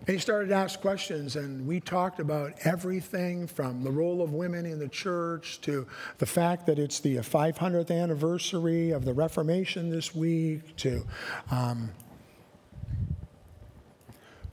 And 0.00 0.14
he 0.14 0.18
started 0.18 0.48
to 0.48 0.54
ask 0.54 0.80
questions, 0.80 1.36
and 1.36 1.66
we 1.66 1.80
talked 1.80 2.20
about 2.20 2.52
everything 2.64 3.46
from 3.46 3.82
the 3.82 3.90
role 3.90 4.22
of 4.22 4.32
women 4.32 4.64
in 4.64 4.78
the 4.78 4.88
church 4.88 5.60
to 5.62 5.86
the 6.18 6.26
fact 6.26 6.64
that 6.66 6.78
it's 6.78 7.00
the 7.00 7.16
500th 7.16 7.90
anniversary 7.90 8.92
of 8.92 9.04
the 9.04 9.12
Reformation 9.12 9.90
this 9.90 10.14
week 10.14 10.76
to 10.76 11.04
um, 11.50 11.90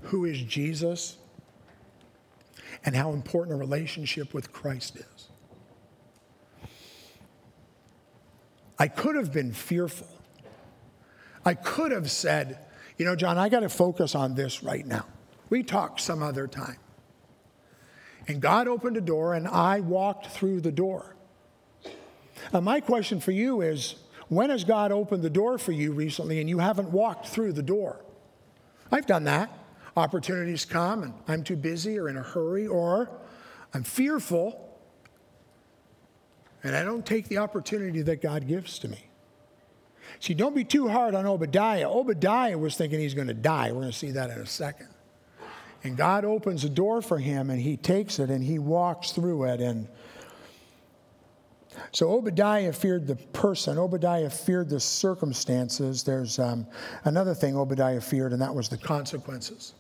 who 0.02 0.26
is 0.26 0.42
Jesus 0.42 1.18
and 2.86 2.96
how 2.96 3.12
important 3.12 3.56
a 3.56 3.60
relationship 3.60 4.34
with 4.34 4.52
Christ 4.52 4.98
is. 4.98 5.13
I 8.80 8.88
could 8.88 9.16
have 9.16 9.32
been 9.32 9.54
fearful. 9.54 10.08
I 11.46 11.54
could 11.54 11.92
have 11.92 12.10
said, 12.10 12.60
you 12.98 13.06
know, 13.06 13.16
John, 13.16 13.38
I 13.38 13.50
got 13.50 13.62
to 13.62 13.70
focus 13.70 14.16
on 14.16 14.36
this 14.36 14.64
right 14.64 14.86
now. 14.86 15.06
We 15.50 15.64
talk 15.64 16.00
some 16.00 16.24
other 16.24 16.48
time. 16.48 16.78
And 18.28 18.42
God 18.42 18.68
opened 18.68 18.98
a 18.98 19.02
door, 19.02 19.34
and 19.34 19.48
I 19.48 19.82
walked 19.82 20.28
through 20.28 20.62
the 20.62 20.72
door. 20.72 21.16
Now, 22.52 22.62
my 22.62 22.80
question 22.80 23.20
for 23.20 23.32
you 23.32 23.62
is 23.62 23.96
when 24.30 24.50
has 24.50 24.64
God 24.64 24.92
opened 24.92 25.24
the 25.24 25.30
door 25.30 25.58
for 25.58 25.72
you 25.72 25.92
recently 25.92 26.40
and 26.40 26.50
you 26.50 26.60
haven't 26.60 26.90
walked 26.90 27.28
through 27.28 27.54
the 27.54 27.64
door? 27.64 28.04
I've 28.92 29.06
done 29.06 29.26
that. 29.26 29.52
Opportunities 29.96 30.66
come, 30.66 31.04
and 31.04 31.14
I'm 31.28 31.44
too 31.44 31.56
busy 31.56 32.00
or 32.00 32.10
in 32.10 32.18
a 32.18 32.24
hurry, 32.24 32.66
or 32.66 33.10
I'm 33.74 33.84
fearful 33.84 34.73
and 36.64 36.76
I 36.76 36.84
don't 36.84 37.06
take 37.06 37.28
the 37.28 37.40
opportunity 37.40 38.02
that 38.04 38.22
God 38.22 38.48
gives 38.48 38.80
to 38.80 38.88
me. 38.88 39.06
See, 40.20 40.34
don't 40.34 40.56
be 40.56 40.64
too 40.64 40.88
hard 40.88 41.16
on 41.16 41.26
Obadiah. 41.26 41.90
Obadiah 41.90 42.58
was 42.58 42.76
thinking 42.76 43.00
he's 43.00 43.14
going 43.14 43.28
to 43.28 43.34
die. 43.34 43.72
We're 43.72 43.82
going 43.82 43.92
to 43.92 43.98
see 43.98 44.12
that 44.12 44.30
in 44.30 44.40
a 44.40 44.46
second. 44.46 44.88
And 45.84 45.98
God 45.98 46.24
opens 46.24 46.64
a 46.64 46.70
door 46.70 47.02
for 47.02 47.20
him, 47.20 47.50
and 47.50 47.60
he 47.60 47.76
takes 47.76 48.20
it 48.20 48.30
and 48.30 48.42
he 48.42 48.58
walks 48.58 49.12
through 49.12 49.44
it. 49.46 49.60
And 49.60 49.88
so 51.92 52.12
Obadiah 52.12 52.72
feared 52.72 53.06
the 53.08 53.16
person, 53.16 53.78
Obadiah 53.78 54.30
feared 54.30 54.70
the 54.70 54.80
circumstances. 54.80 56.04
There's 56.04 56.40
um, 56.40 56.66
another 57.04 57.34
thing 57.34 57.58
Obadiah 57.58 58.00
feared, 58.00 58.32
and 58.32 58.42
that 58.42 58.54
was 58.54 58.70
the 58.70 58.78
consequences. 58.78 59.74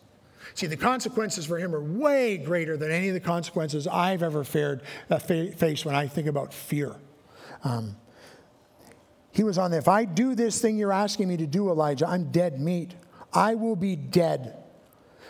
See, 0.54 0.68
the 0.68 0.78
consequences 0.78 1.46
for 1.46 1.58
him 1.58 1.74
are 1.74 1.82
way 1.82 2.38
greater 2.38 2.78
than 2.78 2.92
any 2.92 3.08
of 3.08 3.14
the 3.14 3.20
consequences 3.20 3.88
I've 3.88 4.24
ever 4.24 4.44
fared, 4.44 4.84
uh, 5.10 5.18
fa- 5.18 5.52
faced 5.54 5.86
when 5.86 5.96
I 5.96 6.08
think 6.08 6.28
about 6.28 6.54
fear. 6.54 6.96
Um, 7.64 7.96
he 9.32 9.44
was 9.44 9.58
on 9.58 9.72
there. 9.72 9.80
If 9.80 9.88
I 9.88 10.06
do 10.06 10.36
this 10.36 10.62
thing 10.62 10.78
you're 10.78 10.94
asking 10.94 11.28
me 11.28 11.38
to 11.38 11.48
do, 11.48 11.70
Elijah, 11.70 12.08
I'm 12.08 12.32
dead 12.32 12.60
meat. 12.60 12.94
I 13.34 13.56
will 13.56 13.76
be 13.76 13.96
dead. 13.96 14.58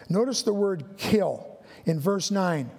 Notice 0.09 0.43
the 0.43 0.53
word 0.53 0.97
kill 0.97 1.59
in 1.86 1.99
verse 1.99 2.30
9. 2.30 2.70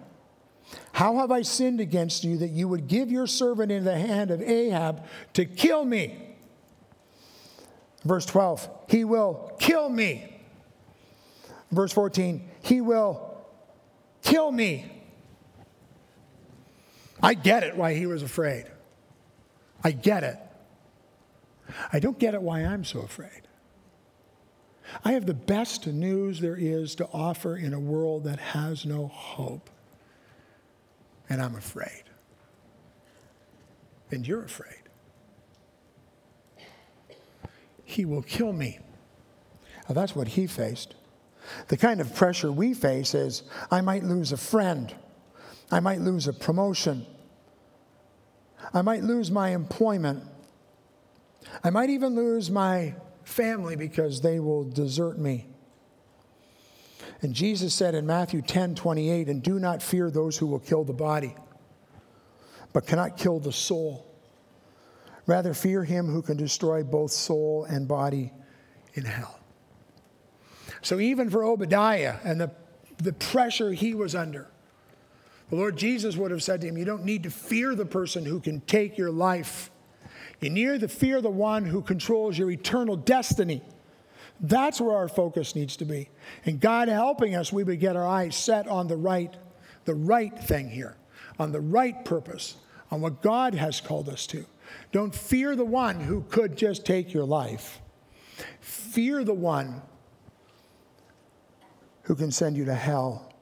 How 0.93 1.19
have 1.19 1.31
I 1.31 1.43
sinned 1.43 1.81
against 1.81 2.25
you 2.25 2.37
that 2.39 2.51
you 2.51 2.69
would 2.69 2.89
give 2.89 3.11
your 3.11 3.27
servant 3.27 3.73
into 3.73 3.85
the 3.85 3.99
hand 3.99 4.31
of 4.31 4.43
Ahab 4.43 5.05
to 5.35 5.45
kill 5.45 5.85
me? 5.85 6.37
Verse 8.05 8.27
12, 8.27 8.69
he 8.89 9.05
will 9.05 9.57
kill 9.59 9.89
me 9.89 10.34
verse 11.71 11.93
14, 11.93 12.49
he 12.63 12.81
will 12.81 13.37
kill 14.23 14.51
me. 14.51 14.91
I 17.23 17.35
get 17.35 17.63
it 17.63 17.77
why 17.77 17.95
he 17.95 18.07
was 18.07 18.23
afraid. 18.23 18.67
I 19.83 19.93
get 19.93 20.25
it. 20.25 20.39
I 21.93 21.99
don't 21.99 22.19
get 22.19 22.35
it 22.35 22.43
why 22.43 22.61
I'm 22.61 22.85
so 22.85 23.01
afraid. 23.01 23.43
I 25.05 25.13
have 25.13 25.27
the 25.27 25.35
best 25.35 25.87
news 25.87 26.41
there 26.41 26.57
is 26.57 26.95
to 26.97 27.09
offer 27.13 27.57
in 27.57 27.73
a 27.73 27.81
world 27.81 28.25
that 28.25 28.39
has 28.39 28.85
no 28.85 29.09
hope. 29.09 29.71
And 31.29 31.41
I'm 31.41 31.57
afraid. 31.57 32.05
And 34.11 34.27
you're 34.27 34.45
afraid. 34.45 34.83
He 37.85 38.05
will 38.05 38.23
kill 38.23 38.53
me. 38.53 38.79
Now, 39.89 39.95
that's 39.95 40.15
what 40.15 40.29
he 40.29 40.47
faced. 40.47 40.95
The 41.69 41.77
kind 41.77 42.01
of 42.01 42.15
pressure 42.15 42.51
we 42.51 42.75
face 42.75 43.15
is 43.15 43.43
I 43.71 43.81
might 43.81 44.05
lose 44.05 44.33
a 44.33 44.37
friend, 44.37 44.95
I 45.71 45.81
might 45.81 46.01
lose 46.01 46.29
a 46.29 46.33
promotion, 46.33 47.07
I 48.73 48.83
might 48.83 49.03
lose 49.03 49.31
my 49.31 49.51
employment, 49.51 50.25
I 51.63 51.71
might 51.71 51.91
even 51.91 52.15
lose 52.15 52.51
my 52.51 52.95
family 53.25 53.77
because 53.77 54.21
they 54.21 54.41
will 54.41 54.65
desert 54.65 55.19
me. 55.19 55.47
And 57.23 57.35
Jesus 57.35 57.73
said 57.73 57.95
in 57.95 58.07
Matthew 58.07 58.43
10 58.43 58.75
28, 58.75 59.29
and 59.29 59.43
do 59.43 59.59
not 59.59 59.83
fear 59.83 60.11
those 60.11 60.37
who 60.37 60.47
will 60.47 60.59
kill 60.59 60.85
the 60.85 60.93
body, 60.93 61.35
but 62.73 62.87
cannot 62.87 63.17
kill 63.17 63.41
the 63.41 63.53
soul. 63.53 64.07
Rather, 65.27 65.55
fear 65.55 65.85
him 65.85 66.07
who 66.07 66.21
can 66.21 66.37
destroy 66.37 66.83
both 66.83 67.11
soul 67.11 67.65
and 67.65 67.89
body 67.89 68.31
in 68.93 69.05
hell. 69.05 69.41
So 70.85 71.01
even 71.01 71.31
for 71.31 71.45
Obadiah 71.45 72.17
and 72.25 72.39
the, 72.39 72.51
the 72.99 73.15
pressure 73.15 73.73
he 73.73 73.95
was 73.95 74.15
under, 74.15 74.49
The 75.49 75.57
Lord 75.57 75.79
Jesus 75.79 76.15
would 76.17 76.31
have 76.31 76.43
said 76.43 76.61
to 76.61 76.69
him, 76.69 76.77
You 76.77 76.85
don't 76.85 77.07
need 77.07 77.23
to 77.23 77.31
fear 77.31 77.75
the 77.75 77.87
person 77.87 78.27
who 78.27 78.39
can 78.39 78.61
take 78.61 78.99
your 78.99 79.11
life. 79.11 79.71
You 80.41 80.51
need 80.51 80.81
to 80.81 80.89
fear 80.89 81.23
the 81.23 81.31
one 81.31 81.65
who 81.65 81.81
controls 81.81 82.37
your 82.37 82.51
eternal 82.51 82.97
destiny. 82.97 83.63
That's 84.41 84.79
where 84.79 84.95
our 84.95 85.09
focus 85.09 85.57
needs 85.57 85.75
to 85.79 85.87
be. 85.87 86.11
And 86.45 86.61
God 86.61 86.89
helping 86.89 87.35
us, 87.35 87.51
we 87.51 87.65
would 87.65 87.81
get 87.81 87.97
our 87.97 88.07
eyes 88.07 88.37
set 88.37 88.69
on 88.69 88.87
the 88.87 88.97
right, 88.97 89.35
the 89.87 89.95
right 89.95 90.39
thing 90.39 90.69
here, 90.69 90.97
on 91.39 91.53
the 91.53 91.63
right 91.63 92.05
purpose, 92.05 92.57
on 92.91 93.01
what 93.01 93.23
God 93.23 93.55
has 93.55 93.81
called 93.81 94.11
us 94.11 94.27
to. 94.27 94.45
Don't 94.93 95.15
fear 95.15 95.57
the 95.57 95.65
one 95.65 96.01
who 96.01 96.27
could 96.29 96.59
just 96.59 96.85
take 96.85 97.15
your 97.15 97.25
life. 97.25 97.81
Fear 98.61 99.25
the 99.25 99.33
one 99.33 99.81
who 102.05 102.15
can 102.15 102.31
send 102.31 102.57
you 102.57 102.65
to 102.65 102.75
hell. 102.75 103.33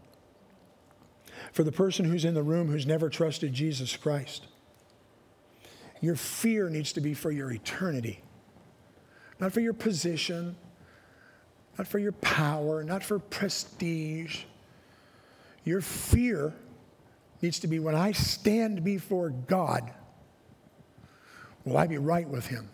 For 1.53 1.63
the 1.63 1.73
person 1.73 2.05
who's 2.05 2.25
in 2.25 2.35
the 2.35 2.43
room 2.43 2.69
who's 2.69 2.87
never 2.87 3.09
trusted 3.09 3.53
Jesus 3.53 3.97
Christ, 3.97 4.47
your 6.01 6.17
fear 6.17 6.69
needs 6.69 6.93
to 6.95 7.01
be 7.01 7.15
for 7.15 7.31
your 7.31 7.53
eternity, 7.53 8.23
not 9.39 9.53
for 9.53 9.61
your 9.61 9.73
position, 9.73 10.57
not 11.79 11.87
for 11.87 11.99
your 11.99 12.13
power, 12.13 12.83
not 12.83 13.05
for 13.05 13.19
prestige. 13.19 14.43
Your 15.65 15.81
fear 15.81 16.55
needs 17.41 17.59
to 17.61 17.67
be 17.67 17.79
when 17.79 17.95
I 17.95 18.13
stand 18.13 18.85
before 18.85 19.31
God, 19.31 19.93
will 21.65 21.77
I 21.77 21.87
be 21.87 21.99
right 21.99 22.29
with 22.29 22.47
Him? 22.47 22.69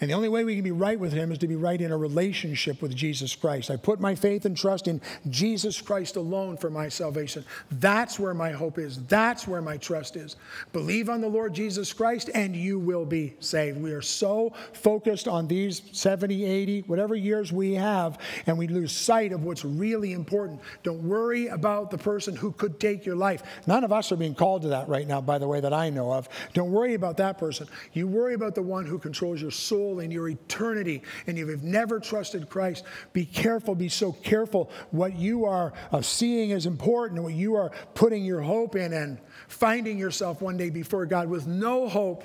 And 0.00 0.10
the 0.10 0.14
only 0.14 0.28
way 0.28 0.44
we 0.44 0.54
can 0.54 0.64
be 0.64 0.70
right 0.70 0.98
with 0.98 1.12
Him 1.12 1.32
is 1.32 1.38
to 1.38 1.48
be 1.48 1.56
right 1.56 1.80
in 1.80 1.92
a 1.92 1.96
relationship 1.96 2.82
with 2.82 2.94
Jesus 2.94 3.34
Christ. 3.34 3.70
I 3.70 3.76
put 3.76 4.00
my 4.00 4.14
faith 4.14 4.44
and 4.44 4.56
trust 4.56 4.88
in 4.88 5.00
Jesus 5.30 5.80
Christ 5.80 6.16
alone 6.16 6.56
for 6.56 6.70
my 6.70 6.88
salvation. 6.88 7.44
That's 7.70 8.18
where 8.18 8.34
my 8.34 8.50
hope 8.50 8.78
is. 8.78 9.02
That's 9.04 9.46
where 9.46 9.62
my 9.62 9.76
trust 9.76 10.16
is. 10.16 10.36
Believe 10.72 11.08
on 11.08 11.20
the 11.20 11.28
Lord 11.28 11.54
Jesus 11.54 11.92
Christ 11.92 12.30
and 12.34 12.54
you 12.54 12.78
will 12.78 13.06
be 13.06 13.34
saved. 13.40 13.80
We 13.80 13.92
are 13.92 14.02
so 14.02 14.52
focused 14.72 15.28
on 15.28 15.46
these 15.46 15.82
70, 15.92 16.44
80, 16.44 16.80
whatever 16.82 17.14
years 17.14 17.52
we 17.52 17.74
have, 17.74 18.18
and 18.46 18.58
we 18.58 18.68
lose 18.68 18.92
sight 18.92 19.32
of 19.32 19.44
what's 19.44 19.64
really 19.64 20.12
important. 20.12 20.60
Don't 20.82 21.02
worry 21.02 21.46
about 21.48 21.90
the 21.90 21.98
person 21.98 22.34
who 22.34 22.52
could 22.52 22.80
take 22.80 23.06
your 23.06 23.16
life. 23.16 23.42
None 23.66 23.84
of 23.84 23.92
us 23.92 24.10
are 24.12 24.16
being 24.16 24.34
called 24.34 24.62
to 24.62 24.68
that 24.68 24.88
right 24.88 25.06
now, 25.06 25.20
by 25.20 25.38
the 25.38 25.48
way, 25.48 25.60
that 25.60 25.72
I 25.72 25.90
know 25.90 26.12
of. 26.12 26.28
Don't 26.54 26.70
worry 26.70 26.94
about 26.94 27.16
that 27.18 27.38
person. 27.38 27.68
You 27.92 28.06
worry 28.08 28.34
about 28.34 28.54
the 28.54 28.62
one 28.62 28.86
who 28.86 28.98
controls 28.98 29.40
your 29.40 29.50
soul 29.50 29.85
soul 29.86 30.00
and 30.00 30.12
your 30.12 30.28
eternity, 30.28 31.02
and 31.26 31.38
you 31.38 31.46
have 31.48 31.62
never 31.62 32.00
trusted 32.00 32.48
Christ, 32.48 32.84
be 33.12 33.24
careful, 33.24 33.74
be 33.74 33.88
so 33.88 34.12
careful 34.12 34.70
what 34.90 35.16
you 35.16 35.44
are 35.44 35.72
seeing 36.02 36.50
is 36.50 36.66
important, 36.66 37.22
what 37.22 37.34
you 37.34 37.54
are 37.56 37.70
putting 37.94 38.24
your 38.24 38.40
hope 38.40 38.76
in, 38.76 38.92
and 38.92 39.18
finding 39.48 39.98
yourself 39.98 40.42
one 40.42 40.56
day 40.56 40.70
before 40.70 41.06
God 41.06 41.28
with 41.28 41.46
no 41.46 41.88
hope 41.88 42.24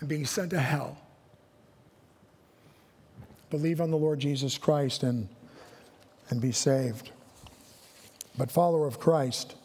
and 0.00 0.08
being 0.08 0.26
sent 0.26 0.50
to 0.50 0.60
hell. 0.60 0.96
Believe 3.50 3.80
on 3.80 3.90
the 3.90 3.96
Lord 3.96 4.20
Jesus 4.20 4.56
Christ 4.56 5.02
and, 5.02 5.28
and 6.28 6.40
be 6.40 6.52
saved. 6.52 7.10
But, 8.38 8.50
follower 8.50 8.86
of 8.86 9.00
Christ, 9.00 9.56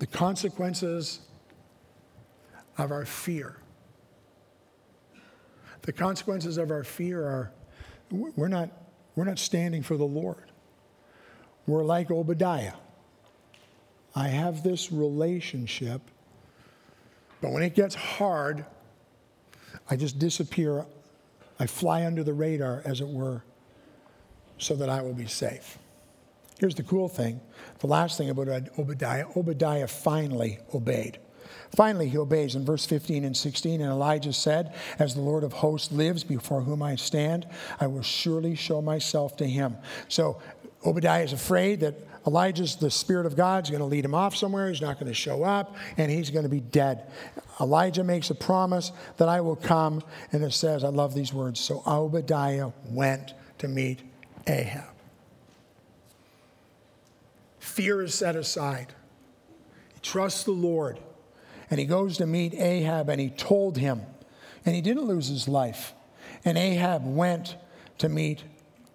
the 0.00 0.06
consequences 0.06 1.20
of 2.76 2.90
our 2.90 3.06
fear 3.06 3.56
the 5.84 5.92
consequences 5.92 6.56
of 6.56 6.70
our 6.70 6.84
fear 6.84 7.22
are 7.22 7.52
we're 8.10 8.48
not, 8.48 8.70
we're 9.16 9.24
not 9.24 9.38
standing 9.38 9.82
for 9.82 9.96
the 9.96 10.04
Lord. 10.04 10.50
We're 11.66 11.84
like 11.84 12.10
Obadiah. 12.10 12.74
I 14.14 14.28
have 14.28 14.62
this 14.62 14.92
relationship, 14.92 16.00
but 17.40 17.50
when 17.50 17.62
it 17.62 17.74
gets 17.74 17.94
hard, 17.94 18.64
I 19.90 19.96
just 19.96 20.18
disappear. 20.18 20.86
I 21.58 21.66
fly 21.66 22.06
under 22.06 22.22
the 22.22 22.32
radar, 22.32 22.82
as 22.84 23.00
it 23.00 23.08
were, 23.08 23.42
so 24.58 24.74
that 24.76 24.88
I 24.88 25.02
will 25.02 25.14
be 25.14 25.26
safe. 25.26 25.78
Here's 26.58 26.74
the 26.74 26.82
cool 26.84 27.08
thing 27.08 27.40
the 27.80 27.86
last 27.88 28.16
thing 28.16 28.30
about 28.30 28.48
Obadiah 28.78 29.26
Obadiah 29.36 29.88
finally 29.88 30.58
obeyed. 30.72 31.18
Finally, 31.74 32.08
he 32.08 32.18
obeys 32.18 32.54
in 32.54 32.64
verse 32.64 32.86
15 32.86 33.24
and 33.24 33.36
16. 33.36 33.80
And 33.80 33.90
Elijah 33.90 34.32
said, 34.32 34.74
As 34.98 35.14
the 35.14 35.20
Lord 35.20 35.44
of 35.44 35.52
hosts 35.52 35.92
lives 35.92 36.24
before 36.24 36.60
whom 36.60 36.82
I 36.82 36.96
stand, 36.96 37.46
I 37.80 37.86
will 37.86 38.02
surely 38.02 38.54
show 38.54 38.80
myself 38.80 39.36
to 39.38 39.46
him. 39.46 39.76
So 40.08 40.40
Obadiah 40.84 41.24
is 41.24 41.32
afraid 41.32 41.80
that 41.80 41.94
Elijah's 42.26 42.76
the 42.76 42.90
Spirit 42.90 43.26
of 43.26 43.36
God 43.36 43.64
is 43.64 43.70
going 43.70 43.80
to 43.80 43.86
lead 43.86 44.04
him 44.04 44.14
off 44.14 44.34
somewhere. 44.34 44.68
He's 44.68 44.80
not 44.80 44.98
going 44.98 45.08
to 45.08 45.14
show 45.14 45.42
up, 45.42 45.76
and 45.96 46.10
he's 46.10 46.30
going 46.30 46.44
to 46.44 46.48
be 46.48 46.60
dead. 46.60 47.06
Elijah 47.60 48.02
makes 48.02 48.30
a 48.30 48.34
promise 48.34 48.92
that 49.18 49.28
I 49.28 49.40
will 49.40 49.56
come, 49.56 50.02
and 50.32 50.42
it 50.42 50.52
says, 50.52 50.84
I 50.84 50.88
love 50.88 51.14
these 51.14 51.32
words. 51.32 51.60
So 51.60 51.82
Obadiah 51.86 52.70
went 52.90 53.34
to 53.58 53.68
meet 53.68 54.00
Ahab. 54.46 54.84
Fear 57.58 58.02
is 58.02 58.14
set 58.14 58.36
aside. 58.36 58.94
He 59.94 60.00
trusts 60.00 60.44
the 60.44 60.52
Lord 60.52 60.98
and 61.74 61.80
he 61.80 61.86
goes 61.86 62.18
to 62.18 62.24
meet 62.24 62.54
Ahab 62.54 63.08
and 63.08 63.20
he 63.20 63.30
told 63.30 63.78
him, 63.78 64.02
and 64.64 64.76
he 64.76 64.80
didn't 64.80 65.06
lose 65.06 65.26
his 65.26 65.48
life. 65.48 65.92
And 66.44 66.56
Ahab 66.56 67.04
went 67.04 67.56
to 67.98 68.08
meet 68.08 68.44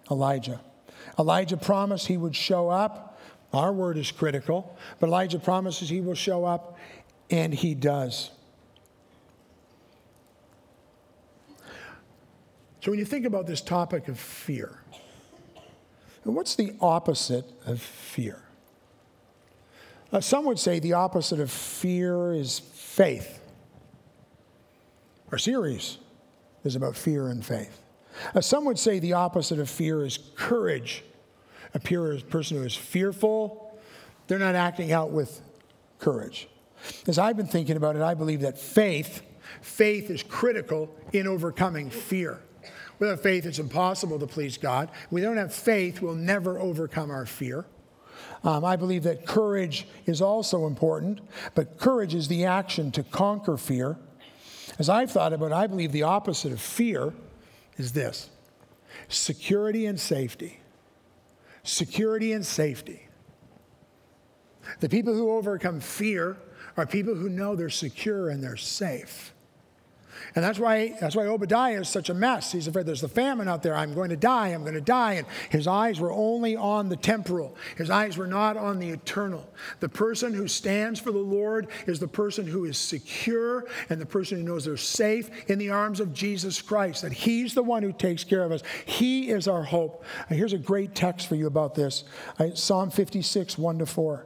Elijah. 0.10 0.62
Elijah 1.20 1.58
promised 1.58 2.08
he 2.08 2.16
would 2.16 2.38
show 2.38 2.70
up. 2.70 3.20
Our 3.52 3.74
word 3.74 3.98
is 3.98 4.12
critical, 4.12 4.78
but 4.98 5.08
Elijah 5.08 5.40
promises 5.40 5.90
he 5.90 6.00
will 6.00 6.16
show 6.16 6.46
up, 6.46 6.78
and 7.30 7.54
he 7.54 7.76
does. 7.76 8.32
So, 12.80 12.92
when 12.92 12.98
you 12.98 13.04
think 13.04 13.26
about 13.26 13.46
this 13.46 13.60
topic 13.60 14.08
of 14.08 14.18
fear, 14.18 14.82
what's 16.24 16.56
the 16.56 16.74
opposite 16.80 17.44
of 17.66 17.82
fear? 17.82 18.42
Uh, 20.12 20.20
some 20.20 20.44
would 20.46 20.58
say 20.58 20.80
the 20.80 20.94
opposite 20.94 21.40
of 21.40 21.52
fear 21.52 22.34
is 22.34 22.60
faith. 23.00 23.40
Our 25.32 25.38
series 25.38 26.00
is 26.66 26.76
about 26.76 26.98
fear 26.98 27.30
and 27.30 27.46
faith. 27.46 27.80
Uh, 28.36 28.42
some 28.42 28.66
would 28.66 28.78
say 28.78 29.00
the 29.00 29.14
opposite 29.14 29.58
of 29.58 29.70
fear 29.70 30.04
is 30.04 30.20
courage. 30.36 31.06
A 31.74 31.80
person 31.80 32.58
who 32.58 32.64
is 32.64 32.76
fearful, 32.76 33.80
they're 34.28 34.38
not 34.38 34.54
acting 34.54 34.92
out 34.92 35.12
with 35.12 35.40
courage. 36.00 36.50
As 37.08 37.18
I've 37.18 37.38
been 37.38 37.48
thinking 37.48 37.78
about 37.78 37.96
it, 37.96 38.02
I 38.02 38.16
believe 38.16 38.42
that 38.42 38.60
faith, 38.60 39.22
faith 39.62 40.10
is 40.10 40.22
critical 40.22 40.94
in 41.14 41.26
overcoming 41.26 41.90
fear. 41.90 42.42
Without 43.00 43.22
faith, 43.22 43.46
it's 43.46 43.60
impossible 43.60 44.20
to 44.20 44.28
please 44.28 44.58
God. 44.58 44.92
We 45.10 45.22
don't 45.22 45.38
have 45.38 45.54
faith, 45.54 46.02
we'll 46.02 46.16
never 46.16 46.60
overcome 46.60 47.12
our 47.12 47.26
fear. 47.26 47.64
Um, 48.44 48.64
I 48.64 48.76
believe 48.76 49.04
that 49.04 49.26
courage 49.26 49.88
is 50.06 50.22
also 50.22 50.66
important, 50.66 51.20
but 51.56 51.78
courage 51.78 52.16
is 52.16 52.28
the 52.28 52.46
action 52.46 52.92
to 52.92 53.04
conquer 53.04 53.58
fear. 53.58 53.98
As 54.78 54.88
I've 54.88 55.12
thought 55.12 55.34
about 55.34 55.52
it, 55.52 55.56
I 55.56 55.68
believe 55.68 55.92
the 55.92 56.04
opposite 56.04 56.54
of 56.54 56.62
fear 56.62 57.14
is 57.78 57.92
this 57.92 58.30
security 59.08 59.86
and 59.86 60.00
safety. 60.00 60.60
Security 61.64 62.32
and 62.34 62.46
safety. 62.46 63.08
The 64.80 64.90
people 64.90 65.14
who 65.14 65.32
overcome 65.32 65.80
fear 65.80 66.38
are 66.78 66.86
people 66.86 67.16
who 67.16 67.30
know 67.30 67.56
they're 67.56 67.70
secure 67.70 68.30
and 68.30 68.44
they're 68.44 68.58
safe. 68.58 69.34
And 70.36 70.44
that's 70.44 70.60
why, 70.60 70.96
that's 71.00 71.16
why 71.16 71.26
Obadiah 71.26 71.82
is 71.82 71.90
such 71.90 72.10
a 72.10 72.14
mess. 72.14 72.52
He's 72.52 72.68
afraid 72.68 72.86
there's 72.86 73.02
the 73.02 73.08
famine 73.08 73.48
out 73.48 73.64
there. 73.64 73.76
I'm 73.76 73.94
going 73.94 74.10
to 74.10 74.18
die. 74.18 74.50
I'm 74.50 74.62
going 74.62 74.76
to 74.76 74.82
die. 74.82 75.14
And 75.14 75.28
his 75.50 75.68
eyes 75.68 76.00
were 76.00 76.12
only 76.12 76.56
on 76.56 76.90
the 76.90 76.96
temporal, 76.96 77.56
his 77.78 77.90
eyes 77.90 78.18
were 78.18 78.28
not 78.28 78.58
on 78.58 78.80
the 78.80 78.90
eternal. 78.90 79.48
The 79.80 79.90
person 79.90 80.34
who 80.34 80.48
stands 80.48 81.00
for 81.00 81.12
the 81.12 81.18
Lord 81.18 81.68
is 81.88 82.00
the 82.00 82.08
person 82.08 82.46
who 82.46 82.66
is 82.66 82.78
secure 82.78 83.66
and 83.90 84.00
the 84.00 84.06
person 84.06 84.38
who 84.38 84.44
knows 84.44 84.66
they're 84.66 84.78
safe 84.78 85.30
in 85.50 85.60
the 85.60 85.72
arms 85.72 86.00
of 86.00 86.14
Jesus 86.14 86.62
Christ, 86.62 87.02
that 87.02 87.14
he's 87.14 87.54
the 87.54 87.64
one 87.64 87.84
who 87.84 87.94
takes 87.94 88.24
care 88.24 88.44
of 88.44 88.52
us. 88.52 88.62
He 88.86 89.30
is 89.30 89.48
our 89.48 89.64
hope. 89.64 90.04
Uh, 90.30 90.36
here's 90.36 90.54
a 90.54 90.58
great 90.58 90.96
text 90.96 91.28
for 91.28 91.36
you 91.36 91.48
about 91.48 91.76
this 91.76 92.04
uh, 92.40 92.54
Psalm 92.54 92.90
56, 92.90 93.58
1 93.58 93.80
to 93.80 93.86
4. 93.86 94.26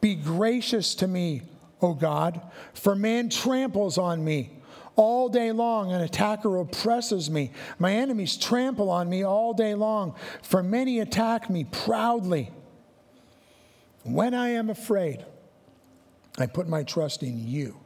Be 0.00 0.14
gracious 0.14 0.94
to 0.96 1.06
me, 1.06 1.42
O 1.80 1.94
God, 1.94 2.40
for 2.74 2.94
man 2.94 3.30
tramples 3.30 3.98
on 3.98 4.24
me. 4.24 4.61
All 4.94 5.28
day 5.28 5.52
long, 5.52 5.92
an 5.92 6.00
attacker 6.00 6.58
oppresses 6.58 7.30
me. 7.30 7.52
My 7.78 7.94
enemies 7.94 8.36
trample 8.36 8.90
on 8.90 9.08
me 9.08 9.24
all 9.24 9.54
day 9.54 9.74
long, 9.74 10.14
for 10.42 10.62
many 10.62 11.00
attack 11.00 11.48
me 11.48 11.64
proudly. 11.64 12.50
When 14.04 14.34
I 14.34 14.50
am 14.50 14.68
afraid, 14.68 15.24
I 16.38 16.46
put 16.46 16.68
my 16.68 16.82
trust 16.82 17.22
in 17.22 17.46
you. 17.46 17.78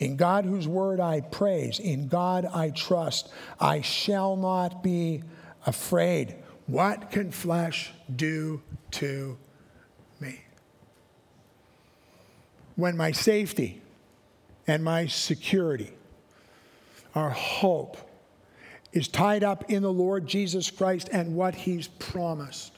In 0.00 0.16
God, 0.16 0.44
whose 0.44 0.68
word 0.68 1.00
I 1.00 1.20
praise, 1.20 1.78
in 1.78 2.08
God 2.08 2.44
I 2.46 2.70
trust. 2.70 3.30
I 3.58 3.80
shall 3.80 4.36
not 4.36 4.82
be 4.82 5.22
afraid. 5.66 6.36
What 6.66 7.10
can 7.10 7.32
flesh 7.32 7.92
do 8.14 8.62
to 8.92 9.38
me? 10.20 10.42
when 12.78 12.96
my 12.96 13.10
safety 13.10 13.82
and 14.68 14.84
my 14.84 15.04
security, 15.04 15.92
our 17.14 17.30
hope, 17.30 17.96
is 18.92 19.08
tied 19.08 19.44
up 19.44 19.70
in 19.70 19.82
the 19.82 19.92
Lord 19.92 20.26
Jesus 20.26 20.70
Christ 20.70 21.08
and 21.12 21.34
what 21.34 21.54
He's 21.54 21.88
promised, 21.88 22.72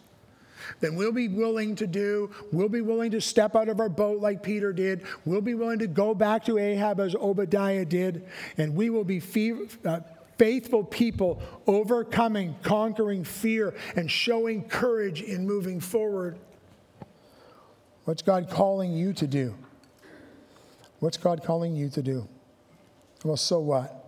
then 0.81 0.95
we'll 0.95 1.13
be 1.13 1.29
willing 1.29 1.75
to 1.77 1.87
do, 1.87 2.31
we'll 2.53 2.69
be 2.69 2.81
willing 2.81 3.11
to 3.11 3.21
step 3.21 3.57
out 3.57 3.69
of 3.69 3.81
our 3.81 3.89
boat 3.89 4.21
like 4.21 4.43
Peter 4.43 4.73
did, 4.73 5.05
we'll 5.25 5.41
be 5.41 5.55
willing 5.55 5.79
to 5.81 5.87
go 5.87 6.15
back 6.15 6.45
to 6.45 6.59
Ahab 6.59 7.01
as 7.01 7.15
Obadiah 7.15 7.85
did, 7.85 8.27
and 8.57 8.75
we 8.75 8.91
will 8.91 9.05
be 9.05 9.21
fee- 9.21 9.69
uh, 9.85 10.01
faithful 10.39 10.85
people 10.85 11.43
overcoming, 11.67 12.57
conquering 12.63 13.25
fear, 13.25 13.75
and 13.97 14.11
showing 14.11 14.67
courage 14.69 15.23
in 15.23 15.47
moving 15.47 15.81
forward. 15.81 16.39
What's 18.05 18.23
God 18.23 18.49
calling 18.51 18.93
you 18.93 19.13
to 19.15 19.27
do? 19.27 19.55
What's 21.01 21.17
God 21.17 21.45
calling 21.45 21.77
you 21.77 21.89
to 21.91 22.03
do? 22.03 22.27
Well, 23.25 23.37
so 23.37 23.61
what? 23.61 24.00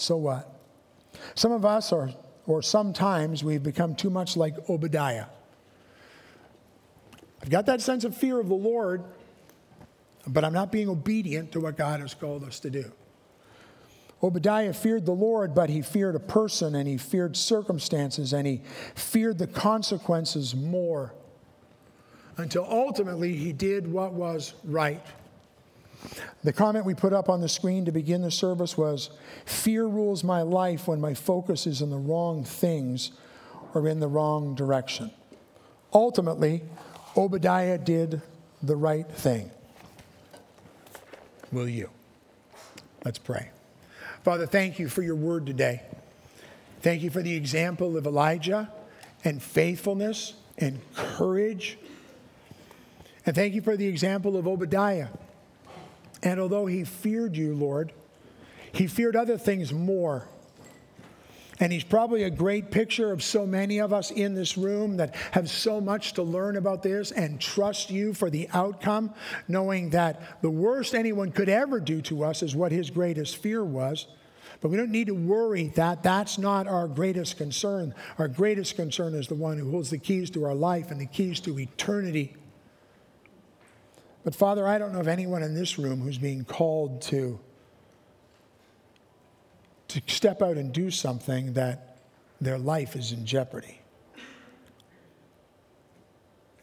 So 0.00 0.16
what? 0.16 0.48
Some 1.34 1.52
of 1.52 1.64
us 1.64 1.92
are, 1.92 2.10
or 2.46 2.62
sometimes 2.62 3.44
we've 3.44 3.62
become 3.62 3.94
too 3.94 4.10
much 4.10 4.36
like 4.36 4.54
Obadiah. 4.70 5.26
I've 7.42 7.50
got 7.50 7.66
that 7.66 7.80
sense 7.80 8.04
of 8.04 8.16
fear 8.16 8.40
of 8.40 8.48
the 8.48 8.54
Lord, 8.54 9.04
but 10.26 10.44
I'm 10.44 10.52
not 10.52 10.72
being 10.72 10.88
obedient 10.88 11.52
to 11.52 11.60
what 11.60 11.76
God 11.76 12.00
has 12.00 12.14
called 12.14 12.44
us 12.44 12.60
to 12.60 12.70
do. 12.70 12.90
Obadiah 14.22 14.72
feared 14.72 15.06
the 15.06 15.12
Lord, 15.12 15.54
but 15.54 15.70
he 15.70 15.80
feared 15.80 16.14
a 16.14 16.20
person 16.20 16.74
and 16.74 16.86
he 16.86 16.98
feared 16.98 17.36
circumstances 17.36 18.32
and 18.32 18.46
he 18.46 18.62
feared 18.94 19.38
the 19.38 19.46
consequences 19.46 20.54
more 20.54 21.14
until 22.36 22.66
ultimately 22.68 23.34
he 23.34 23.52
did 23.52 23.90
what 23.90 24.12
was 24.12 24.54
right. 24.64 25.04
The 26.42 26.52
comment 26.52 26.84
we 26.86 26.94
put 26.94 27.12
up 27.12 27.28
on 27.28 27.40
the 27.40 27.48
screen 27.48 27.84
to 27.84 27.92
begin 27.92 28.22
the 28.22 28.30
service 28.30 28.76
was 28.76 29.10
Fear 29.44 29.86
rules 29.86 30.24
my 30.24 30.42
life 30.42 30.88
when 30.88 31.00
my 31.00 31.14
focus 31.14 31.66
is 31.66 31.82
in 31.82 31.90
the 31.90 31.98
wrong 31.98 32.44
things 32.44 33.12
or 33.74 33.86
in 33.86 34.00
the 34.00 34.08
wrong 34.08 34.54
direction. 34.54 35.10
Ultimately, 35.92 36.62
Obadiah 37.16 37.78
did 37.78 38.22
the 38.62 38.76
right 38.76 39.10
thing. 39.10 39.50
Will 41.52 41.68
you? 41.68 41.90
Let's 43.04 43.18
pray. 43.18 43.50
Father, 44.22 44.46
thank 44.46 44.78
you 44.78 44.88
for 44.88 45.02
your 45.02 45.16
word 45.16 45.46
today. 45.46 45.82
Thank 46.80 47.02
you 47.02 47.10
for 47.10 47.22
the 47.22 47.34
example 47.34 47.96
of 47.96 48.06
Elijah 48.06 48.72
and 49.24 49.42
faithfulness 49.42 50.34
and 50.56 50.80
courage. 50.94 51.78
And 53.26 53.34
thank 53.34 53.54
you 53.54 53.60
for 53.60 53.76
the 53.76 53.86
example 53.86 54.36
of 54.36 54.46
Obadiah 54.46 55.08
and 56.22 56.40
although 56.40 56.66
he 56.66 56.84
feared 56.84 57.36
you, 57.36 57.54
Lord, 57.54 57.92
he 58.72 58.86
feared 58.86 59.16
other 59.16 59.38
things 59.38 59.72
more. 59.72 60.28
And 61.58 61.70
he's 61.70 61.84
probably 61.84 62.22
a 62.22 62.30
great 62.30 62.70
picture 62.70 63.12
of 63.12 63.22
so 63.22 63.46
many 63.46 63.80
of 63.80 63.92
us 63.92 64.10
in 64.10 64.34
this 64.34 64.56
room 64.56 64.96
that 64.96 65.14
have 65.32 65.50
so 65.50 65.78
much 65.78 66.14
to 66.14 66.22
learn 66.22 66.56
about 66.56 66.82
this 66.82 67.10
and 67.10 67.38
trust 67.38 67.90
you 67.90 68.14
for 68.14 68.30
the 68.30 68.48
outcome, 68.54 69.12
knowing 69.46 69.90
that 69.90 70.40
the 70.40 70.48
worst 70.48 70.94
anyone 70.94 71.30
could 71.30 71.50
ever 71.50 71.78
do 71.78 72.00
to 72.02 72.24
us 72.24 72.42
is 72.42 72.56
what 72.56 72.72
his 72.72 72.88
greatest 72.88 73.36
fear 73.36 73.62
was. 73.62 74.06
But 74.62 74.70
we 74.70 74.78
don't 74.78 74.90
need 74.90 75.08
to 75.08 75.14
worry 75.14 75.68
that 75.76 76.02
that's 76.02 76.38
not 76.38 76.66
our 76.66 76.88
greatest 76.88 77.36
concern. 77.36 77.94
Our 78.18 78.28
greatest 78.28 78.76
concern 78.76 79.14
is 79.14 79.26
the 79.26 79.34
one 79.34 79.58
who 79.58 79.70
holds 79.70 79.90
the 79.90 79.98
keys 79.98 80.30
to 80.30 80.44
our 80.44 80.54
life 80.54 80.90
and 80.90 81.00
the 81.00 81.06
keys 81.06 81.40
to 81.40 81.58
eternity. 81.58 82.36
But 84.22 84.34
Father, 84.34 84.66
I 84.66 84.78
don't 84.78 84.92
know 84.92 85.00
of 85.00 85.08
anyone 85.08 85.42
in 85.42 85.54
this 85.54 85.78
room 85.78 86.00
who's 86.00 86.18
being 86.18 86.44
called 86.44 87.02
to, 87.02 87.38
to 89.88 90.02
step 90.06 90.42
out 90.42 90.56
and 90.56 90.72
do 90.72 90.90
something 90.90 91.54
that 91.54 91.98
their 92.40 92.58
life 92.58 92.96
is 92.96 93.12
in 93.12 93.24
jeopardy. 93.24 93.80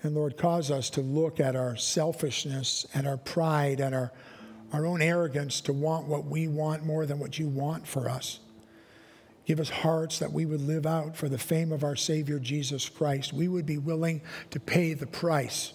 And 0.04 0.16
Lord, 0.16 0.38
cause 0.38 0.70
us 0.70 0.92
to 0.92 1.02
look 1.02 1.40
at 1.40 1.56
our 1.56 1.76
selfishness 1.76 2.86
and 2.94 3.08
our 3.08 3.18
pride 3.18 3.80
and 3.80 3.96
our, 3.96 4.12
our 4.72 4.86
own 4.86 5.02
arrogance 5.02 5.60
to 5.62 5.74
want 5.74 6.08
what 6.08 6.26
we 6.26 6.48
want 6.48 6.86
more 6.86 7.08
than 7.08 7.18
what 7.18 7.40
you 7.40 7.48
want 7.48 7.88
for 7.88 8.08
us. 8.08 8.40
Give 9.46 9.60
us 9.60 9.70
hearts 9.70 10.20
that 10.20 10.32
we 10.32 10.46
would 10.46 10.62
live 10.62 10.86
out 10.86 11.16
for 11.16 11.28
the 11.30 11.38
fame 11.38 11.72
of 11.72 11.84
our 11.84 11.96
Savior 11.96 12.38
Jesus 12.38 12.88
Christ. 12.88 13.34
We 13.34 13.48
would 13.48 13.66
be 13.66 13.78
willing 13.78 14.22
to 14.52 14.60
pay 14.60 14.94
the 14.94 15.08
price 15.08 15.74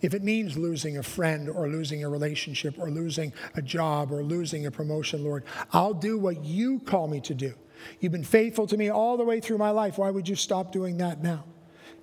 if 0.00 0.14
it 0.14 0.22
means 0.22 0.56
losing 0.56 0.98
a 0.98 1.02
friend 1.02 1.48
or 1.48 1.68
losing 1.68 2.04
a 2.04 2.08
relationship 2.08 2.78
or 2.78 2.90
losing 2.90 3.32
a 3.54 3.62
job 3.62 4.12
or 4.12 4.22
losing 4.22 4.66
a 4.66 4.70
promotion, 4.70 5.24
Lord, 5.24 5.44
I'll 5.72 5.94
do 5.94 6.18
what 6.18 6.44
you 6.44 6.80
call 6.80 7.08
me 7.08 7.20
to 7.20 7.34
do. 7.34 7.54
You've 8.00 8.12
been 8.12 8.24
faithful 8.24 8.66
to 8.66 8.76
me 8.76 8.88
all 8.90 9.16
the 9.16 9.24
way 9.24 9.40
through 9.40 9.58
my 9.58 9.70
life. 9.70 9.98
Why 9.98 10.10
would 10.10 10.28
you 10.28 10.36
stop 10.36 10.72
doing 10.72 10.98
that 10.98 11.22
now? 11.22 11.44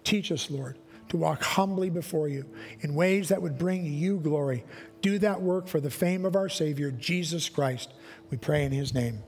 Teach 0.03 0.31
us, 0.31 0.49
Lord, 0.49 0.77
to 1.09 1.17
walk 1.17 1.43
humbly 1.43 1.89
before 1.89 2.27
you 2.27 2.45
in 2.81 2.95
ways 2.95 3.29
that 3.29 3.41
would 3.41 3.57
bring 3.57 3.85
you 3.85 4.17
glory. 4.17 4.63
Do 5.01 5.19
that 5.19 5.41
work 5.41 5.67
for 5.67 5.79
the 5.79 5.91
fame 5.91 6.25
of 6.25 6.35
our 6.35 6.49
Savior, 6.49 6.91
Jesus 6.91 7.49
Christ. 7.49 7.93
We 8.29 8.37
pray 8.37 8.65
in 8.65 8.71
his 8.71 8.93
name. 8.93 9.23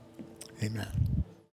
Amen. 0.62 1.24